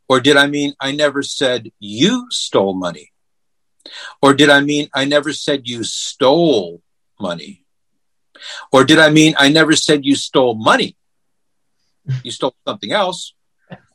Or 0.07 0.19
did 0.19 0.37
I 0.37 0.45
mean 0.45 0.73
I 0.79 0.91
never 0.91 1.23
said 1.23 1.71
you 1.79 2.27
stole 2.29 2.75
money? 2.75 3.11
Or 4.21 4.33
did 4.35 4.49
I 4.49 4.61
mean 4.61 4.87
I 4.93 5.05
never 5.05 5.33
said 5.33 5.67
you 5.67 5.83
stole 5.83 6.81
money? 7.19 7.65
Or 8.71 8.83
did 8.83 8.99
I 8.99 9.09
mean 9.09 9.33
I 9.37 9.49
never 9.49 9.75
said 9.75 10.05
you 10.05 10.15
stole 10.15 10.53
money? 10.53 10.95
You 12.23 12.31
stole 12.31 12.55
something 12.67 12.91
else. 12.91 13.33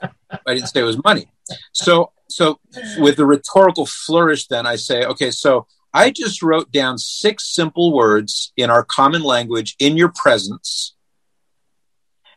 I 0.02 0.54
didn't 0.54 0.68
say 0.68 0.80
it 0.80 0.84
was 0.84 1.02
money. 1.02 1.28
So, 1.72 2.12
so 2.28 2.58
with 2.98 3.16
the 3.16 3.26
rhetorical 3.26 3.86
flourish, 3.86 4.46
then 4.48 4.66
I 4.66 4.76
say, 4.76 5.04
okay, 5.04 5.30
so 5.30 5.66
I 5.96 6.10
just 6.10 6.42
wrote 6.42 6.70
down 6.70 6.98
six 6.98 7.54
simple 7.54 7.90
words 7.90 8.52
in 8.54 8.68
our 8.68 8.84
common 8.84 9.22
language 9.22 9.74
in 9.78 9.96
your 9.96 10.12
presence. 10.14 10.94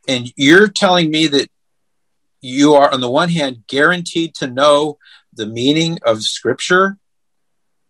And 0.08 0.32
you're 0.38 0.70
telling 0.70 1.12
me 1.12 1.28
that 1.28 1.50
you 2.40 2.76
are, 2.76 2.90
on 2.90 3.02
the 3.02 3.10
one 3.10 3.28
hand, 3.28 3.66
guaranteed 3.68 4.34
to 4.36 4.48
know 4.48 4.98
the 5.34 5.46
meaning 5.46 6.00
of 6.06 6.24
scripture, 6.24 7.00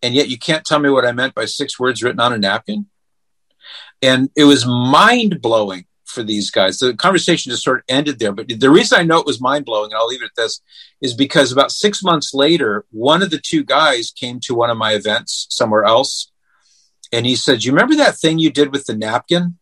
and 0.02 0.16
yet 0.16 0.28
you 0.28 0.40
can't 0.40 0.66
tell 0.66 0.80
me 0.80 0.90
what 0.90 1.06
I 1.06 1.12
meant 1.12 1.36
by 1.36 1.46
six 1.46 1.80
words 1.80 2.02
written 2.02 2.20
on 2.20 2.34
a 2.34 2.40
napkin? 2.40 2.88
And 4.02 4.32
it 4.36 4.46
was 4.46 4.66
mind 4.66 5.40
blowing 5.40 5.86
for 6.10 6.24
these 6.24 6.52
guys. 6.52 6.80
The 6.80 6.94
conversation 6.94 7.52
just 7.52 7.64
sort 7.64 7.80
of 7.80 7.84
ended 7.88 8.20
there. 8.20 8.32
But 8.32 8.48
the 8.48 8.70
reason 8.70 9.00
I 9.00 9.04
know 9.04 9.20
it 9.20 9.26
was 9.26 9.40
mind 9.40 9.66
blowing, 9.66 9.92
and 9.92 9.98
I'll 9.98 10.08
leave 10.08 10.22
it 10.22 10.26
at 10.26 10.36
this, 10.36 10.62
is 11.02 11.14
because 11.14 11.52
about 11.52 11.72
six 11.72 12.04
months 12.04 12.34
later, 12.34 12.86
one 12.92 13.22
of 13.22 13.30
the 13.30 13.40
two 13.40 13.64
guys 13.64 14.12
came 14.12 14.40
to 14.42 14.56
one 14.56 14.70
of 14.70 14.78
my 14.78 14.94
events 14.94 15.48
somewhere 15.50 15.86
else. 15.86 16.32
And 17.12 17.26
he 17.26 17.36
said, 17.36 17.64
You 17.64 17.72
remember 17.72 17.96
that 17.96 18.18
thing 18.18 18.40
you 18.40 18.52
did 18.52 18.72
with 18.72 18.86
the 18.86 18.96
napkin? 18.96 19.58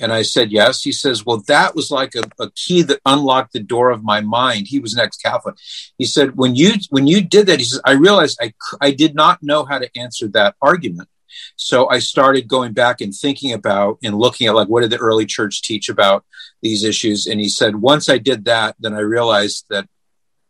And 0.00 0.12
I 0.12 0.22
said, 0.22 0.52
Yes. 0.52 0.82
He 0.82 0.92
says, 0.92 1.26
Well, 1.26 1.42
that 1.48 1.74
was 1.74 1.90
like 1.90 2.14
a, 2.14 2.22
a 2.42 2.50
key 2.52 2.82
that 2.82 3.00
unlocked 3.04 3.52
the 3.52 3.60
door 3.60 3.90
of 3.90 4.04
my 4.04 4.20
mind. 4.20 4.68
He 4.68 4.78
was 4.78 4.94
an 4.94 5.00
ex 5.00 5.16
Catholic. 5.16 5.56
He 5.96 6.04
said, 6.04 6.36
When 6.36 6.54
you 6.54 6.74
when 6.90 7.06
you 7.06 7.22
did 7.22 7.46
that, 7.46 7.58
he 7.58 7.64
says, 7.64 7.80
I 7.84 7.92
realized 7.92 8.38
I, 8.40 8.52
I 8.80 8.92
did 8.92 9.14
not 9.14 9.42
know 9.42 9.64
how 9.64 9.78
to 9.78 9.90
answer 9.98 10.28
that 10.28 10.54
argument. 10.62 11.08
So 11.56 11.88
I 11.88 11.98
started 11.98 12.48
going 12.48 12.72
back 12.72 13.00
and 13.00 13.14
thinking 13.14 13.52
about 13.52 13.98
and 14.02 14.16
looking 14.16 14.46
at 14.46 14.54
like 14.54 14.68
what 14.68 14.82
did 14.82 14.90
the 14.90 14.98
early 14.98 15.26
church 15.26 15.62
teach 15.62 15.88
about 15.88 16.24
these 16.62 16.84
issues. 16.84 17.26
And 17.26 17.40
he 17.40 17.48
said, 17.48 17.76
once 17.76 18.08
I 18.08 18.18
did 18.18 18.44
that, 18.46 18.76
then 18.78 18.94
I 18.94 19.00
realized 19.00 19.66
that 19.70 19.88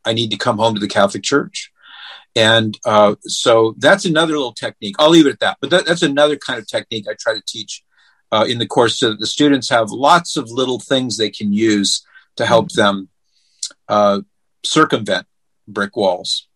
I 0.05 0.13
need 0.13 0.31
to 0.31 0.37
come 0.37 0.59
home 0.59 0.75
to 0.75 0.81
the 0.81 0.89
Catholic 0.89 1.23
Church. 1.23 1.71
And 2.35 2.79
uh, 2.85 3.17
so 3.23 3.75
that's 3.79 4.05
another 4.05 4.35
little 4.35 4.53
technique. 4.53 4.97
I'll 4.99 5.11
leave 5.11 5.27
it 5.27 5.33
at 5.33 5.41
that. 5.41 5.59
But 5.61 5.71
that, 5.71 5.87
that's 5.87 6.03
another 6.03 6.37
kind 6.37 6.59
of 6.59 6.67
technique 6.67 7.07
I 7.09 7.15
try 7.19 7.35
to 7.35 7.43
teach 7.47 7.83
uh, 8.31 8.47
in 8.49 8.59
the 8.59 8.67
course 8.67 8.99
so 8.99 9.11
that 9.11 9.21
the 9.21 9.27
students 9.27 9.71
have 9.71 9.91
lots 9.91 10.37
of 10.37 10.51
little 10.51 10.79
things 10.79 11.17
they 11.17 11.31
can 11.31 11.53
use 11.53 12.07
to 12.37 12.47
help 12.47 12.71
them 12.73 13.09
uh, 13.89 14.21
circumvent 14.65 15.27
brick 15.67 15.97
walls. 15.97 16.48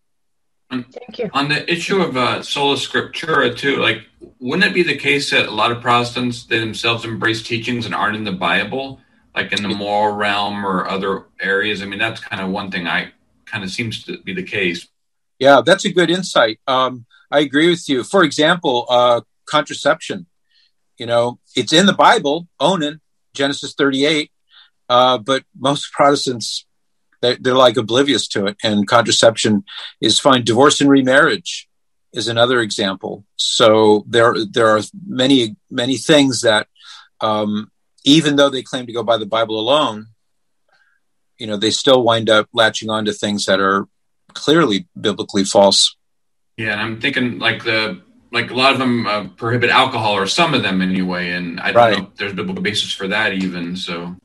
Thank 0.81 1.19
you. 1.19 1.29
On 1.33 1.47
the 1.49 1.71
issue 1.71 2.01
of 2.01 2.17
uh, 2.17 2.41
sola 2.41 2.75
scriptura, 2.75 3.55
too, 3.55 3.77
like, 3.77 4.01
wouldn't 4.39 4.69
it 4.69 4.73
be 4.73 4.83
the 4.83 4.97
case 4.97 5.29
that 5.31 5.47
a 5.47 5.51
lot 5.51 5.71
of 5.71 5.81
Protestants 5.81 6.45
they 6.45 6.59
themselves 6.59 7.05
embrace 7.05 7.43
teachings 7.43 7.85
and 7.85 7.93
aren't 7.93 8.15
in 8.15 8.23
the 8.23 8.31
Bible, 8.31 8.99
like 9.35 9.53
in 9.53 9.61
the 9.61 9.69
moral 9.69 10.15
realm 10.15 10.65
or 10.65 10.87
other 10.87 11.25
areas? 11.39 11.81
I 11.81 11.85
mean, 11.85 11.99
that's 11.99 12.19
kind 12.19 12.41
of 12.41 12.49
one 12.49 12.71
thing 12.71 12.87
I 12.87 13.11
kind 13.45 13.63
of 13.63 13.69
seems 13.69 14.03
to 14.05 14.17
be 14.23 14.33
the 14.33 14.43
case. 14.43 14.87
Yeah, 15.39 15.61
that's 15.65 15.85
a 15.85 15.93
good 15.93 16.09
insight. 16.09 16.59
Um, 16.67 17.05
I 17.29 17.39
agree 17.39 17.69
with 17.69 17.87
you. 17.87 18.03
For 18.03 18.23
example, 18.23 18.85
uh, 18.89 19.21
contraception. 19.45 20.27
You 20.97 21.05
know, 21.05 21.39
it's 21.55 21.73
in 21.73 21.85
the 21.85 21.93
Bible, 21.93 22.47
Onan, 22.59 23.01
Genesis 23.33 23.73
38, 23.73 24.31
uh, 24.89 25.17
but 25.17 25.43
most 25.57 25.91
Protestants 25.91 26.65
they're, 27.23 27.37
they're 27.39 27.55
like 27.55 27.77
oblivious 27.77 28.27
to 28.27 28.45
it. 28.47 28.57
And 28.63 28.87
contraception 28.87 29.63
is 30.01 30.19
fine. 30.19 30.43
Divorce 30.43 30.81
and 30.81 30.89
remarriage 30.89 31.69
is 32.11 32.27
another 32.27 32.59
example. 32.59 33.23
So 33.37 34.03
there 34.07 34.35
there 34.51 34.67
are 34.67 34.81
many 35.07 35.55
many 35.71 35.97
things 35.97 36.41
that 36.41 36.67
um, 37.21 37.71
even 38.03 38.35
though 38.35 38.49
they 38.49 38.61
claim 38.61 38.85
to 38.85 38.93
go 38.93 39.03
by 39.03 39.17
the 39.17 39.25
Bible 39.25 39.59
alone, 39.59 40.07
you 41.39 41.47
know, 41.47 41.57
they 41.57 41.71
still 41.71 42.03
wind 42.03 42.29
up 42.29 42.49
latching 42.53 42.89
on 42.89 43.05
to 43.05 43.13
things 43.13 43.45
that 43.45 43.59
are 43.59 43.87
clearly 44.33 44.87
biblically 44.99 45.45
false. 45.45 45.95
Yeah, 46.57 46.73
and 46.73 46.81
I'm 46.81 47.01
thinking 47.01 47.39
like 47.39 47.63
the 47.63 48.01
like 48.31 48.51
a 48.51 48.55
lot 48.55 48.73
of 48.73 48.79
them 48.79 49.07
uh, 49.07 49.27
prohibit 49.37 49.69
alcohol 49.69 50.13
or 50.13 50.27
some 50.27 50.53
of 50.53 50.61
them 50.61 50.81
anyway, 50.81 51.31
and 51.31 51.59
I 51.61 51.71
don't 51.71 51.75
right. 51.75 51.97
know 51.97 52.07
if 52.07 52.15
there's 52.15 52.33
biblical 52.33 52.63
basis 52.63 52.91
for 52.91 53.07
that 53.07 53.31
even. 53.33 53.77
So 53.77 54.17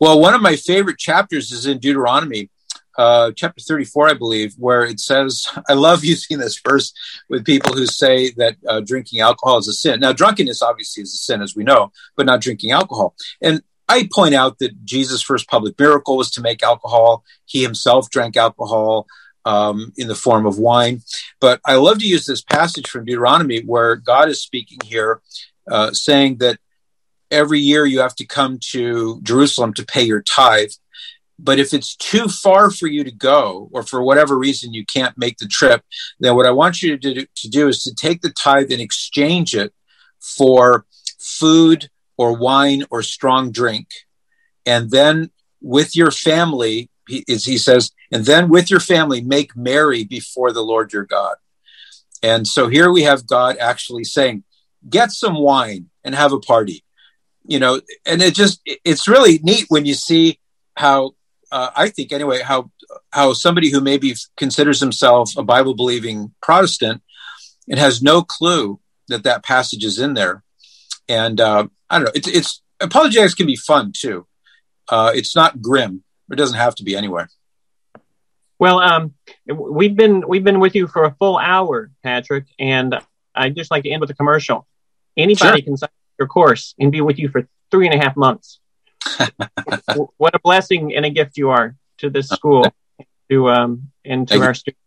well, 0.00 0.20
one 0.20 0.34
of 0.34 0.42
my 0.42 0.56
favorite 0.56 0.98
chapters 0.98 1.52
is 1.52 1.66
in 1.66 1.78
Deuteronomy, 1.78 2.50
uh, 2.98 3.30
chapter 3.36 3.60
34, 3.62 4.10
I 4.10 4.14
believe, 4.14 4.54
where 4.58 4.84
it 4.84 5.00
says, 5.00 5.46
I 5.68 5.74
love 5.74 6.04
using 6.04 6.38
this 6.38 6.60
verse 6.66 6.92
with 7.28 7.44
people 7.44 7.74
who 7.74 7.86
say 7.86 8.30
that 8.32 8.56
uh, 8.68 8.80
drinking 8.80 9.20
alcohol 9.20 9.58
is 9.58 9.68
a 9.68 9.72
sin. 9.72 10.00
Now, 10.00 10.12
drunkenness 10.12 10.62
obviously 10.62 11.02
is 11.02 11.14
a 11.14 11.18
sin, 11.18 11.42
as 11.42 11.54
we 11.54 11.64
know, 11.64 11.92
but 12.16 12.26
not 12.26 12.40
drinking 12.40 12.72
alcohol. 12.72 13.14
And 13.42 13.62
I 13.88 14.08
point 14.12 14.34
out 14.34 14.58
that 14.58 14.84
Jesus' 14.84 15.22
first 15.22 15.48
public 15.48 15.78
miracle 15.78 16.16
was 16.16 16.30
to 16.32 16.40
make 16.40 16.62
alcohol. 16.62 17.24
He 17.44 17.62
himself 17.62 18.10
drank 18.10 18.36
alcohol 18.36 19.06
um, 19.44 19.92
in 19.96 20.08
the 20.08 20.14
form 20.14 20.44
of 20.44 20.58
wine. 20.58 21.02
But 21.40 21.60
I 21.64 21.76
love 21.76 22.00
to 22.00 22.06
use 22.06 22.26
this 22.26 22.42
passage 22.42 22.88
from 22.88 23.04
Deuteronomy 23.04 23.62
where 23.62 23.94
God 23.94 24.28
is 24.28 24.42
speaking 24.42 24.78
here, 24.84 25.20
uh, 25.70 25.92
saying 25.92 26.38
that 26.38 26.58
every 27.30 27.60
year 27.60 27.86
you 27.86 28.00
have 28.00 28.14
to 28.16 28.26
come 28.26 28.58
to 28.70 29.20
Jerusalem 29.22 29.74
to 29.74 29.84
pay 29.84 30.02
your 30.02 30.22
tithe. 30.22 30.70
But 31.38 31.58
if 31.58 31.74
it's 31.74 31.94
too 31.96 32.28
far 32.28 32.70
for 32.70 32.86
you 32.86 33.04
to 33.04 33.10
go, 33.10 33.68
or 33.72 33.82
for 33.82 34.02
whatever 34.02 34.38
reason 34.38 34.72
you 34.72 34.86
can't 34.86 35.18
make 35.18 35.36
the 35.36 35.46
trip, 35.46 35.82
then 36.18 36.34
what 36.34 36.46
I 36.46 36.50
want 36.50 36.82
you 36.82 36.96
to 36.96 37.14
do, 37.14 37.26
to 37.36 37.48
do 37.48 37.68
is 37.68 37.82
to 37.82 37.94
take 37.94 38.22
the 38.22 38.30
tithe 38.30 38.72
and 38.72 38.80
exchange 38.80 39.54
it 39.54 39.74
for 40.18 40.86
food 41.18 41.90
or 42.16 42.36
wine 42.36 42.84
or 42.90 43.02
strong 43.02 43.50
drink. 43.50 43.88
And 44.64 44.90
then 44.90 45.30
with 45.60 45.94
your 45.94 46.10
family, 46.10 46.90
he, 47.06 47.24
he 47.28 47.58
says, 47.58 47.90
and 48.10 48.24
then 48.24 48.48
with 48.48 48.70
your 48.70 48.80
family, 48.80 49.20
make 49.20 49.54
merry 49.54 50.04
before 50.04 50.52
the 50.52 50.62
Lord 50.62 50.92
your 50.92 51.04
God. 51.04 51.36
And 52.22 52.48
so 52.48 52.68
here 52.68 52.90
we 52.90 53.02
have 53.02 53.26
God 53.26 53.58
actually 53.58 54.04
saying, 54.04 54.44
get 54.88 55.12
some 55.12 55.34
wine 55.38 55.90
and 56.02 56.14
have 56.14 56.32
a 56.32 56.40
party 56.40 56.82
you 57.48 57.58
know, 57.58 57.80
and 58.04 58.22
it 58.22 58.34
just 58.34 58.60
it's 58.84 59.08
really 59.08 59.38
neat 59.42 59.66
when 59.68 59.86
you 59.86 59.94
see 59.94 60.38
how 60.76 61.12
uh, 61.52 61.70
I 61.74 61.88
think 61.88 62.12
anyway 62.12 62.42
how 62.42 62.70
how 63.10 63.32
somebody 63.32 63.70
who 63.70 63.80
maybe 63.80 64.14
considers 64.36 64.80
himself 64.80 65.36
a 65.36 65.42
Bible 65.42 65.74
believing 65.74 66.34
Protestant 66.42 67.02
and 67.68 67.78
has 67.78 68.02
no 68.02 68.22
clue 68.22 68.80
that 69.08 69.24
that 69.24 69.44
passage 69.44 69.84
is 69.84 69.98
in 69.98 70.14
there, 70.14 70.42
and 71.08 71.40
uh, 71.40 71.66
I 71.88 71.98
don't 71.98 72.06
know. 72.06 72.12
It's 72.14 72.28
it's 72.28 72.62
apologetics 72.80 73.34
can 73.34 73.46
be 73.46 73.56
fun 73.56 73.92
too. 73.96 74.26
Uh, 74.88 75.12
it's 75.14 75.34
not 75.34 75.62
grim. 75.62 76.02
It 76.30 76.36
doesn't 76.36 76.58
have 76.58 76.74
to 76.76 76.84
be 76.84 76.96
anywhere. 76.96 77.28
Well, 78.58 78.80
um, 78.80 79.14
we've 79.46 79.94
been 79.94 80.26
we've 80.26 80.44
been 80.44 80.60
with 80.60 80.74
you 80.74 80.86
for 80.86 81.04
a 81.04 81.14
full 81.18 81.36
hour, 81.38 81.90
Patrick, 82.02 82.46
and 82.58 82.98
I'd 83.34 83.54
just 83.54 83.70
like 83.70 83.84
to 83.84 83.90
end 83.90 84.00
with 84.00 84.10
a 84.10 84.14
commercial. 84.14 84.66
Anybody 85.16 85.62
sure. 85.62 85.76
can 85.76 85.76
your 86.18 86.28
course 86.28 86.74
and 86.78 86.92
be 86.92 87.00
with 87.00 87.18
you 87.18 87.28
for 87.28 87.48
three 87.70 87.86
and 87.86 87.94
a 87.94 88.02
half 88.02 88.16
months. 88.16 88.60
what 90.16 90.34
a 90.34 90.38
blessing 90.38 90.94
and 90.94 91.04
a 91.04 91.10
gift 91.10 91.36
you 91.36 91.50
are 91.50 91.76
to 91.98 92.10
this 92.10 92.28
school, 92.28 92.66
to 93.30 93.48
um, 93.48 93.90
and 94.04 94.26
to 94.28 94.34
Thank 94.34 94.44
our 94.44 94.54
students. 94.54 94.80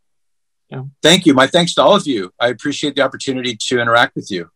Yeah. 0.69 0.83
Thank 1.01 1.25
you. 1.25 1.33
My 1.33 1.47
thanks 1.47 1.73
to 1.75 1.81
all 1.81 1.95
of 1.95 2.05
you. 2.05 2.31
I 2.39 2.49
appreciate 2.49 2.95
the 2.95 3.01
opportunity 3.01 3.57
to 3.67 3.79
interact 3.79 4.15
with 4.15 4.29
you. 4.29 4.51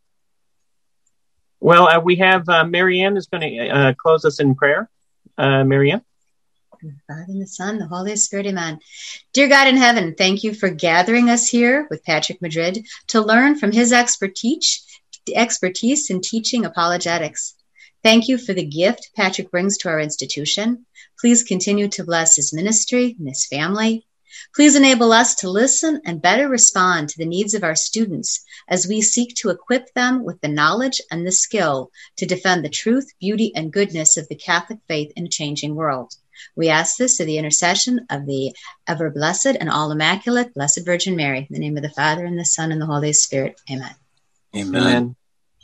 Well, 1.59 1.87
uh, 1.87 1.99
we 1.99 2.17
have 2.17 2.47
uh, 2.49 2.65
Marianne 2.65 3.17
is 3.17 3.27
going 3.27 3.41
to 3.41 3.67
uh, 3.69 3.93
close 3.93 4.25
us 4.25 4.39
in 4.39 4.53
prayer. 4.53 4.89
Uh, 5.37 5.63
Marianne. 5.63 6.01
The 6.81 6.91
Father 7.07 7.25
and 7.29 7.41
the 7.41 7.47
Son, 7.47 7.77
the 7.77 7.87
Holy 7.87 8.17
Spirit, 8.17 8.45
Amen. 8.47 8.79
Dear 9.31 9.47
God 9.47 9.67
in 9.69 9.77
heaven, 9.77 10.15
thank 10.17 10.43
you 10.43 10.53
for 10.53 10.69
gathering 10.69 11.29
us 11.29 11.47
here 11.47 11.87
with 11.89 12.03
Patrick 12.03 12.41
Madrid 12.41 12.85
to 13.07 13.21
learn 13.21 13.57
from 13.57 13.71
his 13.71 13.93
expertise 13.93 14.85
expertise 15.35 16.09
in 16.09 16.21
teaching 16.21 16.65
apologetics. 16.65 17.55
Thank 18.03 18.27
you 18.27 18.37
for 18.37 18.53
the 18.53 18.65
gift 18.65 19.11
Patrick 19.15 19.49
brings 19.49 19.77
to 19.79 19.89
our 19.89 19.99
institution. 19.99 20.85
Please 21.19 21.43
continue 21.43 21.87
to 21.89 22.03
bless 22.03 22.35
his 22.35 22.53
ministry 22.53 23.15
and 23.17 23.29
his 23.29 23.45
family. 23.45 24.05
Please 24.55 24.75
enable 24.75 25.13
us 25.13 25.35
to 25.35 25.49
listen 25.49 26.01
and 26.05 26.21
better 26.21 26.49
respond 26.49 27.07
to 27.07 27.17
the 27.17 27.25
needs 27.25 27.53
of 27.53 27.63
our 27.63 27.75
students 27.75 28.43
as 28.67 28.87
we 28.87 28.99
seek 29.01 29.35
to 29.35 29.49
equip 29.49 29.93
them 29.93 30.23
with 30.23 30.41
the 30.41 30.47
knowledge 30.47 30.99
and 31.11 31.25
the 31.25 31.31
skill 31.31 31.91
to 32.17 32.25
defend 32.25 32.65
the 32.65 32.69
truth, 32.69 33.11
beauty, 33.19 33.53
and 33.55 33.71
goodness 33.71 34.17
of 34.17 34.27
the 34.27 34.35
Catholic 34.35 34.79
faith 34.87 35.13
in 35.15 35.27
a 35.27 35.29
changing 35.29 35.75
world. 35.75 36.15
We 36.55 36.69
ask 36.69 36.97
this 36.97 37.17
through 37.17 37.27
the 37.27 37.37
intercession 37.37 38.07
of 38.09 38.25
the 38.25 38.53
ever 38.87 39.11
blessed 39.11 39.55
and 39.59 39.69
all 39.69 39.91
immaculate 39.91 40.53
Blessed 40.53 40.83
Virgin 40.83 41.15
Mary. 41.15 41.47
In 41.47 41.53
the 41.53 41.59
name 41.59 41.77
of 41.77 41.83
the 41.83 41.89
Father, 41.89 42.25
and 42.25 42.37
the 42.37 42.43
Son, 42.43 42.71
and 42.71 42.81
the 42.81 42.87
Holy 42.87 43.13
Spirit. 43.13 43.61
Amen. 43.71 43.95
Amen. 44.55 44.81
Amen. 44.81 45.15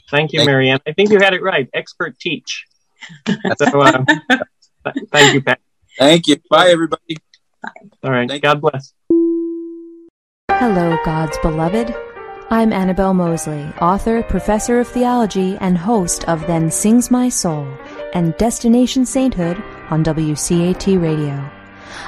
Thank 0.10 0.34
you, 0.34 0.44
Marianne. 0.44 0.80
I 0.88 0.94
think 0.94 1.12
you 1.12 1.20
had 1.20 1.34
it 1.34 1.44
right. 1.44 1.70
Expert 1.74 2.18
teach. 2.20 2.66
so, 3.58 3.82
uh, 3.82 4.04
thank 5.12 5.34
you, 5.34 5.42
Pat. 5.42 5.60
Thank 5.98 6.28
you. 6.28 6.38
Bye, 6.50 6.70
everybody. 6.70 7.18
Bye. 7.62 7.70
All 8.04 8.12
right. 8.12 8.28
Thank 8.28 8.44
God 8.44 8.62
bless. 8.62 8.94
Hello, 10.52 10.98
God's 11.06 11.38
beloved. 11.40 11.96
I'm 12.50 12.74
Annabelle 12.74 13.14
Moseley, 13.14 13.62
author, 13.80 14.24
professor 14.24 14.80
of 14.80 14.88
theology, 14.88 15.56
and 15.62 15.78
host 15.78 16.28
of 16.28 16.46
Then 16.48 16.72
Sings 16.72 17.12
My 17.12 17.30
Soul 17.30 17.68
and 18.14 18.36
Destination 18.38 19.06
Sainthood 19.06 19.62
on 19.92 20.04
WCAT 20.04 21.00
Radio. 21.00 21.48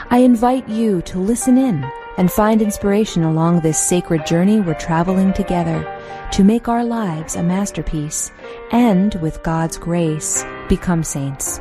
I 0.10 0.20
invite 0.20 0.68
you 0.68 1.04
to 1.04 1.20
listen 1.20 1.60
in 1.60 1.86
and 2.18 2.32
find 2.32 2.62
inspiration 2.62 3.24
along 3.24 3.60
this 3.60 3.80
sacred 3.80 4.26
journey 4.26 4.60
we're 4.60 4.74
traveling 4.74 5.34
together 5.34 5.86
to 6.32 6.44
make 6.44 6.68
our 6.68 6.84
lives 6.84 7.36
a 7.36 7.44
masterpiece 7.44 8.32
and, 8.72 9.16
with 9.16 9.44
God's 9.44 9.78
grace, 9.78 10.46
become 10.70 11.04
saints. 11.04 11.60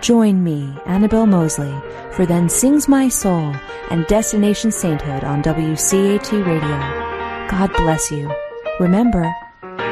Join 0.00 0.44
me, 0.44 0.76
Annabelle 0.84 1.26
Moseley, 1.26 1.74
for 2.12 2.26
Then 2.26 2.48
Sings 2.48 2.88
My 2.88 3.08
Soul 3.08 3.54
and 3.90 4.06
Destination 4.06 4.70
Sainthood 4.70 5.24
on 5.24 5.42
WCAT 5.42 6.44
Radio. 6.44 7.48
God 7.48 7.72
bless 7.74 8.10
you. 8.10 8.30
Remember, 8.80 9.34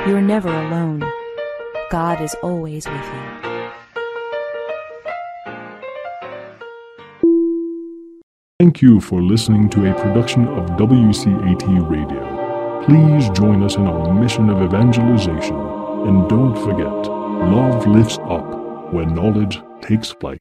you're 0.06 0.20
never 0.20 0.48
alone. 0.48 1.02
God 1.90 2.20
is 2.20 2.34
always 2.42 2.86
with 2.86 3.04
you. 3.04 3.31
Thank 8.62 8.80
you 8.80 9.00
for 9.00 9.20
listening 9.20 9.68
to 9.70 9.90
a 9.90 10.00
production 10.00 10.46
of 10.46 10.78
WCAT 10.78 11.90
Radio. 11.90 12.84
Please 12.84 13.28
join 13.30 13.60
us 13.64 13.74
in 13.74 13.88
our 13.88 14.14
mission 14.14 14.48
of 14.50 14.62
evangelization. 14.62 15.56
And 16.06 16.28
don't 16.28 16.54
forget, 16.54 16.94
love 17.56 17.84
lifts 17.88 18.18
up 18.18 18.92
where 18.92 19.04
knowledge 19.04 19.60
takes 19.80 20.12
flight. 20.12 20.38